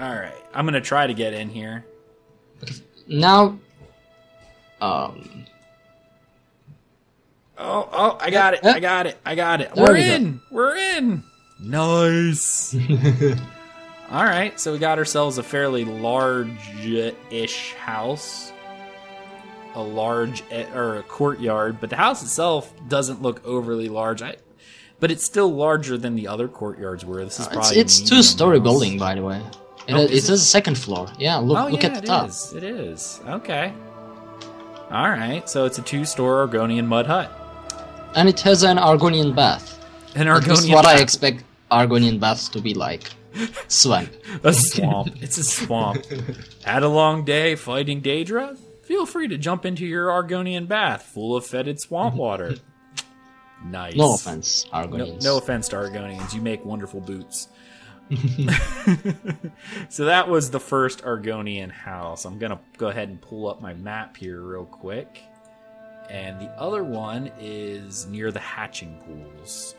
All 0.00 0.14
right, 0.14 0.44
I'm 0.54 0.64
gonna 0.64 0.80
try 0.80 1.06
to 1.06 1.14
get 1.14 1.32
in 1.34 1.48
here. 1.48 1.84
Now, 3.08 3.58
um, 4.80 5.44
Oh, 7.58 7.88
oh, 7.92 8.18
I 8.20 8.30
got 8.30 8.54
it. 8.54 8.64
I 8.64 8.78
got 8.80 9.06
it. 9.06 9.18
I 9.26 9.34
got 9.34 9.60
it. 9.60 9.74
There 9.74 9.84
We're 9.84 9.94
we 9.94 10.04
go. 10.06 10.12
in. 10.14 10.40
We're 10.50 10.76
in. 10.76 11.22
Nice. 11.60 12.74
All 14.10 14.24
right, 14.24 14.58
so 14.58 14.72
we 14.72 14.78
got 14.78 14.96
ourselves 14.98 15.36
a 15.36 15.42
fairly 15.42 15.84
large-ish 15.84 17.74
house, 17.74 18.52
a 19.74 19.82
large 19.82 20.42
e- 20.50 20.64
or 20.74 20.96
a 20.96 21.02
courtyard, 21.02 21.78
but 21.80 21.90
the 21.90 21.96
house 21.96 22.22
itself 22.22 22.72
doesn't 22.88 23.20
look 23.20 23.44
overly 23.44 23.88
large. 23.90 24.22
I, 24.22 24.36
but 25.00 25.10
it's 25.10 25.24
still 25.24 25.52
larger 25.52 25.98
than 25.98 26.14
the 26.14 26.26
other 26.28 26.48
courtyards 26.48 27.04
were. 27.04 27.22
This 27.22 27.38
is 27.38 27.46
it's 27.46 27.54
probably 27.54 27.76
a 27.76 27.80
it's 27.80 28.00
two-story 28.00 28.56
house. 28.58 28.64
building, 28.64 28.98
by 28.98 29.14
the 29.14 29.22
way. 29.22 29.42
It, 29.86 29.94
Oh, 29.94 30.02
it 30.04 30.10
is 30.10 30.28
has 30.28 30.40
a 30.40 30.44
second 30.44 30.78
floor. 30.78 31.08
Yeah, 31.18 31.36
look 31.36 31.58
oh 31.58 31.68
look 31.68 31.82
yeah, 31.82 31.88
at 31.90 31.94
the 31.96 32.02
it 32.02 32.06
top. 32.06 32.28
is. 32.30 32.52
It 32.54 32.62
is. 32.64 33.20
Okay. 33.26 33.72
All 34.90 35.10
right, 35.10 35.46
so 35.50 35.66
it's 35.66 35.76
a 35.78 35.82
two-store 35.82 36.46
Argonian 36.48 36.86
mud 36.86 37.06
hut. 37.06 37.30
And 38.18 38.28
it 38.28 38.40
has 38.40 38.64
an 38.64 38.78
Argonian 38.78 39.32
bath. 39.32 39.78
An 40.16 40.26
Argonian 40.26 40.74
what 40.74 40.84
I 40.84 41.00
expect 41.00 41.44
Argonian 41.70 42.18
baths 42.18 42.48
to 42.48 42.60
be 42.60 42.74
like. 42.74 43.12
Swamp. 43.68 44.10
A 44.42 44.52
swamp. 44.52 45.22
it's 45.22 45.38
a 45.38 45.44
swamp. 45.44 46.04
Had 46.64 46.82
a 46.82 46.88
long 46.88 47.24
day 47.24 47.54
fighting 47.54 48.02
Daedra? 48.02 48.58
Feel 48.82 49.06
free 49.06 49.28
to 49.28 49.38
jump 49.38 49.64
into 49.64 49.86
your 49.86 50.08
Argonian 50.08 50.66
bath 50.66 51.02
full 51.02 51.36
of 51.36 51.46
fetid 51.46 51.78
swamp 51.78 52.16
mhm. 52.16 52.18
water. 52.18 52.54
Nice. 53.64 53.96
No 53.96 54.14
offense, 54.14 54.66
No, 54.72 54.78
Argonians. 54.78 55.24
no 55.24 55.36
offense 55.36 55.68
to 55.70 55.76
Argonians. 55.76 56.32
You 56.32 56.40
make 56.40 56.64
wonderful 56.64 57.00
boots. 57.00 57.48
so 59.88 60.04
that 60.04 60.28
was 60.28 60.52
the 60.52 60.60
first 60.60 61.02
Argonian 61.02 61.70
house. 61.72 62.24
I'm 62.24 62.38
going 62.38 62.52
to 62.52 62.60
go 62.76 62.86
ahead 62.86 63.08
and 63.08 63.20
pull 63.20 63.48
up 63.48 63.60
my 63.60 63.74
map 63.74 64.16
here 64.16 64.40
real 64.40 64.64
quick. 64.64 65.20
And 66.10 66.40
the 66.40 66.48
other 66.58 66.82
one 66.82 67.30
is 67.38 68.06
near 68.06 68.32
the 68.32 68.40
hatching 68.40 68.98
pools. 69.06 69.74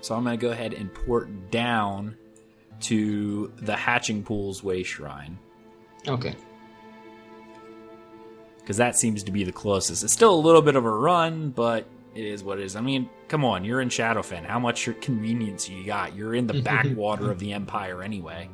So 0.00 0.14
I'm 0.14 0.24
going 0.24 0.38
to 0.38 0.40
go 0.44 0.50
ahead 0.52 0.72
and 0.74 0.92
port 0.92 1.50
down 1.50 2.16
to 2.80 3.52
the 3.58 3.74
hatching 3.76 4.22
pools 4.22 4.62
way 4.62 4.82
shrine 4.82 5.38
Okay. 6.06 6.34
because 8.58 8.76
that 8.76 8.98
seems 8.98 9.22
to 9.24 9.32
be 9.32 9.44
the 9.44 9.52
closest. 9.52 10.04
It's 10.04 10.12
still 10.12 10.34
a 10.34 10.36
little 10.40 10.62
bit 10.62 10.76
of 10.76 10.84
a 10.84 10.90
run, 10.90 11.50
but 11.50 11.86
it 12.14 12.24
is 12.24 12.42
what 12.44 12.58
it 12.58 12.64
is. 12.64 12.76
I 12.76 12.80
mean, 12.80 13.08
come 13.28 13.44
on, 13.44 13.64
you're 13.64 13.80
in 13.80 13.88
Shadowfen. 13.88 14.44
How 14.44 14.58
much 14.58 14.88
convenience 15.00 15.68
you 15.68 15.84
got? 15.84 16.14
You're 16.14 16.34
in 16.34 16.46
the 16.46 16.60
backwater 16.62 17.30
of 17.30 17.38
the 17.38 17.52
Empire 17.52 18.02
anyway. 18.02 18.48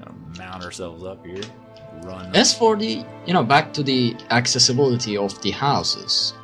Gonna 0.00 0.14
mount 0.38 0.64
ourselves 0.64 1.04
up 1.04 1.24
here. 1.24 1.42
Run. 2.02 2.34
As 2.34 2.54
for 2.54 2.76
the, 2.76 3.04
you 3.26 3.32
know, 3.32 3.42
back 3.42 3.72
to 3.74 3.82
the 3.82 4.16
accessibility 4.30 5.16
of 5.16 5.40
the 5.42 5.50
houses. 5.50 6.34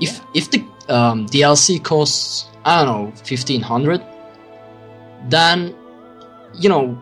If 0.00 0.20
if 0.34 0.50
the 0.50 0.64
um, 0.88 1.26
DLC 1.26 1.82
costs 1.82 2.48
I 2.64 2.84
don't 2.84 2.86
know 2.86 3.16
fifteen 3.16 3.60
hundred, 3.60 4.02
then 5.28 5.74
you 6.58 6.68
know, 6.68 6.98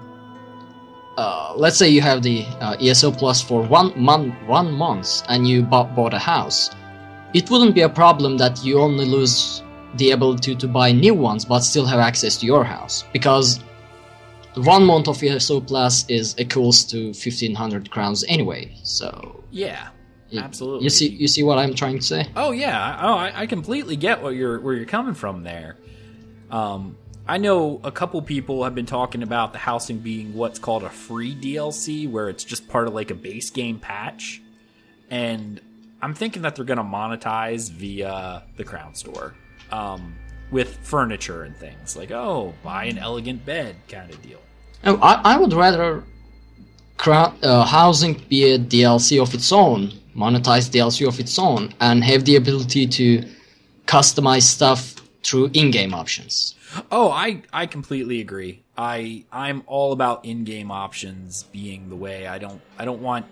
uh, 1.17 1.55
let's 1.57 1.77
say 1.77 1.89
you 1.89 2.01
have 2.01 2.23
the 2.23 2.45
uh, 2.61 2.77
ESO 2.81 3.13
Plus 3.13 3.43
for 3.43 3.63
one 3.63 3.93
month, 3.99 4.35
one 4.47 4.73
month, 4.73 5.23
and 5.29 5.47
you 5.47 5.63
bought, 5.63 5.95
bought 5.95 6.15
a 6.15 6.19
house. 6.19 6.71
It 7.35 7.51
wouldn't 7.51 7.75
be 7.75 7.83
a 7.83 7.89
problem 7.89 8.37
that 8.39 8.65
you 8.65 8.79
only 8.81 9.07
lose 9.07 9.63
the 9.95 10.13
ability 10.13 10.57
to 10.57 10.69
buy 10.69 10.93
new 10.93 11.15
ones, 11.15 11.45
but 11.45 11.61
still 11.61 11.87
have 11.87 12.01
access 12.01 12.37
to 12.39 12.47
your 12.47 12.65
house 12.65 13.05
because 13.13 13.61
one 14.55 14.85
month 14.85 15.09
of 15.09 15.23
ESO 15.23 15.61
Plus 15.61 16.09
is 16.09 16.35
equals 16.39 16.85
to 16.87 17.07
1500 17.07 17.91
crowns 17.91 18.25
anyway. 18.29 18.75
So 18.83 19.45
yeah, 19.51 19.89
absolutely. 20.37 20.85
you 20.85 20.91
see, 20.91 21.09
you 21.09 21.29
see 21.29 21.43
what 21.43 21.59
I'm 21.59 21.75
trying 21.75 21.99
to 21.99 22.05
say? 22.05 22.29
Oh 22.37 22.53
yeah, 22.53 22.99
oh 23.01 23.15
I, 23.15 23.43
I 23.43 23.47
completely 23.47 23.97
get 23.97 24.23
what 24.23 24.35
you're 24.35 24.61
where 24.61 24.75
you're 24.75 24.87
coming 24.87 25.15
from 25.15 25.43
there. 25.43 25.77
Um, 26.51 26.97
I 27.27 27.39
know 27.39 27.81
a 27.85 27.93
couple 27.93 28.21
people 28.21 28.65
have 28.65 28.75
been 28.75 28.87
talking 28.87 29.23
about 29.23 29.53
the 29.53 29.59
housing 29.59 29.99
being 29.99 30.35
what's 30.35 30.59
called 30.59 30.83
a 30.83 30.91
free 30.91 31.35
DLC, 31.35 32.11
where 32.11 32.29
it's 32.29 32.45
just 32.45 32.69
part 32.69 32.89
of 32.89 32.95
like 32.95 33.11
a 33.11 33.15
base 33.15 33.51
game 33.51 33.79
patch, 33.79 34.43
and 35.09 35.61
I'm 36.03 36.15
thinking 36.15 36.43
that 36.43 36.57
they're 36.57 36.65
going 36.65 36.79
to 36.79 36.85
monetize 36.85 37.71
via 37.71 38.43
the 38.57 38.65
Crown 38.65 38.95
Store 38.95 39.35
um, 39.71 40.17
with 40.51 40.77
furniture 40.83 41.45
and 41.45 41.57
things 41.57 41.97
like 41.97 42.11
oh 42.11 42.53
buy 42.63 42.85
an 42.85 42.99
elegant 42.99 43.47
bed 43.47 43.77
kind 43.89 44.11
of 44.13 44.21
deal. 44.21 44.42
No, 44.85 44.97
I, 44.97 45.21
I 45.25 45.39
would 45.39 45.53
rather 45.53 46.03
crowd, 46.97 47.33
uh, 47.45 47.65
housing 47.65 48.15
be 48.29 48.53
a 48.53 48.59
DLC 48.59 49.21
of 49.21 49.35
its 49.35 49.53
own, 49.53 49.93
monetize 50.17 50.71
DLC 50.71 51.07
of 51.07 51.19
its 51.21 51.39
own, 51.39 51.75
and 51.81 52.05
have 52.05 52.25
the 52.25 52.37
ability 52.37 52.87
to 52.87 53.25
customize 53.87 54.43
stuff 54.43 54.95
through 55.23 55.51
in-game 55.55 55.95
options. 55.95 56.55
Oh, 56.91 57.11
I 57.11 57.43
I 57.53 57.67
completely 57.67 58.21
agree. 58.21 58.63
I 58.77 59.25
I'm 59.31 59.63
all 59.67 59.93
about 59.93 60.25
in-game 60.25 60.71
options 60.71 61.43
being 61.45 61.91
the 61.91 61.97
way. 61.97 62.27
I 62.27 62.39
don't 62.39 62.61
I 62.79 62.85
don't 62.85 63.03
want 63.03 63.27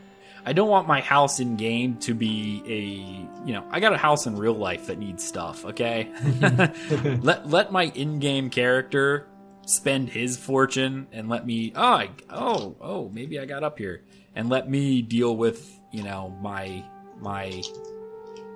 I 0.45 0.53
don't 0.53 0.69
want 0.69 0.87
my 0.87 1.01
house 1.01 1.41
in 1.41 1.57
game 1.57 1.97
to 1.99 2.15
be 2.15 2.63
a 2.67 3.47
you 3.47 3.55
know 3.55 3.65
I 3.71 3.81
got 3.81 3.93
a 3.93 3.97
house 3.97 4.27
in 4.27 4.37
real 4.37 4.55
life 4.55 4.87
that 4.89 4.99
needs 4.99 5.27
stuff. 5.27 5.65
Okay, 5.65 6.09
let 7.23 7.49
let 7.49 7.73
my 7.73 7.85
in-game 7.85 8.51
character 8.51 9.27
spend 9.71 10.11
his 10.11 10.37
fortune 10.37 11.07
and 11.13 11.29
let 11.29 11.47
me 11.47 11.73
oh 11.77 11.83
I, 11.83 12.11
oh 12.29 12.77
oh 12.81 13.09
maybe 13.11 13.39
I 13.39 13.47
got 13.47 13.63
up 13.63 13.79
here 13.79 14.03
and 14.35 14.49
let 14.49 14.69
me 14.69 15.03
deal 15.03 15.37
with 15.37 15.79
you 15.93 16.03
know 16.03 16.37
my 16.41 16.85
my 17.21 17.63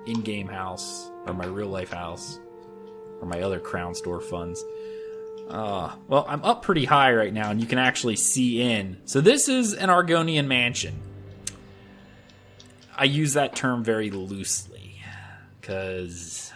in-game 0.05 0.47
house 0.47 1.09
or 1.25 1.33
my 1.33 1.45
real 1.45 1.67
life 1.67 1.91
house 1.91 2.39
or 3.21 3.27
my 3.27 3.41
other 3.41 3.59
crown 3.59 3.95
store 3.95 4.21
funds. 4.21 4.63
Uh, 5.49 5.95
well, 6.07 6.25
I'm 6.27 6.43
up 6.43 6.63
pretty 6.63 6.85
high 6.85 7.13
right 7.13 7.33
now, 7.33 7.51
and 7.51 7.61
you 7.61 7.67
can 7.67 7.77
actually 7.77 8.15
see 8.15 8.61
in. 8.61 8.97
So 9.05 9.21
this 9.21 9.47
is 9.47 9.73
an 9.73 9.89
Argonian 9.89 10.47
mansion. 10.47 10.95
I 12.95 13.03
use 13.05 13.33
that 13.33 13.55
term 13.55 13.83
very 13.83 14.09
loosely 14.09 15.01
because 15.59 16.51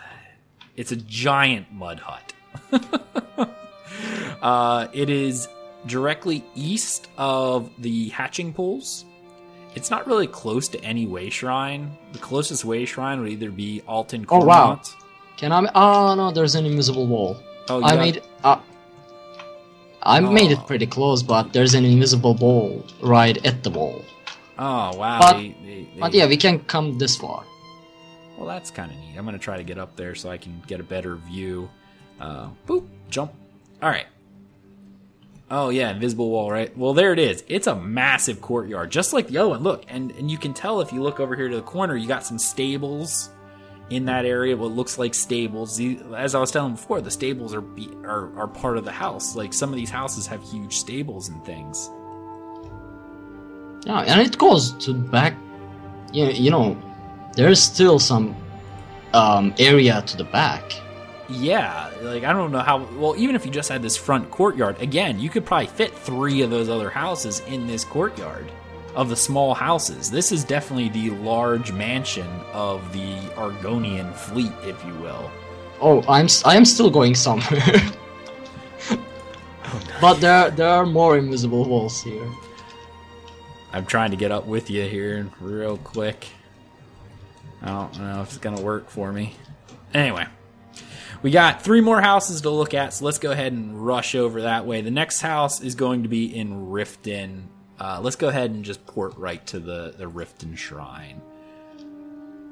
it's 0.75 0.91
a 0.91 0.95
giant 0.95 1.71
mud 1.71 1.99
hut. 1.99 2.33
uh, 4.41 4.87
it 4.93 5.09
is 5.09 5.47
directly 5.87 6.43
east 6.55 7.07
of 7.17 7.69
the 7.79 8.09
hatching 8.09 8.53
pools. 8.53 9.05
It's 9.75 9.89
not 9.91 10.07
really 10.07 10.27
close 10.27 10.67
to 10.69 10.83
any 10.83 11.05
way 11.05 11.29
shrine. 11.29 11.91
The 12.13 12.19
closest 12.19 12.65
way 12.65 12.85
shrine 12.85 13.21
would 13.21 13.29
either 13.29 13.51
be 13.51 13.81
Alten 13.87 14.25
Oh, 14.29 14.43
wow. 14.43 14.81
Can 15.37 15.51
I? 15.51 15.69
Oh 15.75 16.15
no, 16.15 16.31
there's 16.31 16.55
an 16.55 16.65
invisible 16.65 17.07
wall. 17.07 17.37
Oh, 17.69 17.79
you 17.79 17.85
I 17.85 17.89
got- 17.95 17.99
made. 17.99 18.21
Uh, 18.43 18.59
I 20.01 20.19
made 20.21 20.51
it 20.51 20.59
Oh. 20.59 20.65
pretty 20.65 20.85
close, 20.87 21.21
but 21.23 21.53
there's 21.53 21.73
an 21.75 21.85
invisible 21.85 22.33
wall 22.35 22.83
right 23.01 23.37
at 23.45 23.63
the 23.63 23.69
wall. 23.69 24.01
Oh 24.57 24.95
wow! 24.97 25.19
But- 25.19 25.37
they- 25.37 25.55
they- 25.63 25.87
But 25.99 26.13
yeah, 26.13 26.25
we 26.25 26.35
can 26.37 26.59
come 26.59 26.97
this 26.97 27.15
far. 27.15 27.43
Well, 28.37 28.47
that's 28.47 28.71
kind 28.71 28.91
of 28.91 28.97
neat. 28.97 29.15
I'm 29.17 29.25
gonna 29.25 29.37
try 29.37 29.57
to 29.57 29.63
get 29.63 29.77
up 29.77 29.95
there 29.95 30.15
so 30.15 30.29
I 30.29 30.37
can 30.37 30.61
get 30.67 30.79
a 30.79 30.83
better 30.83 31.15
view. 31.15 31.69
Uh, 32.19 32.47
boop, 32.67 32.85
jump. 33.09 33.31
All 33.81 33.89
right. 33.89 34.07
Oh 35.51 35.69
yeah, 35.69 35.91
invisible 35.91 36.29
wall, 36.29 36.51
right? 36.51 36.75
Well, 36.77 36.93
there 36.93 37.11
it 37.11 37.19
is. 37.19 37.43
It's 37.47 37.65
a 37.65 37.75
massive 37.75 38.39
courtyard, 38.39 38.91
just 38.91 39.13
like 39.13 39.27
the 39.27 39.39
other 39.39 39.49
one. 39.49 39.63
Look, 39.63 39.83
and 39.87 40.11
and 40.11 40.29
you 40.29 40.37
can 40.37 40.53
tell 40.53 40.81
if 40.81 40.93
you 40.93 41.01
look 41.01 41.19
over 41.19 41.35
here 41.35 41.49
to 41.49 41.55
the 41.55 41.61
corner, 41.63 41.95
you 41.95 42.07
got 42.07 42.23
some 42.23 42.37
stables 42.37 43.31
in 43.89 44.05
that 44.05 44.25
area. 44.25 44.55
What 44.55 44.71
looks 44.71 44.99
like 44.99 45.15
stables. 45.15 45.79
As 46.15 46.35
I 46.35 46.39
was 46.39 46.51
telling 46.51 46.73
before, 46.73 47.01
the 47.01 47.09
stables 47.09 47.55
are 47.55 47.61
be, 47.61 47.89
are 48.03 48.31
are 48.37 48.47
part 48.47 48.77
of 48.77 48.85
the 48.85 48.91
house. 48.91 49.35
Like 49.35 49.53
some 49.53 49.69
of 49.69 49.75
these 49.75 49.89
houses 49.89 50.27
have 50.27 50.43
huge 50.43 50.75
stables 50.75 51.29
and 51.29 51.43
things. 51.43 51.89
Yeah, 53.85 54.01
and 54.01 54.21
it 54.21 54.37
goes 54.37 54.73
to 54.85 54.93
back. 54.93 55.33
You 56.13 56.25
you 56.27 56.51
know, 56.51 56.77
there's 57.33 57.59
still 57.61 57.97
some 57.97 58.35
um, 59.13 59.55
area 59.57 60.03
to 60.03 60.17
the 60.17 60.25
back. 60.25 60.63
Yeah, 61.29 61.91
like 62.01 62.23
I 62.23 62.33
don't 62.33 62.51
know 62.51 62.59
how. 62.59 62.83
Well, 62.97 63.15
even 63.17 63.35
if 63.35 63.45
you 63.45 63.51
just 63.51 63.69
had 63.69 63.81
this 63.83 63.95
front 63.95 64.31
courtyard, 64.31 64.81
again, 64.81 65.19
you 65.19 65.29
could 65.29 65.45
probably 65.45 65.67
fit 65.67 65.93
three 65.93 66.41
of 66.41 66.49
those 66.49 66.69
other 66.69 66.89
houses 66.89 67.41
in 67.47 67.67
this 67.67 67.83
courtyard 67.83 68.51
of 68.95 69.09
the 69.09 69.15
small 69.15 69.53
houses. 69.53 70.09
This 70.09 70.31
is 70.31 70.43
definitely 70.43 70.89
the 70.89 71.11
large 71.17 71.71
mansion 71.71 72.27
of 72.51 72.91
the 72.93 73.15
Argonian 73.35 74.13
fleet, 74.15 74.51
if 74.63 74.83
you 74.83 74.93
will. 74.95 75.29
Oh, 75.79 76.01
I'm 76.09 76.25
s- 76.25 76.43
I 76.45 76.55
am 76.55 76.65
still 76.65 76.89
going 76.89 77.13
somewhere. 77.13 77.61
but 80.01 80.15
there 80.15 80.49
there 80.51 80.69
are 80.69 80.85
more 80.85 81.17
invisible 81.17 81.65
walls 81.65 82.01
here. 82.01 82.27
I'm 83.71 83.85
trying 83.85 84.09
to 84.11 84.17
get 84.17 84.31
up 84.31 84.47
with 84.47 84.69
you 84.69 84.83
here 84.83 85.29
real 85.39 85.77
quick. 85.77 86.27
I 87.61 87.67
don't 87.67 87.99
know 87.99 88.21
if 88.21 88.29
it's 88.29 88.37
gonna 88.39 88.61
work 88.61 88.89
for 88.89 89.11
me. 89.11 89.35
Anyway, 89.93 90.25
we 91.21 91.31
got 91.31 91.61
three 91.61 91.81
more 91.81 92.01
houses 92.01 92.41
to 92.41 92.49
look 92.49 92.73
at, 92.73 92.93
so 92.93 93.05
let's 93.05 93.19
go 93.19 93.31
ahead 93.31 93.53
and 93.53 93.85
rush 93.85 94.15
over 94.15 94.43
that 94.43 94.65
way. 94.65 94.81
The 94.81 94.91
next 94.91 95.21
house 95.21 95.61
is 95.61 95.75
going 95.75 96.03
to 96.03 96.09
be 96.09 96.35
in 96.35 96.67
Riften. 96.67 97.43
Uh, 97.79 97.99
let's 98.01 98.15
go 98.15 98.27
ahead 98.29 98.51
and 98.51 98.63
just 98.63 98.85
port 98.85 99.17
right 99.17 99.45
to 99.47 99.59
the 99.59 99.93
the 99.97 100.05
Riften 100.05 100.57
Shrine. 100.57 101.21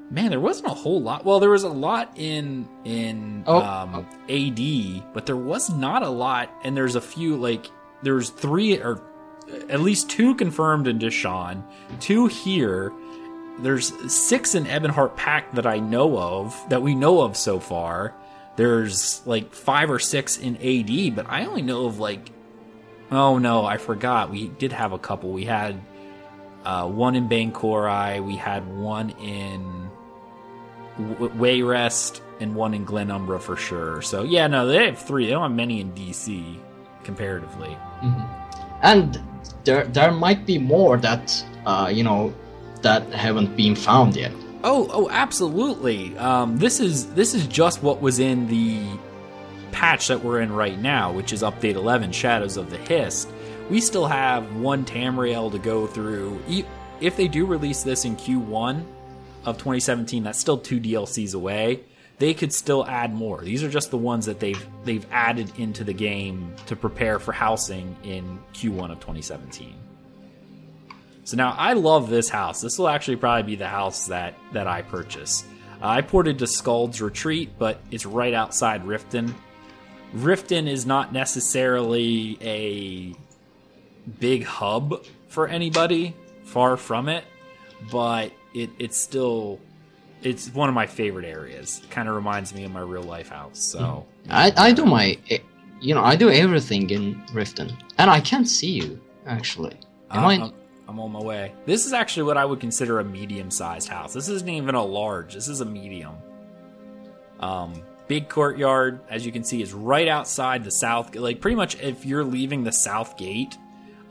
Man, 0.10 0.30
there 0.30 0.40
wasn't 0.40 0.68
a 0.68 0.74
whole 0.74 1.02
lot. 1.02 1.26
Well, 1.26 1.42
there 1.42 1.50
was 1.50 1.64
a 1.64 1.70
lot 1.70 2.14
in 2.16 2.68
in 2.86 3.44
Oh, 3.46 3.60
um, 3.60 4.08
AD, 4.30 5.14
but 5.14 5.26
there 5.26 5.36
was 5.36 5.70
not 5.70 6.02
a 6.04 6.10
lot. 6.10 6.50
And 6.64 6.78
there's 6.78 6.96
a 6.96 7.02
few 7.02 7.36
like 7.36 7.66
there's 8.04 8.30
three 8.30 8.80
or 8.80 9.02
at 9.70 9.82
least 9.82 10.10
two 10.10 10.36
confirmed 10.36 10.88
in 10.88 11.00
Deshaan, 11.00 11.64
two 12.00 12.28
here. 12.28 12.94
There's 13.60 13.92
six 14.14 14.56
in 14.56 14.66
Ebonheart 14.66 15.16
Pact 15.16 15.56
that 15.56 15.66
I 15.66 15.80
know 15.80 16.18
of, 16.18 16.56
that 16.70 16.82
we 16.82 16.94
know 16.96 17.22
of 17.22 17.36
so 17.36 17.60
far. 17.60 18.14
There's 18.58 19.22
like 19.26 19.54
five 19.54 19.90
or 19.90 20.00
six 20.00 20.38
in 20.38 20.58
AD, 20.58 21.16
but 21.16 21.26
I 21.30 21.46
only 21.46 21.62
know 21.62 21.86
of 21.86 22.00
like, 22.00 22.32
oh 23.12 23.38
no, 23.38 23.66
I 23.66 23.78
forgot. 23.78 24.30
We 24.30 24.50
did 24.50 24.72
have 24.74 24.92
a 24.92 25.00
couple. 25.00 25.32
We 25.32 25.46
had 25.46 25.80
uh, 26.66 26.88
one 26.88 27.16
in 27.16 27.30
Bangkorai, 27.30 28.24
we 28.26 28.36
had 28.36 28.68
one 28.68 29.12
in 29.12 29.90
w- 30.98 31.32
Wayrest, 31.36 32.20
and 32.40 32.56
one 32.56 32.74
in 32.74 32.86
Glenumbra 32.86 33.40
for 33.40 33.56
sure. 33.56 34.02
So 34.02 34.24
yeah, 34.24 34.48
no, 34.48 34.68
they 34.68 34.86
have 34.88 35.00
three. 35.00 35.26
They 35.26 35.32
don't 35.32 35.44
have 35.44 35.52
many 35.52 35.80
in 35.80 35.92
DC 35.94 36.58
comparatively. 37.04 37.78
And 38.82 39.22
there 39.64 39.86
there 39.86 40.12
might 40.12 40.46
be 40.46 40.58
more 40.58 40.98
that 40.98 41.44
uh, 41.66 41.90
you 41.94 42.04
know 42.04 42.34
that 42.82 43.08
haven't 43.14 43.56
been 43.56 43.76
found 43.76 44.16
yet. 44.16 44.32
Oh, 44.64 44.90
oh, 44.92 45.10
absolutely. 45.10 46.18
Um, 46.18 46.58
this 46.58 46.80
is 46.80 47.14
this 47.14 47.34
is 47.34 47.46
just 47.48 47.84
what 47.84 48.02
was 48.02 48.20
in 48.20 48.48
the 48.48 48.84
patch 49.72 50.08
that 50.08 50.24
we're 50.24 50.42
in 50.42 50.52
right 50.52 50.80
now, 50.80 51.12
which 51.12 51.32
is 51.32 51.44
update 51.44 51.76
11, 51.76 52.12
Shadows 52.12 52.58
of 52.58 52.70
the 52.70 52.78
Hist. 52.78 53.30
We 53.70 53.80
still 53.82 54.08
have 54.08 54.56
one 54.56 54.86
Tamriel 54.86 55.52
to 55.52 55.60
go 55.60 55.86
through. 55.86 56.42
If 57.00 57.16
they 57.16 57.28
do 57.28 57.46
release 57.46 57.84
this 57.84 58.06
in 58.06 58.16
Q1 58.16 58.84
of 59.46 59.58
2017, 59.58 60.24
that's 60.24 60.40
still 60.40 60.58
two 60.58 60.80
DLCs 60.80 61.36
away. 61.36 61.82
They 62.18 62.34
could 62.34 62.52
still 62.52 62.84
add 62.88 63.14
more. 63.14 63.42
These 63.42 63.64
are 63.64 63.70
just 63.70 63.92
the 63.92 63.98
ones 63.98 64.26
that 64.26 64.40
they've 64.40 64.68
they've 64.84 65.06
added 65.12 65.52
into 65.60 65.84
the 65.84 65.94
game 65.94 66.56
to 66.66 66.76
prepare 66.76 67.20
for 67.20 67.32
housing 67.32 67.96
in 68.04 68.40
Q1 68.54 68.92
of 68.92 69.00
2017. 69.00 69.87
So 71.28 71.36
now 71.36 71.54
I 71.58 71.74
love 71.74 72.10
this 72.10 72.30
house. 72.30 72.62
This 72.62 72.80
will 72.80 72.88
actually 72.88 73.18
probably 73.18 73.44
be 73.44 73.56
the 73.58 73.68
house 73.68 74.08
that 74.08 74.36
that 74.54 74.66
I 74.66 74.82
purchase. 74.82 75.44
Uh, 75.82 75.88
I 75.88 76.02
ported 76.02 76.40
to 76.40 76.46
Skald's 76.48 77.02
Retreat, 77.02 77.50
but 77.60 77.82
it's 77.92 78.06
right 78.06 78.34
outside 78.34 78.86
Riften. 78.86 79.34
Riften 80.16 80.70
is 80.70 80.86
not 80.86 81.12
necessarily 81.12 82.38
a 82.40 83.14
big 84.22 84.46
hub 84.46 85.04
for 85.28 85.50
anybody, 85.50 86.16
far 86.46 86.78
from 86.78 87.10
it, 87.10 87.26
but 87.92 88.32
it 88.54 88.70
it's 88.80 88.98
still 88.98 89.60
it's 90.24 90.48
one 90.54 90.70
of 90.70 90.76
my 90.76 90.88
favorite 90.88 91.26
areas. 91.26 91.82
It 91.84 91.90
Kind 91.90 92.08
of 92.08 92.16
reminds 92.16 92.56
me 92.56 92.64
of 92.64 92.72
my 92.72 92.80
real 92.80 93.04
life 93.04 93.28
house. 93.28 93.60
So 93.60 93.80
mm. 93.80 94.06
I 94.30 94.54
I 94.56 94.72
do 94.72 94.86
my 94.86 95.18
you 95.82 95.94
know 95.94 96.06
I 96.06 96.16
do 96.16 96.30
everything 96.30 96.90
in 96.90 97.16
Riften, 97.34 97.78
and 97.98 98.10
I 98.10 98.22
can't 98.22 98.48
see 98.48 98.72
you 98.72 99.02
actually. 99.26 99.76
Am 100.10 100.24
I'm, 100.24 100.42
I? 100.42 100.46
Uh, 100.46 100.52
I'm- 100.88 101.00
on 101.00 101.12
my 101.12 101.22
way. 101.22 101.54
This 101.66 101.86
is 101.86 101.94
actually 101.94 102.24
what 102.24 102.38
I 102.38 102.46
would 102.46 102.60
consider 102.60 103.00
a 103.00 103.04
medium-sized 103.04 103.88
house. 103.88 104.14
This 104.14 104.30
isn't 104.30 104.50
even 104.50 104.76
a 104.76 104.84
large. 104.84 105.34
This 105.34 105.48
is 105.48 105.62
a 105.62 105.66
medium. 105.66 106.16
Um, 107.40 107.74
big 108.08 108.30
courtyard, 108.30 109.02
as 109.10 109.26
you 109.26 109.32
can 109.32 109.44
see, 109.44 109.62
is 109.62 109.74
right 109.74 110.08
outside 110.08 110.64
the 110.64 110.72
south. 110.72 111.16
Like 111.16 111.42
pretty 111.42 111.56
much, 111.56 111.80
if 111.82 112.06
you're 112.06 112.24
leaving 112.24 112.64
the 112.64 112.72
south 112.72 113.18
gate, 113.18 113.58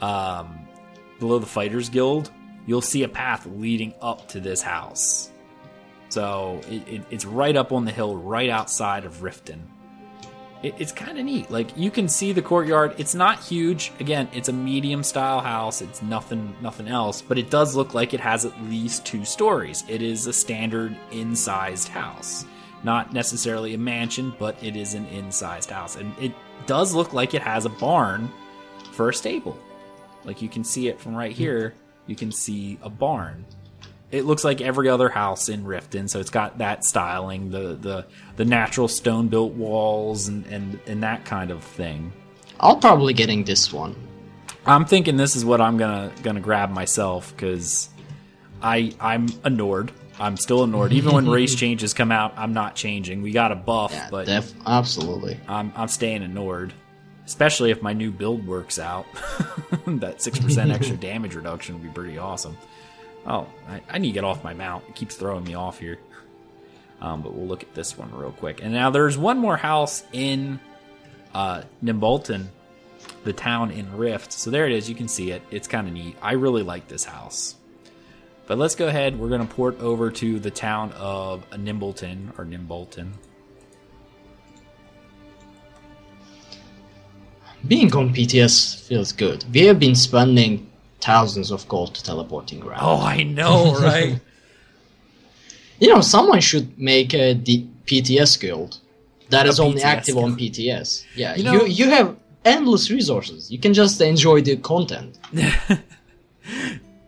um, 0.00 0.68
below 1.18 1.38
the 1.38 1.46
Fighters 1.46 1.88
Guild, 1.88 2.30
you'll 2.66 2.82
see 2.82 3.02
a 3.02 3.08
path 3.08 3.46
leading 3.46 3.94
up 4.00 4.28
to 4.28 4.40
this 4.40 4.62
house. 4.62 5.30
So 6.08 6.60
it, 6.68 6.86
it, 6.88 7.02
it's 7.10 7.24
right 7.24 7.56
up 7.56 7.72
on 7.72 7.84
the 7.84 7.90
hill, 7.90 8.16
right 8.16 8.50
outside 8.50 9.04
of 9.04 9.22
Riften 9.22 9.60
it's 10.78 10.92
kind 10.92 11.18
of 11.18 11.24
neat. 11.24 11.50
Like 11.50 11.76
you 11.76 11.90
can 11.90 12.08
see 12.08 12.32
the 12.32 12.42
courtyard. 12.42 12.94
It's 12.98 13.14
not 13.14 13.42
huge. 13.42 13.92
Again, 14.00 14.28
it's 14.32 14.48
a 14.48 14.52
medium 14.52 15.02
style 15.02 15.40
house. 15.40 15.82
It's 15.82 16.02
nothing, 16.02 16.54
nothing 16.60 16.88
else. 16.88 17.22
But 17.22 17.38
it 17.38 17.50
does 17.50 17.74
look 17.74 17.94
like 17.94 18.14
it 18.14 18.20
has 18.20 18.44
at 18.44 18.62
least 18.64 19.04
two 19.04 19.24
stories. 19.24 19.84
It 19.88 20.02
is 20.02 20.26
a 20.26 20.32
standard 20.32 20.96
in-sized 21.10 21.88
house, 21.88 22.44
not 22.82 23.12
necessarily 23.12 23.74
a 23.74 23.78
mansion, 23.78 24.34
but 24.38 24.62
it 24.62 24.76
is 24.76 24.94
an 24.94 25.06
in-sized 25.06 25.70
house, 25.70 25.96
and 25.96 26.12
it 26.18 26.32
does 26.66 26.94
look 26.94 27.12
like 27.12 27.34
it 27.34 27.42
has 27.42 27.64
a 27.64 27.70
barn 27.70 28.30
for 28.92 29.08
a 29.08 29.14
stable. 29.14 29.58
Like 30.24 30.42
you 30.42 30.48
can 30.48 30.64
see 30.64 30.88
it 30.88 31.00
from 31.00 31.14
right 31.14 31.32
here. 31.32 31.74
You 32.06 32.16
can 32.16 32.32
see 32.32 32.78
a 32.82 32.90
barn 32.90 33.44
it 34.10 34.24
looks 34.24 34.44
like 34.44 34.60
every 34.60 34.88
other 34.88 35.08
house 35.08 35.48
in 35.48 35.64
Riften, 35.64 36.08
so 36.08 36.20
it's 36.20 36.30
got 36.30 36.58
that 36.58 36.84
styling, 36.84 37.50
the 37.50 37.74
the, 37.74 38.06
the 38.36 38.44
natural 38.44 38.88
stone 38.88 39.28
built 39.28 39.52
walls 39.54 40.28
and, 40.28 40.44
and, 40.46 40.78
and 40.86 41.02
that 41.02 41.24
kind 41.24 41.50
of 41.50 41.64
thing. 41.64 42.12
I'll 42.60 42.76
probably 42.76 43.12
getting 43.14 43.44
this 43.44 43.72
one. 43.72 43.94
I'm 44.64 44.84
thinking 44.84 45.16
this 45.16 45.36
is 45.36 45.44
what 45.44 45.60
I'm 45.60 45.76
gonna 45.76 46.10
gonna 46.22 46.40
grab 46.40 46.70
myself 46.70 47.32
because 47.34 47.88
I 48.62 48.92
I'm 49.00 49.26
a 49.44 49.50
Nord. 49.50 49.92
I'm 50.18 50.36
still 50.36 50.64
a 50.64 50.66
Nord. 50.66 50.92
Even 50.92 51.14
when 51.14 51.28
race 51.28 51.54
changes 51.62 51.94
come 51.94 52.10
out, 52.10 52.34
I'm 52.36 52.52
not 52.52 52.74
changing. 52.74 53.22
We 53.22 53.30
got 53.30 53.52
a 53.52 53.54
buff, 53.54 53.92
Yeah, 53.92 54.08
but 54.10 54.26
def- 54.26 54.54
absolutely. 54.66 55.38
I'm 55.46 55.72
I'm 55.76 55.88
staying 55.88 56.22
a 56.22 56.28
Nord. 56.28 56.72
especially 57.26 57.70
if 57.70 57.80
my 57.82 57.92
new 57.92 58.10
build 58.10 58.46
works 58.46 58.78
out. 58.78 59.06
that 59.86 60.20
six 60.20 60.38
percent 60.38 60.72
extra 60.72 60.96
damage 61.10 61.34
reduction 61.34 61.74
would 61.76 61.82
be 61.84 61.90
pretty 61.90 62.18
awesome. 62.18 62.56
Oh, 63.26 63.46
I, 63.68 63.80
I, 63.90 63.98
need 63.98 64.08
to 64.10 64.14
get 64.14 64.22
off 64.24 64.44
my 64.44 64.54
mount. 64.54 64.84
It 64.88 64.94
keeps 64.94 65.16
throwing 65.16 65.42
me 65.42 65.54
off 65.54 65.80
here. 65.80 65.98
Um, 67.00 67.22
but 67.22 67.34
we'll 67.34 67.46
look 67.46 67.62
at 67.62 67.74
this 67.74 67.96
one 67.96 68.10
real 68.14 68.32
quick. 68.32 68.62
And 68.62 68.72
now 68.72 68.90
there's 68.90 69.18
one 69.18 69.38
more 69.38 69.56
house 69.56 70.04
in 70.12 70.58
uh, 71.34 71.62
Nimbolton, 71.84 72.46
the 73.24 73.32
town 73.32 73.70
in 73.70 73.94
Rift. 73.96 74.32
So 74.32 74.50
there 74.50 74.66
it 74.66 74.72
is. 74.72 74.88
You 74.88 74.94
can 74.94 75.08
see 75.08 75.30
it. 75.30 75.42
It's 75.50 75.68
kind 75.68 75.86
of 75.86 75.92
neat. 75.92 76.16
I 76.22 76.32
really 76.32 76.62
like 76.62 76.88
this 76.88 77.04
house. 77.04 77.56
But 78.46 78.58
let's 78.58 78.74
go 78.74 78.86
ahead. 78.86 79.18
We're 79.18 79.28
going 79.28 79.46
to 79.46 79.54
port 79.54 79.80
over 79.80 80.10
to 80.12 80.38
the 80.38 80.50
town 80.50 80.92
of 80.92 81.44
Nimbleton 81.58 82.32
or 82.38 82.44
Nimbolton. 82.44 83.12
Being 87.66 87.92
on 87.96 88.14
PTS 88.14 88.86
feels 88.86 89.10
good. 89.12 89.44
We 89.52 89.62
have 89.62 89.80
been 89.80 89.96
spending 89.96 90.70
thousands 91.00 91.50
of 91.50 91.66
gold 91.68 91.96
teleporting 91.96 92.62
around. 92.62 92.80
Oh, 92.82 93.00
I 93.00 93.24
know, 93.24 93.74
right? 93.74 94.20
you 95.78 95.88
know, 95.88 96.00
someone 96.00 96.40
should 96.40 96.78
make 96.78 97.14
a 97.14 97.34
D- 97.34 97.68
PTS 97.86 98.40
guild 98.40 98.78
that 99.30 99.46
a 99.46 99.48
is 99.48 99.60
only 99.60 99.80
PTS 99.80 99.84
active 99.84 100.14
guild. 100.14 100.32
on 100.32 100.38
PTS. 100.38 101.04
Yeah, 101.14 101.34
you, 101.34 101.44
know, 101.44 101.52
you 101.52 101.66
you 101.66 101.90
have 101.90 102.16
endless 102.44 102.90
resources. 102.90 103.50
You 103.50 103.58
can 103.58 103.74
just 103.74 104.00
enjoy 104.00 104.40
the 104.40 104.56
content. 104.56 105.18
the, 105.32 105.80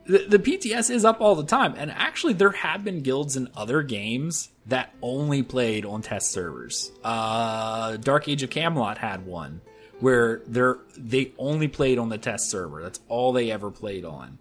the 0.06 0.38
PTS 0.38 0.90
is 0.90 1.04
up 1.04 1.20
all 1.20 1.34
the 1.34 1.44
time, 1.44 1.74
and 1.76 1.90
actually, 1.90 2.32
there 2.32 2.50
have 2.50 2.84
been 2.84 3.00
guilds 3.00 3.36
in 3.36 3.48
other 3.56 3.82
games 3.82 4.50
that 4.66 4.94
only 5.02 5.42
played 5.42 5.84
on 5.86 6.02
test 6.02 6.30
servers. 6.30 6.92
Uh, 7.02 7.96
Dark 7.96 8.28
Age 8.28 8.42
of 8.42 8.50
Camelot 8.50 8.98
had 8.98 9.24
one 9.24 9.60
where 10.00 10.42
they're 10.46 10.78
they 10.96 11.32
only 11.38 11.68
played 11.68 11.98
on 11.98 12.08
the 12.08 12.18
test 12.18 12.50
server. 12.50 12.82
That's 12.82 13.00
all 13.08 13.32
they 13.32 13.50
ever 13.50 13.70
played 13.70 14.04
on. 14.04 14.38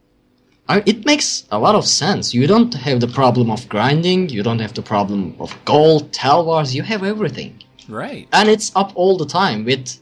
I, 0.70 0.84
it 0.86 1.06
makes 1.06 1.46
a 1.52 1.60
lot 1.60 1.76
of 1.76 1.86
sense. 1.86 2.34
You 2.34 2.46
don't 2.46 2.74
have 2.74 3.00
the 3.00 3.08
problem 3.08 3.50
of 3.50 3.68
grinding. 3.70 4.30
You 4.30 4.44
don't 4.44 4.60
have 4.60 4.74
the 4.74 4.82
problem 4.82 5.36
of 5.40 5.58
gold, 5.66 6.12
Tel 6.12 6.44
Vars. 6.44 6.76
You 6.76 6.84
have 6.84 7.04
everything. 7.04 7.64
Right. 7.88 8.28
And 8.34 8.50
it's 8.50 8.76
up 8.76 8.92
all 8.96 9.18
the 9.18 9.26
time 9.26 9.64
with 9.64 10.00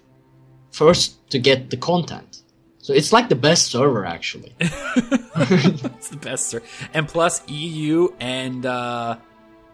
first 0.72 1.30
to 1.30 1.40
get 1.40 1.70
the 1.70 1.78
content. 1.78 2.42
So 2.80 2.94
it's 2.94 3.12
like 3.12 3.30
the 3.30 3.36
best 3.36 3.68
server 3.68 4.06
actually. 4.06 4.54
it's 4.60 6.10
the 6.10 6.20
best 6.22 6.50
server. 6.50 6.66
And 6.94 7.08
plus 7.08 7.48
EU 7.50 8.10
and 8.20 8.66
uh, 8.66 9.18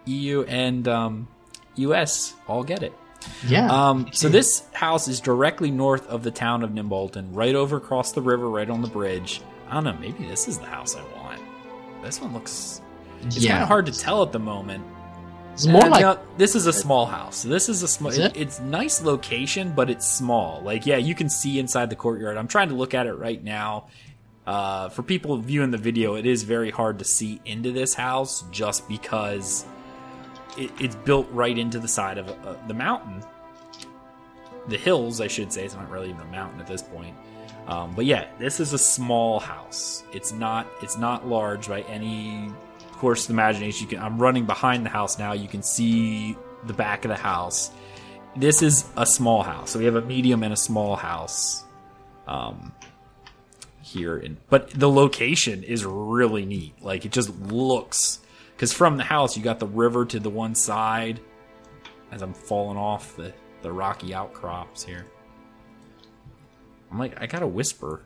EU 0.05 0.43
and 0.43 0.87
um, 0.87 1.27
US 1.75 2.33
all 2.47 2.63
get 2.63 2.83
it. 2.83 2.93
Yeah. 3.47 3.67
Um, 3.69 4.09
so 4.11 4.29
this 4.29 4.63
house 4.73 5.07
is 5.07 5.19
directly 5.19 5.71
north 5.71 6.07
of 6.07 6.23
the 6.23 6.31
town 6.31 6.63
of 6.63 6.71
Nimbolton, 6.71 7.29
right 7.31 7.53
over 7.53 7.77
across 7.77 8.13
the 8.13 8.21
river, 8.21 8.49
right 8.49 8.69
on 8.69 8.81
the 8.81 8.87
bridge. 8.87 9.41
I 9.71 9.75
don't 9.75 9.85
know. 9.85 9.93
Maybe 9.93 10.25
this 10.25 10.49
is 10.49 10.59
the 10.59 10.65
house 10.65 10.97
I 10.97 11.03
want. 11.17 11.41
This 12.03 12.19
one 12.19 12.33
looks. 12.33 12.81
It's 13.21 13.37
yeah. 13.37 13.51
kind 13.51 13.63
of 13.63 13.69
hard 13.69 13.85
to 13.85 13.93
tell 13.93 14.21
at 14.21 14.33
the 14.33 14.39
moment. 14.39 14.83
It's 15.53 15.65
more 15.65 15.83
and, 15.83 15.91
like 15.91 16.01
know, 16.01 16.19
this 16.37 16.55
is 16.55 16.67
a 16.67 16.73
small 16.73 17.05
house. 17.05 17.43
This 17.43 17.69
is 17.69 17.81
a 17.81 17.87
small. 17.87 18.11
Is 18.11 18.17
it? 18.17 18.35
It's 18.35 18.59
nice 18.59 19.01
location, 19.01 19.71
but 19.73 19.89
it's 19.89 20.05
small. 20.05 20.61
Like 20.61 20.85
yeah, 20.85 20.97
you 20.97 21.15
can 21.15 21.29
see 21.29 21.57
inside 21.57 21.89
the 21.89 21.95
courtyard. 21.95 22.35
I'm 22.35 22.49
trying 22.49 22.67
to 22.67 22.75
look 22.75 22.93
at 22.93 23.07
it 23.07 23.13
right 23.13 23.41
now. 23.41 23.87
Uh, 24.45 24.89
for 24.89 25.03
people 25.03 25.37
viewing 25.37 25.71
the 25.71 25.77
video, 25.77 26.15
it 26.15 26.25
is 26.25 26.43
very 26.43 26.71
hard 26.71 26.99
to 26.99 27.05
see 27.05 27.39
into 27.45 27.71
this 27.71 27.93
house 27.93 28.43
just 28.51 28.89
because 28.89 29.65
it, 30.57 30.69
it's 30.81 30.95
built 30.95 31.29
right 31.31 31.57
into 31.57 31.79
the 31.79 31.87
side 31.87 32.17
of 32.17 32.27
uh, 32.27 32.55
the 32.67 32.73
mountain. 32.73 33.23
The 34.67 34.77
hills, 34.77 35.21
I 35.21 35.27
should 35.27 35.53
say. 35.53 35.63
It's 35.63 35.75
not 35.75 35.89
really 35.89 36.09
even 36.09 36.21
a 36.21 36.25
mountain 36.25 36.59
at 36.59 36.67
this 36.67 36.81
point. 36.81 37.15
Um, 37.67 37.93
but 37.95 38.05
yeah, 38.05 38.27
this 38.39 38.59
is 38.59 38.73
a 38.73 38.77
small 38.77 39.39
house. 39.39 40.03
It's 40.13 40.31
not. 40.31 40.67
It's 40.81 40.97
not 40.97 41.27
large 41.27 41.67
by 41.67 41.81
any 41.81 42.49
course 42.93 43.25
of 43.25 43.31
imagination. 43.31 43.87
You 43.87 43.95
can. 43.95 44.03
I'm 44.03 44.19
running 44.19 44.45
behind 44.45 44.85
the 44.85 44.89
house 44.89 45.19
now. 45.19 45.33
You 45.33 45.47
can 45.47 45.61
see 45.61 46.37
the 46.65 46.73
back 46.73 47.05
of 47.05 47.09
the 47.09 47.17
house. 47.17 47.71
This 48.35 48.61
is 48.61 48.85
a 48.97 49.05
small 49.05 49.43
house. 49.43 49.71
So 49.71 49.79
we 49.79 49.85
have 49.85 49.95
a 49.95 50.01
medium 50.01 50.43
and 50.43 50.53
a 50.53 50.57
small 50.57 50.95
house. 50.95 51.63
Um, 52.27 52.71
here 53.81 54.17
in, 54.17 54.37
but 54.49 54.69
the 54.69 54.89
location 54.89 55.63
is 55.63 55.83
really 55.85 56.45
neat. 56.45 56.81
Like 56.81 57.05
it 57.05 57.11
just 57.11 57.29
looks 57.41 58.19
because 58.55 58.71
from 58.71 58.97
the 58.97 59.03
house, 59.03 59.35
you 59.35 59.43
got 59.43 59.59
the 59.59 59.67
river 59.67 60.05
to 60.05 60.19
the 60.19 60.29
one 60.29 60.55
side 60.55 61.19
as 62.11 62.21
I'm 62.21 62.33
falling 62.33 62.77
off 62.77 63.15
the, 63.15 63.33
the 63.61 63.71
rocky 63.71 64.13
outcrops 64.13 64.83
here. 64.83 65.05
I'm 66.91 66.99
like, 66.99 67.21
I 67.21 67.25
got 67.25 67.41
a 67.41 67.47
whisper. 67.47 68.01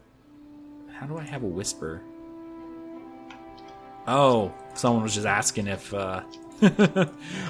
How 0.94 1.08
do 1.08 1.18
I 1.18 1.24
have 1.24 1.44
a 1.44 1.48
whisper? 1.48 2.02
Oh, 4.08 4.54
someone 4.76 5.04
was 5.04 5.16
just 5.16 5.26
asking 5.26 5.68
if 5.68 5.94
uh, 5.94 6.22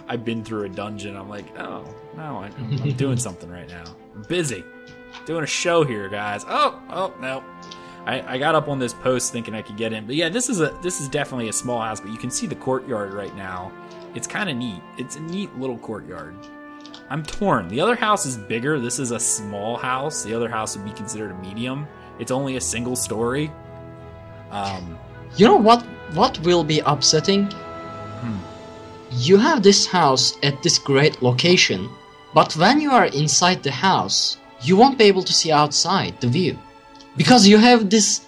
I've 0.08 0.24
been 0.24 0.44
through 0.44 0.64
a 0.64 0.70
dungeon. 0.70 1.18
I'm 1.18 1.30
like, 1.30 1.46
oh, 1.60 1.86
no, 2.16 2.38
I, 2.38 2.52
I'm 2.58 2.92
doing 2.98 3.18
something 3.18 3.50
right 3.50 3.68
now. 3.68 3.84
I'm 4.16 4.24
busy. 4.24 4.64
Doing 5.26 5.44
a 5.44 5.48
show 5.48 5.84
here, 5.84 6.08
guys. 6.08 6.46
Oh, 6.48 6.82
oh, 6.90 7.14
no. 7.20 7.44
I, 8.06 8.36
I 8.36 8.38
got 8.38 8.56
up 8.56 8.68
on 8.68 8.80
this 8.80 8.94
post 8.94 9.32
thinking 9.32 9.56
I 9.56 9.62
could 9.62 9.78
get 9.78 9.92
in, 9.92 10.06
but 10.06 10.16
yeah, 10.16 10.30
this 10.30 10.48
is 10.48 10.62
a 10.62 10.78
this 10.84 11.02
is 11.02 11.10
definitely 11.10 11.50
a 11.50 11.54
small 11.54 11.82
house, 11.82 12.00
but 12.00 12.12
you 12.12 12.20
can 12.20 12.30
see 12.30 12.46
the 12.46 12.56
courtyard 12.56 13.14
right 13.14 13.36
now. 13.36 13.72
It's 14.14 14.28
kind 14.28 14.48
of 14.48 14.56
neat. 14.56 14.80
It's 14.98 15.16
a 15.16 15.22
neat 15.22 15.58
little 15.58 15.78
courtyard. 15.80 16.36
I'm 17.10 17.24
torn. 17.24 17.68
The 17.68 17.80
other 17.80 17.96
house 17.96 18.26
is 18.26 18.38
bigger. 18.38 18.80
This 18.80 18.98
is 18.98 19.12
a 19.12 19.20
small 19.20 19.78
house. 19.78 20.24
The 20.24 20.34
other 20.34 20.50
house 20.50 20.76
would 20.76 20.86
be 20.86 20.92
considered 20.92 21.32
a 21.32 21.36
medium. 21.36 21.88
It's 22.20 22.32
only 22.32 22.56
a 22.56 22.62
single 22.62 22.96
story. 22.96 23.52
Um, 24.50 24.98
you 25.38 25.46
know 25.46 25.58
what? 25.58 25.84
What 26.14 26.40
will 26.40 26.64
be 26.64 26.80
upsetting? 26.80 27.46
Hmm. 27.52 28.38
You 29.12 29.38
have 29.38 29.62
this 29.62 29.86
house 29.86 30.36
at 30.44 30.62
this 30.64 30.80
great 30.80 31.22
location, 31.22 31.90
but 32.34 32.56
when 32.56 32.82
you 32.82 32.92
are 32.92 33.06
inside 33.06 33.62
the 33.62 33.72
house, 33.72 34.38
you 34.62 34.76
won't 34.76 34.98
be 34.98 35.06
able 35.06 35.24
to 35.24 35.34
see 35.34 35.52
outside 35.52 36.20
the 36.22 36.28
view 36.28 36.58
because 37.18 37.48
you 37.48 37.58
have 37.58 37.90
this 37.90 38.26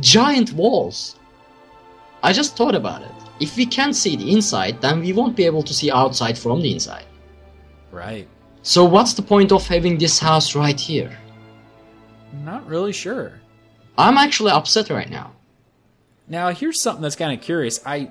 giant 0.00 0.52
walls. 0.52 1.16
I 2.22 2.32
just 2.32 2.56
thought 2.56 2.74
about 2.74 3.02
it. 3.02 3.10
If 3.40 3.56
we 3.56 3.66
can't 3.66 3.96
see 3.96 4.16
the 4.16 4.30
inside, 4.30 4.80
then 4.80 5.00
we 5.00 5.12
won't 5.12 5.36
be 5.36 5.46
able 5.46 5.62
to 5.62 5.74
see 5.74 5.90
outside 5.90 6.38
from 6.38 6.60
the 6.60 6.72
inside. 6.72 7.04
Right. 7.92 8.26
So 8.62 8.84
what's 8.84 9.14
the 9.14 9.22
point 9.22 9.52
of 9.52 9.66
having 9.66 9.98
this 9.98 10.18
house 10.18 10.56
right 10.56 10.78
here? 10.78 11.16
Not 12.44 12.66
really 12.66 12.92
sure. 12.92 13.40
I'm 13.96 14.18
actually 14.18 14.50
upset 14.50 14.90
right 14.90 15.10
now. 15.10 15.32
Now, 16.26 16.48
here's 16.50 16.80
something 16.80 17.02
that's 17.02 17.16
kind 17.16 17.38
of 17.38 17.44
curious. 17.44 17.80
I 17.86 18.10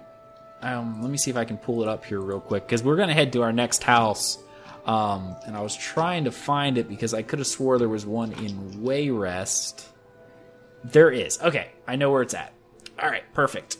um, 0.61 1.01
let 1.01 1.11
me 1.11 1.17
see 1.17 1.31
if 1.31 1.37
I 1.37 1.43
can 1.43 1.57
pull 1.57 1.81
it 1.81 1.89
up 1.89 2.05
here 2.05 2.21
real 2.21 2.39
quick 2.39 2.65
because 2.67 2.83
we're 2.83 2.95
going 2.95 3.07
to 3.09 3.15
head 3.15 3.33
to 3.33 3.41
our 3.41 3.51
next 3.51 3.83
house 3.83 4.37
um, 4.85 5.35
and 5.45 5.55
I 5.55 5.61
was 5.61 5.75
trying 5.75 6.23
to 6.25 6.31
find 6.31 6.77
it 6.77 6.89
because 6.89 7.13
I 7.13 7.21
could 7.21 7.39
have 7.39 7.47
swore 7.47 7.77
there 7.77 7.89
was 7.89 8.05
one 8.05 8.31
in 8.33 8.57
Wayrest. 8.83 9.85
There 10.83 11.11
is. 11.11 11.39
Okay, 11.41 11.69
I 11.87 11.95
know 11.95 12.11
where 12.11 12.23
it's 12.23 12.33
at. 12.33 12.53
All 13.01 13.09
right, 13.09 13.23
perfect. 13.33 13.77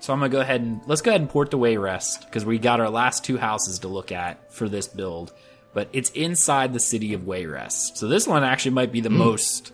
So 0.00 0.12
I'm 0.12 0.20
gonna 0.20 0.30
go 0.30 0.40
ahead 0.40 0.60
and 0.60 0.80
let's 0.86 1.02
go 1.02 1.10
ahead 1.10 1.20
and 1.20 1.30
port 1.30 1.50
to 1.50 1.56
Wayrest 1.56 2.24
because 2.24 2.44
we 2.44 2.58
got 2.58 2.80
our 2.80 2.90
last 2.90 3.24
two 3.24 3.36
houses 3.36 3.80
to 3.80 3.88
look 3.88 4.12
at 4.12 4.52
for 4.52 4.68
this 4.68 4.86
build, 4.86 5.32
but 5.74 5.88
it's 5.92 6.10
inside 6.10 6.72
the 6.72 6.80
city 6.80 7.14
of 7.14 7.22
Wayrest. 7.22 7.96
So 7.96 8.06
this 8.06 8.26
one 8.26 8.44
actually 8.44 8.72
might 8.72 8.92
be 8.92 9.00
the 9.00 9.08
mm. 9.08 9.16
most, 9.16 9.72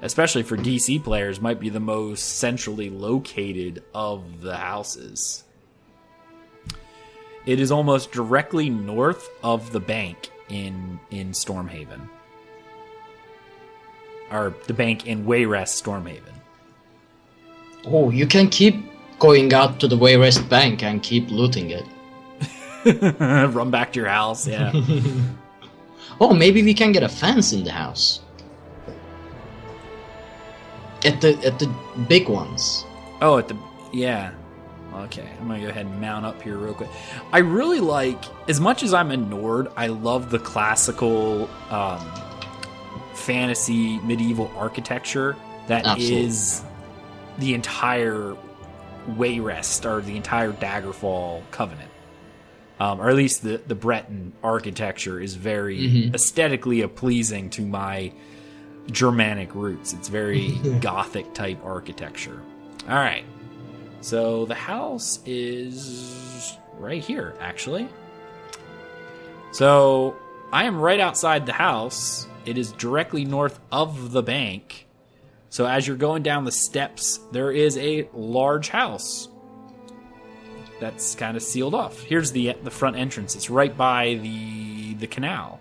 especially 0.00 0.44
for 0.44 0.56
DC 0.56 1.02
players, 1.02 1.40
might 1.40 1.58
be 1.58 1.70
the 1.70 1.80
most 1.80 2.38
centrally 2.38 2.88
located 2.88 3.82
of 3.92 4.40
the 4.42 4.56
houses. 4.56 5.44
It 7.44 7.60
is 7.60 7.70
almost 7.70 8.12
directly 8.12 8.70
north 8.70 9.28
of 9.42 9.72
the 9.72 9.80
bank 9.80 10.30
in 10.48 11.00
in 11.10 11.32
Stormhaven. 11.32 12.08
Or 14.30 14.54
the 14.66 14.72
bank 14.72 15.06
in 15.06 15.26
Wayrest 15.26 15.82
Stormhaven. 15.82 16.22
Oh, 17.86 18.10
you 18.10 18.26
can 18.26 18.48
keep 18.48 18.93
going 19.24 19.54
out 19.54 19.80
to 19.80 19.88
the 19.88 19.96
Wayrest 19.96 20.46
bank 20.50 20.82
and 20.82 21.02
keep 21.02 21.30
looting 21.30 21.70
it. 21.70 21.86
Run 23.18 23.70
back 23.70 23.94
to 23.94 24.00
your 24.00 24.08
house, 24.10 24.46
yeah. 24.46 24.70
oh, 26.20 26.34
maybe 26.34 26.62
we 26.62 26.74
can 26.74 26.92
get 26.92 27.02
a 27.02 27.08
fence 27.08 27.54
in 27.54 27.64
the 27.64 27.72
house. 27.72 28.20
At 31.06 31.22
the 31.22 31.30
at 31.44 31.58
the 31.58 31.68
big 32.06 32.28
ones. 32.28 32.84
Oh, 33.22 33.38
at 33.38 33.48
the 33.48 33.56
yeah. 33.94 34.32
Okay, 34.94 35.28
I'm 35.40 35.48
gonna 35.48 35.62
go 35.62 35.68
ahead 35.68 35.86
and 35.86 36.00
mount 36.00 36.26
up 36.26 36.40
here 36.42 36.58
real 36.58 36.74
quick. 36.74 36.90
I 37.32 37.38
really 37.38 37.80
like, 37.80 38.22
as 38.48 38.60
much 38.60 38.82
as 38.82 38.92
I'm 38.92 39.10
a 39.10 39.16
Nord, 39.16 39.68
I 39.76 39.86
love 39.86 40.30
the 40.30 40.38
classical 40.38 41.48
um, 41.70 42.00
fantasy 43.14 43.98
medieval 44.00 44.52
architecture 44.56 45.34
that 45.66 45.86
Absolutely. 45.86 46.26
is 46.26 46.62
the 47.38 47.54
entire 47.54 48.36
Wayrest 49.10 49.84
or 49.84 50.00
the 50.00 50.16
entire 50.16 50.52
Daggerfall 50.52 51.42
Covenant. 51.50 51.90
Um, 52.80 53.00
or 53.00 53.08
at 53.08 53.14
least 53.14 53.42
the, 53.42 53.58
the 53.58 53.74
Breton 53.74 54.32
architecture 54.42 55.20
is 55.20 55.34
very 55.34 55.78
mm-hmm. 55.78 56.14
aesthetically 56.14 56.84
pleasing 56.88 57.50
to 57.50 57.62
my 57.62 58.12
Germanic 58.90 59.54
roots. 59.54 59.92
It's 59.92 60.08
very 60.08 60.50
Gothic 60.80 61.34
type 61.34 61.64
architecture. 61.64 62.42
All 62.88 62.96
right. 62.96 63.24
So 64.00 64.44
the 64.44 64.54
house 64.54 65.20
is 65.24 66.56
right 66.78 67.02
here, 67.02 67.34
actually. 67.40 67.88
So 69.52 70.16
I 70.52 70.64
am 70.64 70.80
right 70.80 71.00
outside 71.00 71.46
the 71.46 71.52
house. 71.52 72.26
It 72.44 72.58
is 72.58 72.72
directly 72.72 73.24
north 73.24 73.58
of 73.72 74.12
the 74.12 74.22
bank. 74.22 74.83
So 75.54 75.66
as 75.66 75.86
you're 75.86 75.96
going 75.96 76.24
down 76.24 76.44
the 76.44 76.50
steps, 76.50 77.20
there 77.30 77.52
is 77.52 77.78
a 77.78 78.08
large 78.12 78.70
house 78.70 79.28
that's 80.80 81.14
kind 81.14 81.36
of 81.36 81.44
sealed 81.44 81.76
off. 81.76 82.00
Here's 82.00 82.32
the 82.32 82.56
the 82.64 82.72
front 82.72 82.96
entrance. 82.96 83.36
It's 83.36 83.48
right 83.48 83.76
by 83.76 84.14
the 84.14 84.94
the 84.94 85.06
canal. 85.06 85.60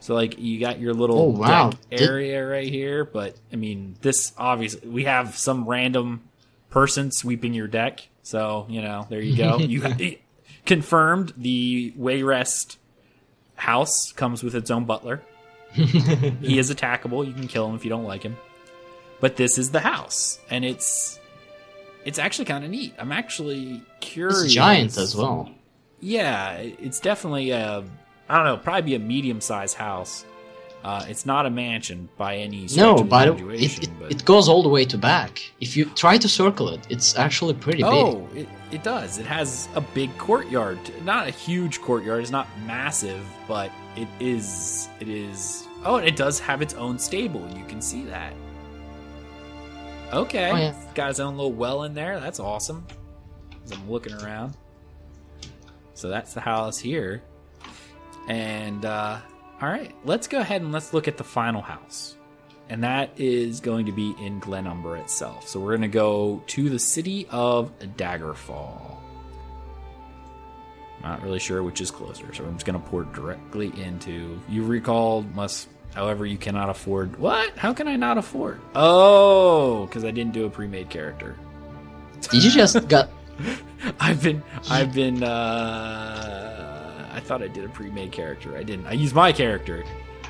So 0.00 0.12
like 0.12 0.38
you 0.38 0.60
got 0.60 0.78
your 0.78 0.92
little 0.92 1.18
Oh, 1.18 1.28
wow. 1.28 1.70
deck 1.70 2.02
area 2.02 2.46
right 2.46 2.68
here, 2.68 3.02
but 3.02 3.34
I 3.50 3.56
mean 3.56 3.96
this 4.02 4.34
obviously 4.36 4.86
we 4.86 5.04
have 5.04 5.38
some 5.38 5.66
random 5.66 6.28
person 6.68 7.10
sweeping 7.10 7.54
your 7.54 7.66
deck. 7.66 8.06
So 8.22 8.66
you 8.68 8.82
know 8.82 9.06
there 9.08 9.22
you 9.22 9.38
go. 9.38 9.56
you 9.58 10.18
confirmed 10.66 11.32
the 11.34 11.94
Wayrest 11.98 12.76
house 13.54 14.12
comes 14.12 14.44
with 14.44 14.54
its 14.54 14.70
own 14.70 14.84
butler. 14.84 15.22
he 15.72 16.58
is 16.58 16.70
attackable. 16.70 17.26
You 17.26 17.32
can 17.32 17.48
kill 17.48 17.66
him 17.70 17.74
if 17.74 17.84
you 17.86 17.88
don't 17.88 18.04
like 18.04 18.22
him. 18.22 18.36
But 19.20 19.36
this 19.36 19.58
is 19.58 19.70
the 19.70 19.80
house, 19.80 20.38
and 20.50 20.64
it's 20.64 21.18
it's 22.04 22.18
actually 22.18 22.44
kind 22.44 22.64
of 22.64 22.70
neat. 22.70 22.94
I'm 22.98 23.12
actually 23.12 23.82
curious. 24.00 24.44
It's 24.44 24.54
giant 24.54 24.96
as 24.96 25.16
well. 25.16 25.50
Yeah, 26.00 26.52
it's 26.52 27.00
definitely 27.00 27.50
a 27.50 27.84
I 28.28 28.36
don't 28.36 28.44
know, 28.44 28.56
probably 28.58 28.82
be 28.82 28.94
a 28.94 28.98
medium 28.98 29.40
sized 29.40 29.76
house. 29.76 30.24
Uh, 30.84 31.04
it's 31.08 31.26
not 31.26 31.44
a 31.44 31.50
mansion 31.50 32.08
by 32.16 32.36
any 32.36 32.68
stretch 32.68 32.84
No, 32.84 32.92
of 32.92 32.98
the 32.98 33.04
but 33.04 33.28
it, 33.28 33.82
it, 33.82 33.90
it 34.10 34.24
goes 34.24 34.48
all 34.48 34.62
the 34.62 34.68
way 34.68 34.84
to 34.84 34.96
back. 34.96 35.42
If 35.60 35.76
you 35.76 35.86
try 35.86 36.18
to 36.18 36.28
circle 36.28 36.68
it, 36.68 36.86
it's 36.88 37.16
actually 37.18 37.54
pretty 37.54 37.82
big. 37.82 37.92
Oh, 37.92 38.28
it, 38.32 38.48
it 38.70 38.84
does. 38.84 39.18
It 39.18 39.26
has 39.26 39.68
a 39.74 39.80
big 39.80 40.16
courtyard. 40.18 40.78
Not 41.02 41.26
a 41.26 41.32
huge 41.32 41.80
courtyard. 41.80 42.22
It's 42.22 42.30
not 42.30 42.46
massive, 42.64 43.26
but 43.48 43.72
it 43.96 44.06
is. 44.20 44.88
It 45.00 45.08
is. 45.08 45.66
Oh, 45.84 45.96
and 45.96 46.06
it 46.06 46.14
does 46.14 46.38
have 46.38 46.62
its 46.62 46.74
own 46.74 46.96
stable. 46.98 47.46
You 47.56 47.64
can 47.64 47.82
see 47.82 48.04
that. 48.04 48.32
Okay, 50.12 50.50
Oh, 50.50 50.56
yeah. 50.56 50.74
Got 50.94 51.08
his 51.08 51.20
own 51.20 51.36
little 51.36 51.52
well 51.52 51.82
in 51.84 51.94
there. 51.94 52.18
That's 52.20 52.40
awesome. 52.40 52.86
As 53.64 53.72
I'm 53.72 53.90
looking 53.90 54.14
around. 54.14 54.56
So 55.94 56.08
that's 56.08 56.32
the 56.34 56.40
house 56.40 56.78
here. 56.78 57.22
And 58.28 58.84
uh, 58.84 59.18
all 59.60 59.68
right, 59.68 59.94
let's 60.04 60.28
go 60.28 60.38
ahead 60.40 60.62
and 60.62 60.72
let's 60.72 60.92
look 60.92 61.08
at 61.08 61.16
the 61.16 61.24
final 61.24 61.60
house. 61.60 62.16
And 62.70 62.84
that 62.84 63.10
is 63.16 63.60
going 63.60 63.86
to 63.86 63.92
be 63.92 64.14
in 64.20 64.40
Glenumbra 64.40 65.00
itself. 65.00 65.48
So 65.48 65.58
we're 65.58 65.76
going 65.76 65.82
to 65.82 65.88
go 65.88 66.42
to 66.48 66.68
the 66.70 66.78
city 66.78 67.26
of 67.30 67.76
Daggerfall. 67.78 68.96
Not 71.02 71.22
really 71.22 71.38
sure 71.38 71.62
which 71.62 71.80
is 71.80 71.90
closer, 71.90 72.32
so 72.34 72.44
I'm 72.44 72.54
just 72.54 72.66
going 72.66 72.80
to 72.80 72.86
port 72.88 73.12
directly 73.12 73.72
into. 73.80 74.40
You 74.48 74.64
recall 74.64 75.22
must, 75.22 75.68
however, 75.98 76.24
you 76.24 76.38
cannot 76.38 76.70
afford. 76.70 77.18
What? 77.18 77.58
How 77.58 77.72
can 77.74 77.88
I 77.88 77.96
not 77.96 78.18
afford? 78.18 78.60
Oh, 78.76 79.86
because 79.86 80.04
I 80.04 80.12
didn't 80.12 80.32
do 80.32 80.46
a 80.46 80.50
pre-made 80.50 80.88
character. 80.88 81.34
Did 82.30 82.44
you 82.44 82.50
just 82.50 82.86
got? 82.88 83.10
I've 84.00 84.22
been, 84.22 84.42
I've 84.70 84.94
been. 84.94 85.22
uh 85.22 87.10
I 87.14 87.20
thought 87.20 87.42
I 87.42 87.48
did 87.48 87.64
a 87.64 87.68
pre-made 87.68 88.12
character. 88.12 88.56
I 88.56 88.62
didn't. 88.62 88.86
I 88.86 88.92
used 88.92 89.14
my 89.14 89.32
character 89.32 89.82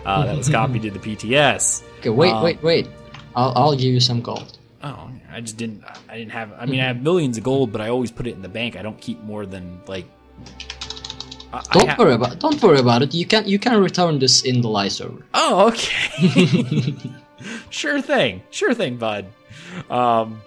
uh, 0.06 0.24
that 0.24 0.36
was 0.38 0.48
copied 0.48 0.82
to 0.82 0.90
the 0.90 0.98
PTS. 0.98 1.82
Okay, 1.98 2.08
wait, 2.08 2.32
Um, 2.32 2.42
wait, 2.42 2.62
wait. 2.62 2.88
I'll 3.36 3.52
I'll 3.56 3.76
give 3.76 3.92
you 3.92 4.00
some 4.00 4.22
gold. 4.22 4.58
Oh, 4.82 5.10
I 5.30 5.40
just 5.42 5.56
didn't. 5.58 5.84
I 6.08 6.16
didn't 6.16 6.32
have. 6.32 6.52
I 6.58 6.64
mean, 6.64 6.80
I 6.80 6.86
have 6.86 7.02
millions 7.02 7.36
of 7.36 7.44
gold, 7.44 7.72
but 7.72 7.80
I 7.82 7.88
always 7.90 8.10
put 8.10 8.26
it 8.26 8.34
in 8.34 8.40
the 8.42 8.48
bank. 8.48 8.74
I 8.76 8.82
don't 8.82 8.98
keep 9.00 9.20
more 9.22 9.44
than 9.44 9.80
like. 9.86 10.06
I- 11.52 11.62
Don't 11.72 11.98
worry 11.98 12.12
about 12.14 12.38
don't 12.38 12.62
worry 12.62 12.78
about 12.78 13.02
it. 13.02 13.14
You 13.14 13.26
can 13.26 13.46
you 13.46 13.58
can 13.58 13.80
return 13.80 14.18
this 14.18 14.42
in 14.42 14.60
the 14.60 14.68
live 14.68 14.92
server. 14.92 15.22
Oh, 15.34 15.68
okay. 15.68 16.94
sure 17.70 18.00
thing. 18.00 18.42
Sure 18.50 18.74
thing, 18.74 18.96
bud. 18.96 19.26
Um, 19.90 20.40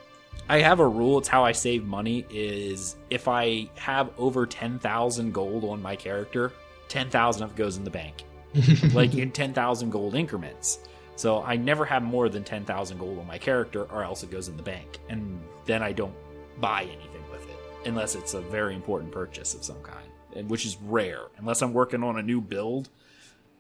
I 0.49 0.60
have 0.60 0.80
a 0.80 0.88
rule. 0.88 1.18
It's 1.18 1.28
how 1.28 1.43
I 1.45 1.54
save 1.54 1.86
money. 1.86 2.26
Is 2.30 2.95
if 3.10 3.28
I 3.28 3.70
have 3.76 4.12
over 4.18 4.45
ten 4.45 4.80
thousand 4.80 5.34
gold 5.34 5.64
on 5.64 5.82
my 5.82 5.95
character, 5.95 6.52
ten 6.88 7.10
thousand 7.10 7.43
of 7.43 7.52
it 7.52 7.56
goes 7.56 7.78
in 7.78 7.84
the 7.84 7.89
bank, 7.91 8.24
like 8.93 9.16
in 9.16 9.32
ten 9.32 9.54
thousand 9.54 9.89
gold 9.91 10.14
increments. 10.16 10.80
So 11.16 11.41
I 11.43 11.56
never 11.56 11.86
have 11.86 12.04
more 12.04 12.30
than 12.30 12.43
ten 12.43 12.66
thousand 12.66 12.97
gold 12.99 13.18
on 13.20 13.26
my 13.28 13.38
character, 13.38 13.84
or 13.91 14.04
else 14.04 14.24
it 14.24 14.32
goes 14.32 14.49
in 14.49 14.58
the 14.58 14.64
bank, 14.64 14.99
and 15.10 15.39
then 15.66 15.82
I 15.82 15.93
don't 15.93 16.14
buy 16.60 16.84
anything 16.84 17.24
with 17.32 17.41
it 17.49 17.58
unless 17.88 18.14
it's 18.16 18.34
a 18.36 18.41
very 18.41 18.76
important 18.76 19.12
purchase 19.12 19.54
of 19.56 19.64
some 19.64 19.82
kind, 19.82 20.06
which 20.47 20.65
is 20.65 20.77
rare. 20.77 21.23
Unless 21.38 21.61
I'm 21.61 21.73
working 21.73 22.03
on 22.03 22.17
a 22.17 22.23
new 22.23 22.41
build, 22.41 22.89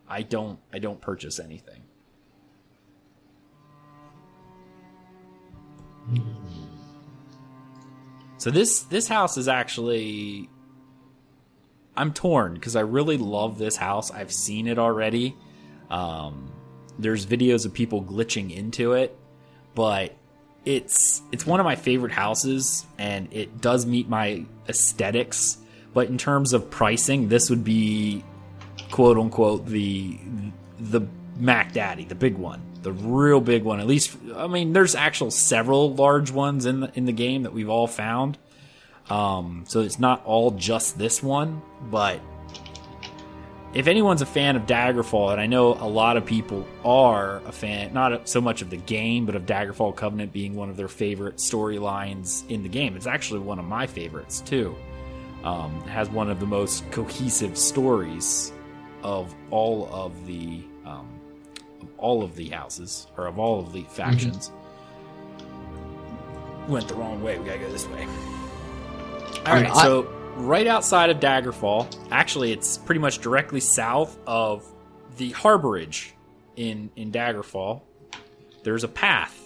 I 0.07 0.21
don't 0.23 0.59
I 0.73 0.79
don't 0.79 1.01
purchase 1.01 1.39
anything. 1.39 1.83
So 8.37 8.49
this 8.49 8.81
this 8.83 9.07
house 9.07 9.37
is 9.37 9.47
actually 9.47 10.49
I'm 11.95 12.13
torn 12.13 12.55
because 12.55 12.75
I 12.75 12.81
really 12.81 13.17
love 13.17 13.57
this 13.57 13.75
house. 13.75 14.11
I've 14.11 14.31
seen 14.31 14.67
it 14.67 14.79
already. 14.79 15.35
Um, 15.89 16.51
there's 16.97 17.25
videos 17.25 17.65
of 17.65 17.73
people 17.73 18.03
glitching 18.03 18.55
into 18.55 18.93
it, 18.93 19.17
but 19.75 20.15
it's 20.65 21.21
it's 21.31 21.45
one 21.45 21.59
of 21.59 21.65
my 21.65 21.75
favorite 21.75 22.11
houses 22.11 22.85
and 22.97 23.27
it 23.31 23.61
does 23.61 23.85
meet 23.85 24.07
my 24.09 24.45
aesthetics. 24.67 25.57
But 25.93 26.07
in 26.07 26.17
terms 26.17 26.53
of 26.53 26.69
pricing, 26.69 27.27
this 27.29 27.49
would 27.49 27.63
be 27.63 28.23
quote 28.91 29.17
unquote 29.17 29.65
the 29.65 30.17
the 30.79 31.01
Mac 31.37 31.73
Daddy, 31.73 32.05
the 32.05 32.15
big 32.15 32.37
one, 32.37 32.61
the 32.81 32.91
real 32.91 33.41
big 33.41 33.63
one. 33.63 33.79
At 33.79 33.87
least, 33.87 34.15
I 34.35 34.47
mean, 34.47 34.73
there's 34.73 34.95
actual 34.95 35.31
several 35.31 35.93
large 35.93 36.31
ones 36.31 36.65
in 36.65 36.81
the 36.81 36.91
in 36.93 37.05
the 37.05 37.11
game 37.11 37.43
that 37.43 37.53
we've 37.53 37.69
all 37.69 37.87
found. 37.87 38.37
Um, 39.09 39.65
so 39.67 39.81
it's 39.81 39.99
not 39.99 40.23
all 40.25 40.51
just 40.51 40.97
this 40.97 41.21
one, 41.21 41.61
but 41.89 42.21
if 43.73 43.87
anyone's 43.87 44.21
a 44.21 44.25
fan 44.25 44.55
of 44.55 44.63
Daggerfall, 44.63 45.31
and 45.31 45.41
I 45.41 45.47
know 45.47 45.73
a 45.73 45.87
lot 45.87 46.17
of 46.17 46.25
people 46.25 46.67
are 46.83 47.37
a 47.45 47.51
fan, 47.51 47.93
not 47.93 48.27
so 48.27 48.41
much 48.41 48.61
of 48.61 48.69
the 48.69 48.77
game, 48.77 49.25
but 49.25 49.35
of 49.35 49.45
Daggerfall 49.45 49.95
Covenant 49.95 50.33
being 50.33 50.55
one 50.55 50.69
of 50.69 50.77
their 50.77 50.87
favorite 50.87 51.37
storylines 51.37 52.49
in 52.49 52.63
the 52.63 52.69
game. 52.69 52.95
It's 52.95 53.07
actually 53.07 53.39
one 53.39 53.59
of 53.59 53.65
my 53.65 53.87
favorites 53.87 54.41
too. 54.41 54.75
Um, 55.43 55.81
has 55.87 56.09
one 56.09 56.29
of 56.29 56.39
the 56.39 56.45
most 56.45 56.89
cohesive 56.91 57.57
stories 57.57 58.51
of 59.01 59.33
all 59.49 59.89
of 59.91 60.27
the 60.27 60.63
um, 60.85 61.09
of 61.81 61.87
all 61.97 62.23
of 62.23 62.35
the 62.35 62.49
houses 62.49 63.07
or 63.17 63.25
of 63.27 63.39
all 63.39 63.59
of 63.59 63.73
the 63.73 63.81
factions. 63.83 64.51
Went 66.67 66.87
the 66.87 66.93
wrong 66.95 67.21
way. 67.23 67.37
We 67.39 67.45
gotta 67.45 67.59
go 67.59 67.71
this 67.71 67.87
way. 67.87 68.05
All 69.45 69.53
right, 69.55 69.69
I- 69.69 69.81
so 69.81 70.03
right 70.37 70.67
outside 70.67 71.09
of 71.09 71.17
Daggerfall, 71.19 71.87
actually, 72.11 72.51
it's 72.51 72.77
pretty 72.77 73.01
much 73.01 73.17
directly 73.19 73.59
south 73.59 74.17
of 74.27 74.63
the 75.17 75.31
harborage 75.31 76.11
in 76.55 76.91
in 76.95 77.11
Daggerfall. 77.11 77.81
There's 78.63 78.83
a 78.83 78.87
path 78.87 79.37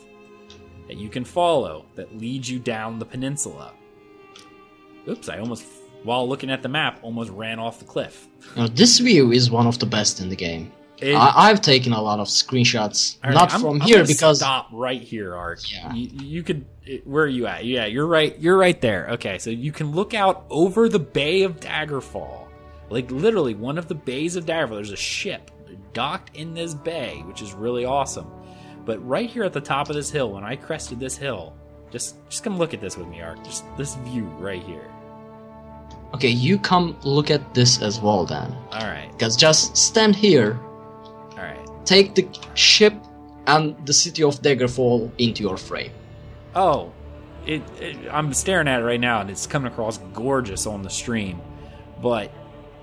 that 0.89 0.97
you 0.97 1.07
can 1.07 1.23
follow 1.23 1.85
that 1.95 2.17
leads 2.17 2.49
you 2.49 2.59
down 2.59 2.99
the 2.99 3.05
peninsula. 3.05 3.71
Oops, 5.07 5.29
I 5.29 5.39
almost, 5.39 5.63
while 6.05 6.27
looking 6.29 6.49
at 6.49 6.61
the 6.61 6.69
map, 6.69 6.99
almost 7.01 7.31
ran 7.31 7.59
off 7.59 7.79
the 7.79 7.85
cliff. 7.85 8.27
Now, 8.55 8.67
this 8.67 8.99
view 8.99 9.31
is 9.31 9.51
one 9.51 9.67
of 9.67 9.79
the 9.79 9.85
best 9.85 10.21
in 10.21 10.29
the 10.29 10.35
game. 10.35 10.71
It- 11.01 11.13
I, 11.15 11.49
I've 11.49 11.61
taken 11.61 11.91
a 11.91 12.01
lot 12.01 12.19
of 12.19 12.27
screenshots, 12.27 13.17
right, 13.23 13.33
not 13.33 13.51
I'm- 13.51 13.59
from 13.61 13.81
I'm 13.81 13.87
here 13.87 14.05
because 14.05 14.39
stop 14.39 14.69
right 14.71 15.01
here, 15.01 15.35
Ark. 15.35 15.59
Yeah. 15.71 15.93
You, 15.93 16.09
you 16.23 16.43
could. 16.43 16.65
it- 16.85 17.05
Where 17.05 17.25
are 17.25 17.27
you 17.27 17.47
at? 17.47 17.65
Yeah, 17.65 17.85
you're 17.85 18.07
right. 18.07 18.39
You're 18.39 18.57
right 18.57 18.79
there. 18.79 19.09
Okay, 19.11 19.37
so 19.39 19.49
you 19.49 19.71
can 19.73 19.91
look 19.91 20.13
out 20.13 20.45
over 20.49 20.87
the 20.87 20.99
Bay 20.99 21.41
of 21.43 21.59
Daggerfall, 21.59 22.47
like 22.89 23.11
literally 23.11 23.55
one 23.55 23.77
of 23.77 23.87
the 23.89 23.95
bays 23.95 24.37
of 24.37 24.45
Daggerfall. 24.45 24.75
There's 24.75 24.91
a 24.91 24.95
ship 24.95 25.51
docked 25.91 26.37
in 26.37 26.53
this 26.53 26.73
bay, 26.73 27.23
which 27.25 27.41
is 27.41 27.53
really 27.53 27.83
awesome. 27.85 28.27
But 28.85 29.05
right 29.05 29.29
here 29.29 29.43
at 29.43 29.53
the 29.53 29.61
top 29.61 29.89
of 29.89 29.95
this 29.95 30.09
hill, 30.11 30.31
when 30.31 30.43
I 30.43 30.55
crested 30.55 30.99
this 30.99 31.17
hill, 31.17 31.53
just 31.91 32.15
just 32.29 32.43
come 32.43 32.57
look 32.57 32.73
at 32.73 32.79
this 32.81 32.95
with 32.95 33.07
me, 33.07 33.21
Ark. 33.21 33.43
Just 33.43 33.65
this 33.75 33.95
view 33.95 34.23
right 34.39 34.61
here. 34.63 34.89
Okay, 36.13 36.29
you 36.29 36.57
come 36.57 36.95
look 37.03 37.29
at 37.31 37.53
this 37.53 37.81
as 37.81 37.99
well 37.99 38.25
then. 38.25 38.51
All 38.71 38.81
right, 38.87 39.09
Because 39.11 39.35
just 39.35 39.75
stand 39.75 40.15
here, 40.15 40.59
all 41.31 41.37
right. 41.37 41.67
take 41.85 42.15
the 42.15 42.27
ship 42.53 42.93
and 43.47 43.75
the 43.85 43.93
city 43.93 44.23
of 44.23 44.41
Daggerfall 44.41 45.11
into 45.17 45.43
your 45.43 45.57
frame. 45.57 45.91
Oh, 46.55 46.91
it, 47.45 47.61
it, 47.79 47.97
I'm 48.11 48.33
staring 48.33 48.67
at 48.67 48.81
it 48.81 48.83
right 48.83 48.99
now, 48.99 49.21
and 49.21 49.29
it's 49.29 49.45
coming 49.45 49.71
across 49.71 49.97
gorgeous 50.13 50.65
on 50.65 50.81
the 50.81 50.89
stream. 50.89 51.39
But 52.01 52.31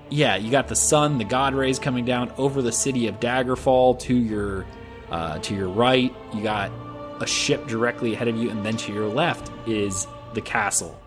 yeah, 0.09 0.35
you 0.37 0.51
got 0.51 0.67
the 0.67 0.75
sun, 0.75 1.17
the 1.17 1.23
god 1.25 1.53
rays 1.53 1.79
coming 1.79 2.05
down 2.05 2.31
over 2.37 2.61
the 2.61 2.71
city 2.71 3.07
of 3.07 3.19
Daggerfall 3.19 3.99
to 4.01 4.13
your 4.15 4.65
Uh, 5.11 5.37
to 5.39 5.53
your 5.53 5.67
right, 5.69 6.11
you 6.33 6.41
got 6.41 6.71
a 7.19 7.27
ship 7.27 7.67
directly 7.67 8.13
ahead 8.15 8.27
of 8.27 8.35
you, 8.37 8.49
and 8.49 8.65
then 8.65 8.75
to 8.77 8.91
your 8.91 9.07
left 9.07 9.51
is 9.67 10.07
the 10.33 10.41
castle 10.41 10.97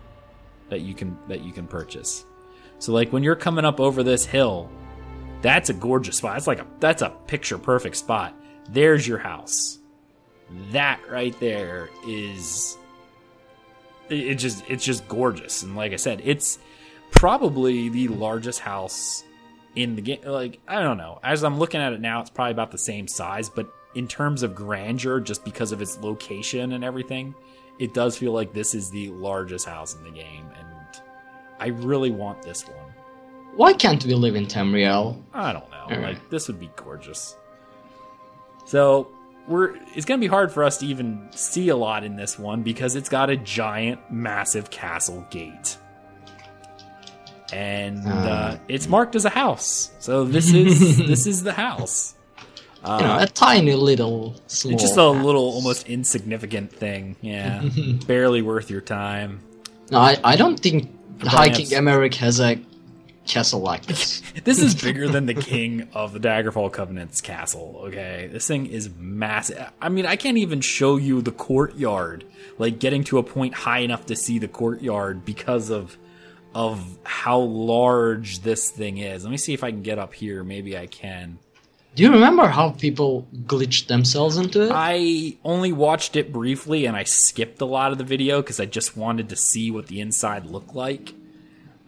that 0.69 0.81
you 0.81 0.93
can 0.93 1.17
that 1.27 1.41
you 1.41 1.51
can 1.51 1.67
purchase. 1.67 2.25
So 2.79 2.93
like 2.93 3.11
when 3.11 3.23
you're 3.23 3.35
coming 3.35 3.65
up 3.65 3.79
over 3.79 4.03
this 4.03 4.25
hill, 4.25 4.69
that's 5.41 5.69
a 5.69 5.73
gorgeous 5.73 6.17
spot. 6.17 6.33
That's 6.33 6.47
like 6.47 6.59
a 6.59 6.67
that's 6.79 7.01
a 7.01 7.09
picture 7.27 7.57
perfect 7.57 7.95
spot. 7.95 8.35
There's 8.69 9.07
your 9.07 9.17
house. 9.17 9.79
That 10.71 10.99
right 11.09 11.37
there 11.39 11.89
is 12.07 12.77
it 14.09 14.35
just 14.35 14.63
it's 14.69 14.85
just 14.85 15.07
gorgeous. 15.07 15.63
And 15.63 15.75
like 15.75 15.93
I 15.93 15.97
said, 15.97 16.21
it's 16.23 16.59
probably 17.11 17.89
the 17.89 18.07
largest 18.09 18.59
house 18.59 19.23
in 19.75 19.95
the 19.95 20.01
game. 20.01 20.19
Like 20.25 20.59
I 20.67 20.81
don't 20.81 20.97
know. 20.97 21.19
As 21.23 21.43
I'm 21.43 21.59
looking 21.59 21.81
at 21.81 21.93
it 21.93 22.01
now, 22.01 22.21
it's 22.21 22.29
probably 22.29 22.51
about 22.51 22.71
the 22.71 22.77
same 22.77 23.07
size, 23.07 23.49
but 23.49 23.69
in 23.95 24.07
terms 24.07 24.43
of 24.43 24.53
grandeur, 24.53 25.19
just 25.19 25.43
because 25.43 25.71
of 25.71 25.81
its 25.81 25.97
location 25.99 26.73
and 26.73 26.83
everything, 26.83 27.33
it 27.79 27.93
does 27.93 28.17
feel 28.17 28.31
like 28.31 28.53
this 28.53 28.73
is 28.75 28.89
the 28.89 29.09
largest 29.09 29.65
house 29.65 29.95
in 29.95 30.03
the 30.03 30.11
game, 30.11 30.45
and 30.57 30.67
I 31.59 31.67
really 31.67 32.11
want 32.11 32.41
this 32.41 32.67
one. 32.67 32.93
Why 33.55 33.73
can't 33.73 34.03
we 34.05 34.13
live 34.13 34.35
in 34.35 34.45
Tamriel? 34.45 35.21
I 35.33 35.51
don't 35.53 35.69
know. 35.71 35.77
Alright. 35.83 36.01
Like 36.01 36.29
this 36.29 36.47
would 36.47 36.59
be 36.59 36.69
gorgeous. 36.75 37.35
So 38.65 39.07
we're 39.47 39.75
it's 39.95 40.05
gonna 40.05 40.19
be 40.19 40.27
hard 40.27 40.51
for 40.51 40.63
us 40.63 40.77
to 40.79 40.85
even 40.85 41.27
see 41.31 41.69
a 41.69 41.75
lot 41.75 42.03
in 42.03 42.15
this 42.15 42.37
one 42.37 42.61
because 42.61 42.95
it's 42.95 43.09
got 43.09 43.29
a 43.31 43.37
giant, 43.37 43.99
massive 44.11 44.69
castle 44.69 45.25
gate. 45.31 45.77
And 47.53 48.05
uh, 48.05 48.11
Ah. 48.11 48.59
it's 48.67 48.87
marked 48.87 49.15
as 49.15 49.25
a 49.25 49.29
house. 49.29 49.91
So 49.99 50.25
this 50.25 50.53
is 50.53 50.97
this 51.07 51.25
is 51.25 51.43
the 51.43 51.53
house. 51.53 52.13
You 52.87 53.05
know, 53.05 53.17
a 53.19 53.27
tiny 53.27 53.73
little 53.73 54.35
small. 54.47 54.77
Just 54.77 54.97
a 54.97 55.07
little 55.09 55.43
almost 55.43 55.87
insignificant 55.87 56.71
thing. 56.71 57.15
Yeah. 57.21 57.59
Mm-hmm. 57.61 58.05
Barely 58.05 58.41
worth 58.41 58.69
your 58.69 58.81
time. 58.81 59.41
No, 59.91 59.99
I, 59.99 60.17
I 60.23 60.35
don't 60.35 60.59
think 60.59 60.89
High 61.21 61.49
King 61.49 61.67
Perhaps. 61.67 61.73
Emeric 61.73 62.15
has 62.15 62.39
a 62.39 62.59
castle 63.25 63.59
like 63.61 63.85
this. 63.85 64.21
This 64.43 64.61
is 64.61 64.75
bigger 64.75 65.07
than 65.09 65.25
the 65.25 65.33
king 65.33 65.89
of 65.93 66.13
the 66.13 66.19
Daggerfall 66.19 66.71
Covenant's 66.71 67.19
castle, 67.21 67.81
okay? 67.85 68.29
This 68.31 68.47
thing 68.47 68.67
is 68.67 68.89
massive. 68.97 69.71
I 69.81 69.89
mean, 69.89 70.05
I 70.05 70.15
can't 70.15 70.37
even 70.37 70.61
show 70.61 70.95
you 70.95 71.21
the 71.21 71.31
courtyard, 71.31 72.23
like 72.57 72.79
getting 72.79 73.03
to 73.05 73.17
a 73.17 73.23
point 73.23 73.53
high 73.53 73.79
enough 73.79 74.05
to 74.05 74.15
see 74.15 74.39
the 74.39 74.47
courtyard 74.47 75.25
because 75.25 75.69
of 75.69 75.97
of 76.55 76.97
how 77.03 77.39
large 77.39 78.39
this 78.39 78.71
thing 78.71 78.97
is. 78.97 79.23
Let 79.23 79.29
me 79.31 79.37
see 79.37 79.53
if 79.53 79.63
I 79.63 79.69
can 79.69 79.83
get 79.83 79.99
up 79.99 80.13
here. 80.13 80.43
Maybe 80.43 80.77
I 80.77 80.87
can. 80.87 81.37
Do 81.97 82.03
you 82.03 82.11
remember 82.11 82.45
how 82.45 82.69
people 82.69 83.27
glitched 83.47 83.87
themselves 83.87 84.37
into 84.37 84.61
it? 84.67 84.71
I 84.71 85.35
only 85.43 85.71
watched 85.71 86.15
it 86.15 86.31
briefly 86.31 86.85
and 86.85 86.95
I 86.95 87.03
skipped 87.03 87.59
a 87.59 87.65
lot 87.65 87.91
of 87.91 87.97
the 87.97 88.03
video 88.03 88.39
because 88.39 88.59
I 88.59 88.65
just 88.65 88.95
wanted 88.95 89.29
to 89.29 89.35
see 89.35 89.71
what 89.71 89.87
the 89.87 89.99
inside 89.99 90.45
looked 90.45 90.75
like. 90.75 91.13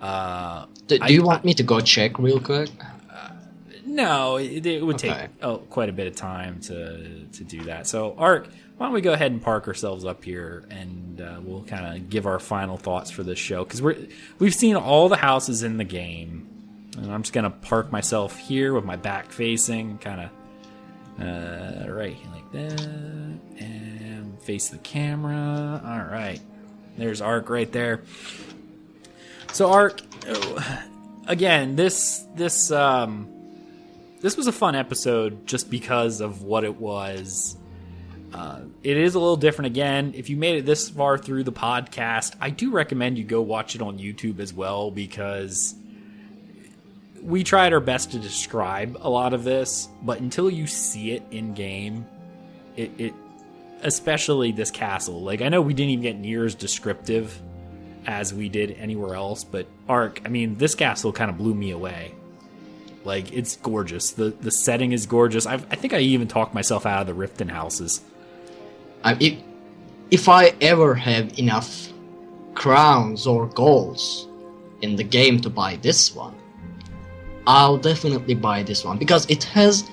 Uh, 0.01 0.65
do, 0.87 0.97
do 0.97 1.03
I- 1.03 1.09
you 1.09 1.21
want 1.21 1.45
me 1.45 1.53
to 1.53 1.61
go 1.61 1.79
check 1.79 2.17
real 2.17 2.39
quick? 2.39 2.71
No, 3.85 4.37
it, 4.37 4.65
it 4.65 4.83
would 4.83 4.95
Okay. 4.95 5.09
take 5.09 5.29
oh, 5.43 5.57
quite 5.57 5.89
a 5.89 5.91
bit 5.91 6.07
of 6.07 6.15
time 6.15 6.59
to 6.61 7.25
to 7.33 7.43
do 7.43 7.63
that. 7.65 7.85
So, 7.87 8.13
Ark, 8.17 8.47
why 8.77 8.85
don't 8.85 8.93
we 8.93 9.01
go 9.01 9.13
ahead 9.13 9.31
and 9.31 9.41
park 9.41 9.67
ourselves 9.67 10.05
up 10.05 10.23
here, 10.23 10.63
and 10.69 11.19
uh, 11.21 11.39
we'll 11.43 11.63
kind 11.63 11.97
of 11.97 12.09
give 12.09 12.27
our 12.27 12.37
final 12.39 12.77
thoughts 12.77 13.09
for 13.09 13.23
this 13.23 13.39
show 13.39 13.63
because 13.63 13.81
we're 13.81 13.97
we've 14.37 14.53
seen 14.53 14.75
all 14.75 15.09
the 15.09 15.15
houses 15.17 15.63
in 15.63 15.77
the 15.77 15.83
game, 15.83 16.47
and 17.03 17.11
I'm 17.11 17.23
just 17.23 17.33
gonna 17.33 17.49
park 17.49 17.91
myself 17.91 18.37
here 18.37 18.73
with 18.73 18.85
my 18.85 18.95
back 18.95 19.31
facing, 19.31 19.97
kind 19.99 20.21
of 20.21 20.29
uh, 21.21 21.91
right 21.91 22.17
like 22.31 22.51
that, 22.51 22.81
and 23.59 24.41
face 24.41 24.69
the 24.69 24.77
camera. 24.79 25.81
All 25.83 26.13
right, 26.13 26.39
there's 26.97 27.21
Ark 27.21 27.49
right 27.49 27.71
there. 27.71 28.01
So, 29.51 29.71
Ark, 29.71 30.01
oh, 30.27 30.83
again, 31.27 31.75
this 31.75 32.25
this 32.35 32.71
um 32.71 33.27
this 34.21 34.35
was 34.35 34.47
a 34.47 34.51
fun 34.51 34.75
episode 34.75 35.47
just 35.47 35.69
because 35.69 36.21
of 36.21 36.43
what 36.43 36.63
it 36.63 36.75
was. 36.75 37.55
Uh, 38.33 38.59
it 38.83 38.95
is 38.95 39.15
a 39.15 39.19
little 39.19 39.37
different 39.37 39.67
again. 39.67 40.13
If 40.15 40.29
you 40.29 40.37
made 40.37 40.57
it 40.57 40.65
this 40.65 40.89
far 40.89 41.17
through 41.17 41.45
the 41.45 41.51
podcast, 41.51 42.35
I 42.39 42.51
do 42.51 42.69
recommend 42.71 43.17
you 43.17 43.23
go 43.23 43.41
watch 43.41 43.75
it 43.75 43.81
on 43.81 43.97
YouTube 43.97 44.39
as 44.39 44.53
well 44.53 44.91
because 44.91 45.73
we 47.21 47.43
tried 47.43 47.73
our 47.73 47.79
best 47.79 48.11
to 48.11 48.19
describe 48.19 48.97
a 49.01 49.09
lot 49.09 49.33
of 49.33 49.43
this, 49.43 49.89
but 50.01 50.19
until 50.19 50.49
you 50.49 50.67
see 50.67 51.11
it 51.11 51.23
in 51.31 51.53
game, 51.53 52.05
it, 52.75 52.91
it 52.97 53.13
especially 53.81 54.51
this 54.51 54.71
castle. 54.71 55.21
Like 55.21 55.41
I 55.41 55.49
know 55.49 55.61
we 55.61 55.73
didn't 55.73 55.91
even 55.91 56.03
get 56.03 56.17
near 56.17 56.45
as 56.45 56.55
descriptive 56.55 57.41
as 58.05 58.33
we 58.33 58.49
did 58.49 58.71
anywhere 58.79 59.15
else, 59.15 59.43
but 59.43 59.67
Ark, 59.87 60.21
I 60.25 60.29
mean, 60.29 60.57
this 60.57 60.75
castle 60.75 61.11
kind 61.11 61.29
of 61.29 61.37
blew 61.37 61.53
me 61.53 61.71
away. 61.71 62.13
Like 63.03 63.31
it's 63.33 63.55
gorgeous. 63.57 64.11
the 64.11 64.29
The 64.29 64.51
setting 64.51 64.91
is 64.91 65.05
gorgeous. 65.05 65.45
I've, 65.45 65.65
I 65.71 65.75
think 65.75 65.93
I 65.93 65.99
even 65.99 66.27
talked 66.27 66.53
myself 66.53 66.85
out 66.85 67.07
of 67.07 67.07
the 67.07 67.27
Riften 67.27 67.49
houses. 67.49 68.01
I, 69.03 69.15
if, 69.19 69.39
if 70.11 70.29
I 70.29 70.53
ever 70.61 70.95
have 70.95 71.37
enough 71.39 71.89
crowns 72.55 73.25
or 73.25 73.47
golds 73.47 74.27
in 74.81 74.95
the 74.95 75.03
game 75.03 75.39
to 75.41 75.49
buy 75.49 75.77
this 75.77 76.13
one, 76.13 76.35
I'll 77.49 77.77
definitely 77.77 78.35
buy 78.35 78.61
this 78.61 78.85
one 78.85 78.99
because 78.99 79.25
it 79.27 79.43
has 79.45 79.89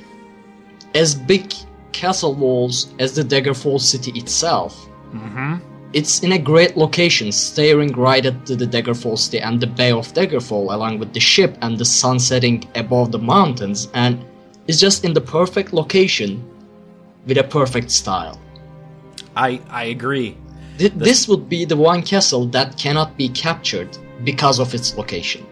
as 0.94 1.14
big 1.14 1.54
castle 1.92 2.34
walls 2.34 2.92
as 2.98 3.14
the 3.14 3.22
Daggerfall 3.22 3.80
city 3.80 4.12
itself. 4.20 4.86
Mm-hmm. 5.14 5.54
It's 5.94 6.22
in 6.22 6.32
a 6.32 6.38
great 6.38 6.76
location, 6.76 7.32
staring 7.32 7.92
right 7.92 8.26
at 8.26 8.44
the, 8.44 8.56
Daggerfall 8.56 9.16
city 9.16 9.40
and 9.40 9.58
the 9.58 9.66
Bay 9.66 9.90
of 9.90 10.12
Daggerfall, 10.12 10.74
along 10.74 10.98
with 10.98 11.14
the 11.14 11.20
ship 11.20 11.56
and 11.62 11.78
the 11.78 11.86
sun 11.86 12.18
setting 12.18 12.62
above 12.74 13.10
the 13.10 13.18
mountains, 13.18 13.88
and 13.94 14.22
it's 14.66 14.78
just 14.78 15.06
in 15.06 15.14
the 15.14 15.22
perfect 15.22 15.72
location 15.72 16.44
with 17.26 17.38
a 17.38 17.44
perfect 17.44 17.90
style. 17.90 18.38
I 19.34 19.62
I 19.70 19.84
agree. 19.84 20.36
Th- 20.76 20.92
this 20.92 21.26
would 21.26 21.48
be 21.48 21.64
the 21.64 21.76
one 21.76 22.02
castle 22.02 22.44
that 22.56 22.76
cannot 22.76 23.16
be 23.16 23.30
captured 23.30 23.96
because 24.24 24.58
of 24.58 24.74
its 24.74 24.94
location. 24.98 25.46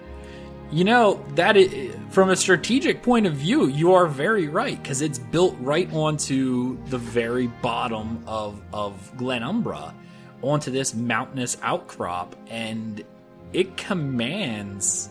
You 0.74 0.82
know 0.82 1.24
that 1.36 1.56
from 2.10 2.30
a 2.30 2.36
strategic 2.36 3.00
point 3.00 3.26
of 3.26 3.34
view, 3.34 3.68
you 3.68 3.92
are 3.92 4.08
very 4.08 4.48
right 4.48 4.82
because 4.82 5.02
it's 5.02 5.20
built 5.20 5.54
right 5.60 5.88
onto 5.92 6.84
the 6.86 6.98
very 6.98 7.46
bottom 7.46 8.24
of 8.26 8.60
of 8.72 9.12
Glenumbra, 9.16 9.94
onto 10.42 10.72
this 10.72 10.92
mountainous 10.92 11.56
outcrop, 11.62 12.34
and 12.48 13.04
it 13.52 13.76
commands 13.76 15.10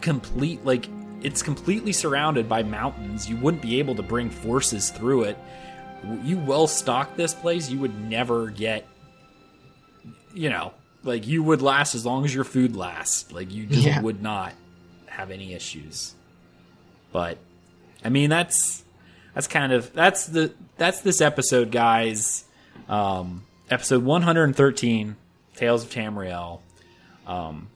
complete 0.00 0.64
like 0.64 0.88
it's 1.22 1.42
completely 1.42 1.92
surrounded 1.92 2.48
by 2.48 2.62
mountains. 2.62 3.28
You 3.28 3.38
wouldn't 3.38 3.64
be 3.64 3.80
able 3.80 3.96
to 3.96 4.02
bring 4.04 4.30
forces 4.30 4.90
through 4.90 5.24
it. 5.24 5.38
You 6.22 6.38
well 6.38 6.68
stock 6.68 7.16
this 7.16 7.34
place, 7.34 7.68
you 7.68 7.80
would 7.80 7.98
never 8.08 8.48
get 8.48 8.86
you 10.34 10.50
know, 10.50 10.72
like 11.04 11.26
you 11.26 11.42
would 11.42 11.62
last 11.62 11.94
as 11.94 12.04
long 12.06 12.24
as 12.24 12.34
your 12.34 12.44
food 12.44 12.76
lasts. 12.76 13.30
Like 13.32 13.50
you 13.52 13.66
just 13.66 13.86
Yeah. 13.86 14.00
would 14.00 14.22
not 14.22 14.52
have 15.06 15.30
any 15.30 15.52
issues. 15.54 16.14
But 17.12 17.38
I 18.04 18.08
mean 18.08 18.30
that's 18.30 18.82
that's 19.34 19.46
kind 19.46 19.72
of 19.72 19.92
that's 19.92 20.26
the 20.26 20.52
that's 20.78 21.00
this 21.02 21.20
episode, 21.20 21.70
guys. 21.70 22.44
Um 22.88 23.44
episode 23.70 24.04
113, 24.04 25.16
Tales 25.56 25.84
of 25.84 25.90
Tamriel. 25.90 26.60
Um 27.26 27.68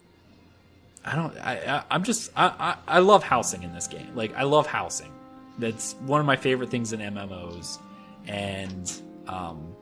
I 1.04 1.14
don't 1.14 1.36
I, 1.38 1.52
I 1.78 1.82
I'm 1.90 2.02
just 2.04 2.30
I, 2.36 2.46
I 2.88 2.96
I 2.96 2.98
love 3.00 3.22
housing 3.22 3.62
in 3.62 3.72
this 3.74 3.86
game. 3.86 4.12
Like 4.14 4.34
I 4.34 4.42
love 4.44 4.66
housing. 4.66 5.12
That's 5.58 5.94
one 6.06 6.20
of 6.20 6.26
my 6.26 6.36
favorite 6.36 6.70
things 6.70 6.92
in 6.92 7.00
MMOs. 7.00 7.78
And 8.26 8.92
um 9.28 9.75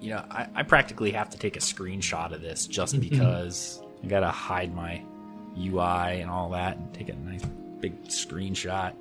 you 0.00 0.10
know, 0.10 0.24
I, 0.30 0.48
I 0.54 0.62
practically 0.62 1.12
have 1.12 1.30
to 1.30 1.38
take 1.38 1.56
a 1.56 1.60
screenshot 1.60 2.32
of 2.32 2.40
this 2.40 2.66
just 2.66 3.00
because 3.00 3.80
I 4.04 4.06
gotta 4.06 4.30
hide 4.30 4.74
my 4.74 5.02
UI 5.58 6.20
and 6.20 6.30
all 6.30 6.50
that 6.50 6.76
and 6.76 6.92
take 6.92 7.08
a 7.08 7.14
nice 7.14 7.44
big 7.80 8.04
screenshot. 8.04 8.94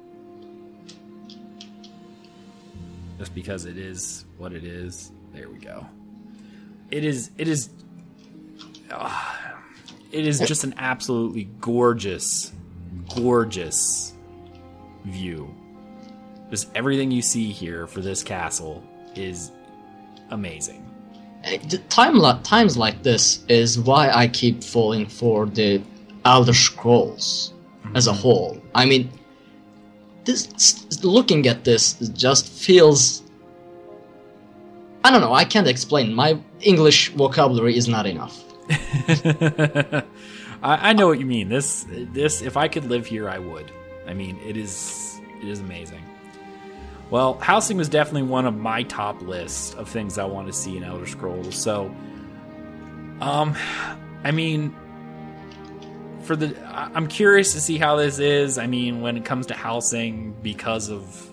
Just 3.18 3.34
because 3.34 3.66
it 3.66 3.78
is 3.78 4.26
what 4.38 4.54
it 4.54 4.64
is. 4.64 5.12
There 5.34 5.50
we 5.50 5.58
go. 5.58 5.86
It 6.92 7.04
is 7.04 7.32
it 7.38 7.48
is 7.48 7.70
ah, 8.92 9.56
it 10.12 10.26
is 10.26 10.40
just 10.40 10.64
an 10.64 10.76
absolutely 10.78 11.46
gorgeous, 11.60 12.52
gorgeous 13.16 14.14
view. 15.06 15.54
Just 16.50 16.70
everything 16.76 17.12
you 17.12 17.22
see 17.22 17.52
here 17.52 17.88
for 17.88 18.02
this 18.02 18.24
castle 18.24 18.84
is 19.16 19.52
amazing. 20.30 20.82
Time 21.90 22.18
li- 22.18 22.40
times 22.44 22.76
like 22.76 23.04
this 23.04 23.46
is 23.48 23.80
why 23.80 24.10
I 24.10 24.28
keep 24.28 24.64
falling 24.64 25.06
for 25.06 25.46
the 25.46 25.82
Elder 26.26 26.54
Scrolls 26.54 27.54
as 27.94 28.08
a 28.08 28.12
mm-hmm. 28.12 28.20
whole. 28.20 28.62
I 28.74 28.86
mean, 28.86 29.12
this 30.24 31.04
looking 31.04 31.48
at 31.48 31.64
this 31.64 31.94
just 32.10 32.48
feels. 32.48 33.24
I 35.04 35.12
don't 35.12 35.22
know. 35.22 35.34
I 35.34 35.46
can't 35.46 35.68
explain. 35.68 36.14
My 36.14 36.40
English 36.62 37.10
vocabulary 37.12 37.78
is 37.78 37.88
not 37.88 38.08
enough. 38.08 38.42
I, 40.64 40.90
I 40.90 40.94
know 40.94 41.08
what 41.08 41.20
you 41.20 41.28
mean. 41.28 41.48
This 41.48 41.86
this 41.90 42.42
if 42.42 42.58
I 42.58 42.68
could 42.68 42.86
live 42.86 43.06
here, 43.06 43.30
I 43.30 43.38
would. 43.38 43.72
I 44.08 44.16
mean, 44.16 44.40
it 44.44 44.58
is 44.58 45.22
it 45.42 45.48
is 45.48 45.60
amazing. 45.60 46.04
Well, 47.12 47.36
housing 47.36 47.78
was 47.78 47.90
definitely 47.90 48.24
one 48.24 48.46
of 48.46 48.56
my 48.56 48.84
top 48.84 49.22
lists 49.22 49.74
of 49.76 49.88
things 49.90 50.18
I 50.18 50.26
want 50.26 50.48
to 50.48 50.54
see 50.54 50.76
in 50.76 50.84
Elder 50.84 51.06
Scrolls. 51.06 51.56
So, 51.56 51.94
um, 53.22 53.56
I 54.24 54.32
mean, 54.32 54.76
for 56.24 56.36
the 56.36 56.56
I'm 56.74 57.08
curious 57.08 57.54
to 57.54 57.62
see 57.62 57.78
how 57.78 57.96
this 57.96 58.20
is. 58.20 58.58
I 58.58 58.68
mean, 58.68 59.02
when 59.02 59.18
it 59.18 59.26
comes 59.26 59.46
to 59.48 59.54
housing, 59.54 60.34
because 60.42 60.90
of 60.90 61.32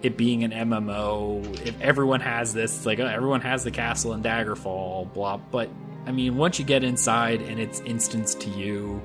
it 0.00 0.16
being 0.16 0.44
an 0.44 0.50
MMO, 0.50 1.66
if 1.66 1.78
everyone 1.80 2.20
has 2.20 2.54
this, 2.54 2.76
it's 2.76 2.86
like 2.86 2.98
oh, 2.98 3.06
everyone 3.06 3.42
has 3.42 3.64
the 3.64 3.70
castle 3.70 4.14
in 4.14 4.22
Daggerfall, 4.22 5.12
blah. 5.12 5.36
But 5.36 5.68
I 6.06 6.12
mean, 6.12 6.36
once 6.36 6.58
you 6.58 6.64
get 6.64 6.82
inside 6.82 7.42
and 7.42 7.60
it's 7.60 7.80
instance 7.80 8.34
to 8.36 8.50
you, 8.50 9.02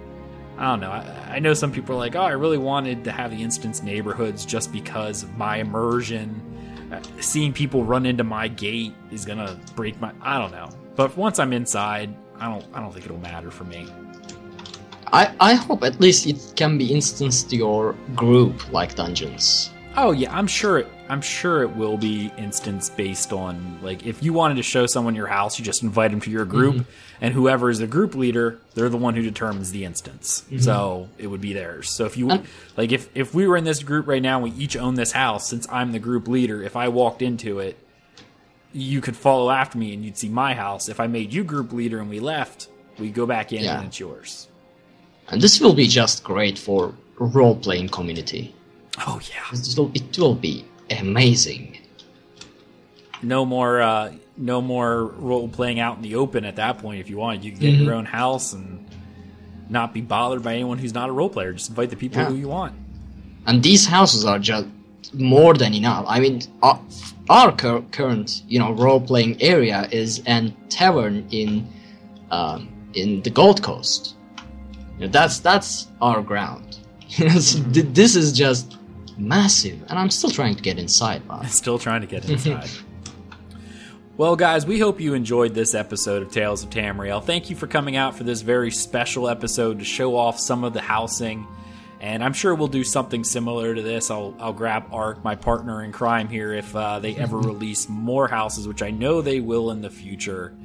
I 0.58 0.66
don't 0.66 0.80
know. 0.80 0.92
I, 0.92 1.36
I 1.36 1.40
know 1.40 1.54
some 1.54 1.72
people 1.72 1.96
are 1.96 2.00
like, 2.00 2.16
oh, 2.16 2.22
I 2.22 2.32
really 2.32 2.58
wanted 2.58 3.04
to 3.04 3.12
have 3.12 3.32
the 3.32 3.42
instance 3.42 3.84
neighborhoods 3.84 4.46
just 4.46 4.72
because 4.72 5.24
of 5.24 5.38
my 5.38 5.58
immersion. 5.58 6.42
Uh, 6.92 7.02
seeing 7.20 7.54
people 7.54 7.84
run 7.84 8.06
into 8.06 8.24
my 8.24 8.48
gate 8.48 8.94
is 9.12 9.26
gonna 9.26 9.60
break 9.76 10.00
my. 10.00 10.12
I 10.22 10.40
don't 10.40 10.52
know. 10.52 10.70
But 10.96 11.16
once 11.16 11.38
I'm 11.38 11.54
inside, 11.54 12.16
I 12.40 12.46
don't. 12.46 12.66
I 12.74 12.80
don't 12.82 12.92
think 12.92 13.06
it'll 13.06 13.20
matter 13.20 13.52
for 13.52 13.66
me. 13.66 13.88
I, 15.14 15.34
I 15.40 15.54
hope 15.54 15.84
at 15.84 16.00
least 16.02 16.28
it 16.28 16.54
can 16.56 16.78
be 16.78 16.94
instanced 16.94 17.50
to 17.52 17.56
your 17.56 17.94
group 18.16 18.72
like 18.72 18.96
dungeons. 18.96 19.72
Oh 19.99 20.11
yeah, 20.11 20.32
I'm 20.32 20.45
sure. 20.45 20.78
It, 20.78 20.88
I'm 21.10 21.22
sure 21.22 21.64
it 21.64 21.76
will 21.76 21.98
be 21.98 22.32
instance 22.38 22.90
based 22.90 23.34
on 23.34 23.80
like 23.82 24.06
if 24.06 24.22
you 24.22 24.32
wanted 24.32 24.56
to 24.56 24.64
show 24.64 24.86
someone 24.86 25.15
your 25.15 25.26
house, 25.28 25.57
you 25.57 25.65
just 25.65 25.82
invite 25.82 26.11
them 26.11 26.22
to 26.22 26.30
your 26.30 26.45
group, 26.45 26.76
mm-hmm. 26.76 26.90
and 27.19 27.34
whoever 27.34 27.69
is 27.72 27.80
the 27.80 27.88
group 27.88 28.14
leader, 28.14 28.60
they're 28.76 28.90
the 28.90 28.98
one 28.98 29.15
who 29.15 29.24
determines 29.24 29.72
the 29.72 29.86
instance. 29.86 30.44
Mm-hmm. 30.48 30.60
So 30.60 31.10
it 31.18 31.26
would 31.28 31.41
be 31.41 31.53
theirs. 31.53 31.90
So 31.90 32.06
if 32.06 32.15
you 32.15 32.30
And- 32.30 32.45
like, 32.78 32.91
if 32.91 33.10
if 33.15 33.34
we 33.34 33.48
were 33.48 33.57
in 33.57 33.64
this 33.64 33.82
group 33.82 34.06
right 34.07 34.22
now, 34.22 34.44
and 34.44 34.53
we 34.53 34.64
each 34.64 34.78
own 34.78 34.94
this 34.94 35.14
house. 35.14 35.49
Since 35.49 35.68
I'm 35.72 35.91
the 35.94 35.99
group 35.99 36.28
leader, 36.28 36.61
if 36.61 36.76
I 36.76 36.90
walked 36.90 37.24
into 37.24 37.57
it, 37.60 37.78
you 38.74 39.02
could 39.02 39.18
follow 39.18 39.49
after 39.49 39.80
me, 39.80 39.94
and 39.94 40.06
you'd 40.06 40.18
see 40.18 40.30
my 40.30 40.53
house. 40.53 40.90
If 40.90 40.99
I 40.99 41.07
made 41.07 41.34
you 41.34 41.44
group 41.44 41.74
leader 41.74 41.99
and 41.99 42.10
we 42.10 42.19
left, 42.19 42.68
we 42.99 43.10
go 43.10 43.26
back 43.26 43.52
in 43.52 43.64
Yeah. 43.64 43.80
and 43.80 43.88
it's 43.88 43.99
yours. 43.99 44.48
And 45.30 45.41
this 45.41 45.60
will 45.60 45.74
be 45.74 45.88
just 45.88 46.24
great 46.24 46.57
for 46.60 46.94
role 47.18 47.56
playing 47.56 47.90
community. 47.90 48.53
Oh 49.06 49.19
yeah. 49.30 49.44
It 49.60 49.78
will, 49.78 49.91
it 49.94 50.18
will 50.18 50.36
be 50.36 50.65
amazing. 50.90 51.78
no 53.22 53.45
more 53.45 53.82
uh 53.82 54.14
no 54.38 54.61
more 54.61 55.06
role 55.06 55.48
playing 55.49 55.80
out 55.80 55.95
in 55.98 56.02
the 56.03 56.15
open 56.15 56.45
at 56.45 56.56
that 56.57 56.78
point 56.78 56.99
if 56.99 57.10
you 57.10 57.18
want 57.18 57.44
you 57.44 57.52
can 57.52 57.60
get 57.60 57.74
your 57.74 57.94
own 57.95 58.06
house 58.06 58.53
and 58.53 58.86
not 59.69 59.94
be 59.94 60.02
bothered 60.02 60.44
by 60.44 60.53
anyone 60.53 60.78
who's 60.78 60.94
not 60.94 61.10
a 61.10 61.11
role 61.11 61.30
player 61.30 61.52
just 61.52 61.69
invite 61.69 61.90
the 61.90 61.95
people 61.95 62.19
Yeah. 62.22 62.30
who 62.30 62.36
you 62.36 62.48
want 62.48 62.74
And 63.48 63.64
these 63.64 63.86
houses 63.88 64.24
are 64.26 64.40
just 64.40 64.68
more 65.14 65.53
than 65.53 65.74
enough. 65.74 66.03
I 66.07 66.19
mean, 66.19 66.41
our, 66.61 66.78
our 67.30 67.52
cur- 67.56 67.86
current, 67.91 68.44
you 68.48 68.60
know, 68.60 68.72
role 68.74 68.99
playing 68.99 69.41
area 69.41 69.88
is 69.91 70.22
an 70.26 70.53
tavern 70.69 71.26
in, 71.32 71.65
um, 72.30 72.68
in 72.94 73.22
the 73.24 73.30
Gold 73.30 73.64
Coast. 73.64 74.15
You 74.99 75.06
know, 75.06 75.11
that's 75.11 75.40
that's 75.40 75.88
our 76.02 76.22
ground. 76.22 76.80
This 77.18 78.15
is 78.15 78.34
just 78.34 78.77
massive, 79.18 79.81
and 79.89 79.98
I'm 79.98 80.10
still 80.10 80.30
trying 80.30 80.56
to 80.56 80.61
get 80.61 80.77
inside. 80.77 81.27
But 81.27 81.45
still 81.48 81.80
trying 81.80 82.02
to 82.02 82.07
get 82.07 82.30
inside. 82.30 82.69
Well 84.18 84.35
guys 84.35 84.65
we 84.65 84.80
hope 84.80 84.99
you 84.99 85.14
enjoyed 85.14 85.53
this 85.53 85.76
episode 85.76 86.23
of 86.23 86.31
tales 86.31 86.64
of 86.64 86.72
tamriel. 86.72 87.23
Thank 87.23 87.52
you 87.52 87.56
for 87.56 87.68
coming 87.68 87.95
out 87.95 88.15
for 88.15 88.23
this 88.23 88.41
very 88.41 88.72
special 88.72 89.30
episode 89.30 89.77
to 89.77 89.85
show 89.85 90.15
off 90.15 90.39
some 90.39 90.64
of 90.64 90.73
the 90.73 90.81
housing. 90.81 91.45
And 91.99 92.23
i'm 92.23 92.34
sure 92.34 92.56
we'll 92.56 92.68
do 92.68 92.84
something 92.84 93.23
similar 93.23 93.76
to 93.76 93.81
this. 93.84 94.10
I'll, 94.10 94.35
I'll 94.39 94.53
grab 94.53 94.88
ark 94.91 95.23
my 95.23 95.35
partner 95.35 95.84
in 95.84 95.91
crime 95.91 96.30
here 96.30 96.52
if 96.53 96.76
uh, 96.76 96.98
they 96.98 97.15
ever 97.15 97.38
release 97.52 97.88
more 97.88 98.27
houses 98.27 98.68
which 98.68 98.81
i 98.81 98.89
know 98.89 99.22
they 99.22 99.39
will 99.39 99.69
in 99.69 99.81
the 99.81 99.89
future 99.91 100.56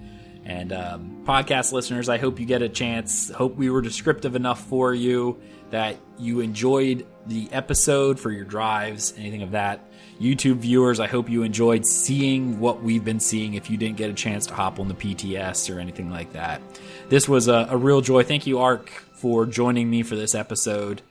And 0.44 0.73
um, 0.73 1.23
podcast 1.24 1.73
listeners, 1.73 2.09
I 2.09 2.19
hope 2.19 2.40
you 2.40 2.47
get 2.47 2.62
a 2.62 2.69
chance. 2.69 3.31
Hope 3.31 3.55
we 3.56 3.70
were 3.70 3.81
descriptive 3.81 4.35
enough 4.35 4.64
for 4.66 4.93
you 4.94 5.40
that 5.70 5.97
you 6.19 6.40
enjoyed 6.40 7.06
the 7.27 7.48
episode 7.52 8.19
for 8.19 8.31
your 8.31 8.44
drives, 8.44 9.14
anything 9.16 9.43
of 9.43 9.52
that. 9.52 9.89
YouTube 10.20 10.56
viewers, 10.56 11.01
I 11.01 11.06
hope 11.06 11.28
you 11.31 11.43
enjoyed 11.43 11.86
seeing 11.86 12.59
what 12.60 12.82
we've 12.82 13.05
been 13.05 13.20
seeing 13.20 13.55
if 13.55 13.70
you 13.70 13.77
didn't 13.77 13.97
get 13.97 14.10
a 14.10 14.14
chance 14.14 14.47
to 14.47 14.55
hop 14.55 14.78
on 14.81 14.89
the 14.89 14.94
PTS 14.94 15.74
or 15.74 15.78
anything 15.78 16.10
like 16.10 16.32
that. 16.32 16.60
This 17.09 17.28
was 17.28 17.48
a, 17.48 17.66
a 17.70 17.77
real 17.77 18.01
joy. 18.01 18.23
Thank 18.24 18.47
you, 18.47 18.59
Ark, 18.59 18.90
for 19.14 19.47
joining 19.47 19.89
me 19.89 20.02
for 20.02 20.16
this 20.16 20.35
episode. 20.35 21.02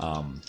Um, 0.00 0.40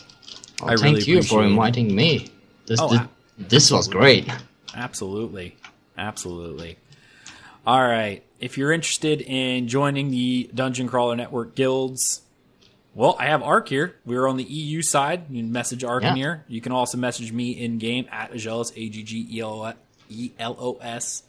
Well, 0.62 0.72
I 0.72 0.76
thank 0.76 0.84
really 0.98 1.02
you 1.04 1.22
for 1.22 1.36
appreciate 1.40 1.40
it. 1.42 1.50
inviting 1.52 1.96
me. 1.96 2.30
This 2.66 2.80
Oh, 2.82 2.90
this, 2.90 3.02
this 3.38 3.72
was 3.72 3.88
great. 3.88 4.30
Absolutely. 4.76 5.56
Absolutely. 5.98 6.78
All 7.68 7.82
right. 7.82 8.24
If 8.40 8.58
you're 8.58 8.72
interested 8.72 9.22
in 9.22 9.68
joining 9.68 10.12
the 10.12 10.50
Dungeon 10.54 10.88
Crawler 10.88 11.16
Network 11.16 11.56
guilds, 11.56 12.22
well, 12.96 13.16
I 13.20 13.28
have 13.28 13.44
Ark 13.44 13.68
here. 13.70 13.96
We're 14.06 14.28
on 14.28 14.38
the 14.38 14.44
EU 14.44 14.82
side. 14.82 15.30
You 15.30 15.42
can 15.44 15.52
message 15.52 15.84
Ark 15.84 16.04
in 16.04 16.16
here. 16.16 16.44
You 16.48 16.62
can 16.62 16.72
also 16.72 16.98
message 16.98 17.32
me 17.32 17.52
in 17.52 17.78
game 17.78 18.08
at 18.12 18.32
Aggelos, 18.32 18.72
A 18.76 18.90
G 18.90 19.04
G 19.04 19.28
E 20.10 20.32
L 20.40 20.56
O 20.60 20.76
S. 20.82 21.24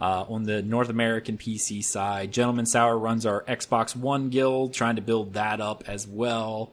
Uh, 0.00 0.24
on 0.30 0.44
the 0.44 0.62
North 0.62 0.88
American 0.88 1.36
PC 1.36 1.84
side, 1.84 2.32
Gentleman 2.32 2.64
Sour 2.64 2.96
runs 2.96 3.26
our 3.26 3.42
Xbox 3.44 3.94
One 3.94 4.30
guild, 4.30 4.72
trying 4.72 4.96
to 4.96 5.02
build 5.02 5.34
that 5.34 5.60
up 5.60 5.84
as 5.86 6.06
well. 6.06 6.72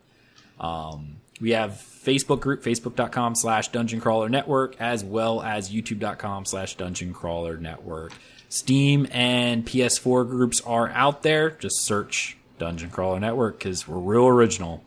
Um, 0.61 1.17
we 1.41 1.51
have 1.51 1.71
Facebook 1.71 2.39
group, 2.39 2.63
facebook.com 2.63 3.35
slash 3.35 3.67
dungeon 3.67 3.99
crawler 3.99 4.29
network, 4.29 4.79
as 4.79 5.03
well 5.03 5.41
as 5.41 5.69
youtube.com 5.69 6.45
slash 6.45 6.75
dungeon 6.77 7.13
crawler 7.13 7.57
network. 7.57 8.13
Steam 8.49 9.07
and 9.11 9.65
PS4 9.65 10.27
groups 10.29 10.61
are 10.61 10.89
out 10.89 11.23
there. 11.23 11.51
Just 11.51 11.81
search 11.81 12.37
Dungeon 12.57 12.89
Crawler 12.89 13.19
Network 13.19 13.59
because 13.59 13.87
we're 13.87 13.97
real 13.97 14.27
original. 14.27 14.83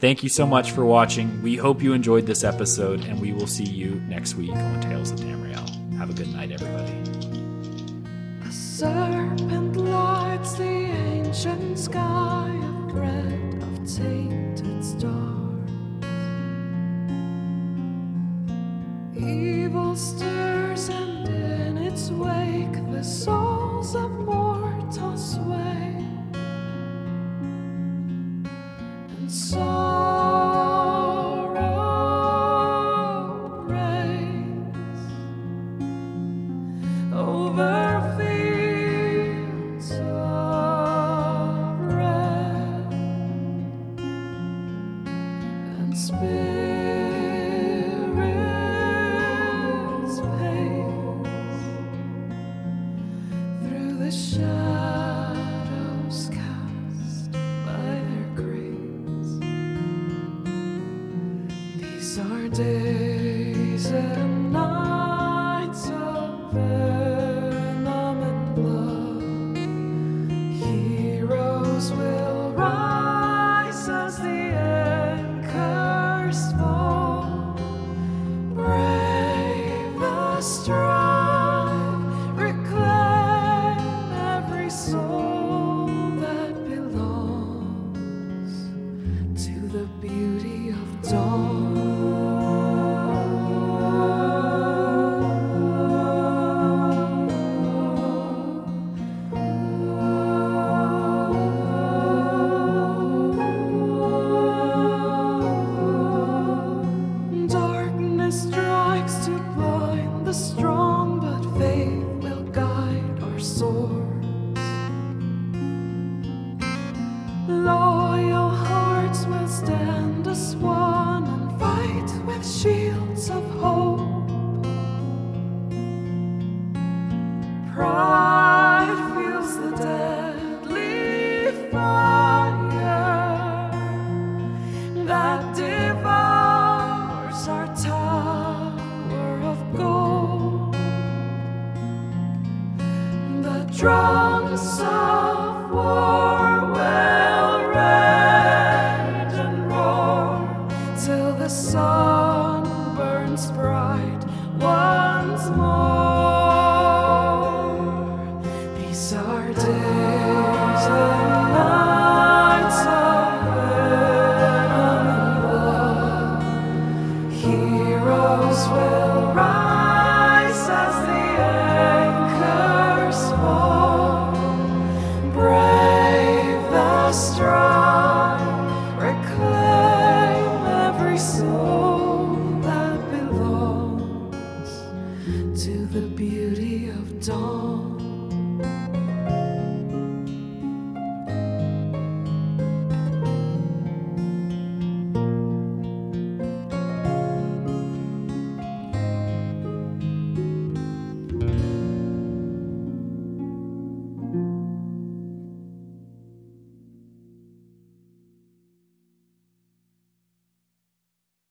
Thank 0.00 0.22
you 0.22 0.28
so 0.28 0.46
much 0.46 0.72
for 0.72 0.84
watching. 0.84 1.42
We 1.42 1.56
hope 1.56 1.82
you 1.82 1.92
enjoyed 1.92 2.26
this 2.26 2.42
episode, 2.42 3.04
and 3.04 3.20
we 3.20 3.32
will 3.32 3.46
see 3.46 3.64
you 3.64 4.02
next 4.08 4.34
week 4.34 4.50
on 4.50 4.80
Tales 4.80 5.12
of 5.12 5.20
Tamriel. 5.20 5.96
Have 5.96 6.10
a 6.10 6.12
good 6.12 6.32
night, 6.32 6.50
everybody. 6.50 6.92
A 8.44 8.50
serpent 8.50 9.76
lights 9.76 10.54
the 10.54 10.64
ancient 10.64 11.78
sky, 11.78 12.50
of 13.60 13.96
tainted 13.96 14.84
stars. 14.84 15.41
Evil 19.22 19.94
stirs, 19.94 20.88
and 20.88 21.28
in 21.28 21.78
its 21.78 22.10
wake, 22.10 22.72
the 22.90 23.04
souls 23.04 23.94
of 23.94 24.10
mortals 24.10 25.34
sway. 25.34 25.94
And 29.18 29.30
sorrow 29.30 30.01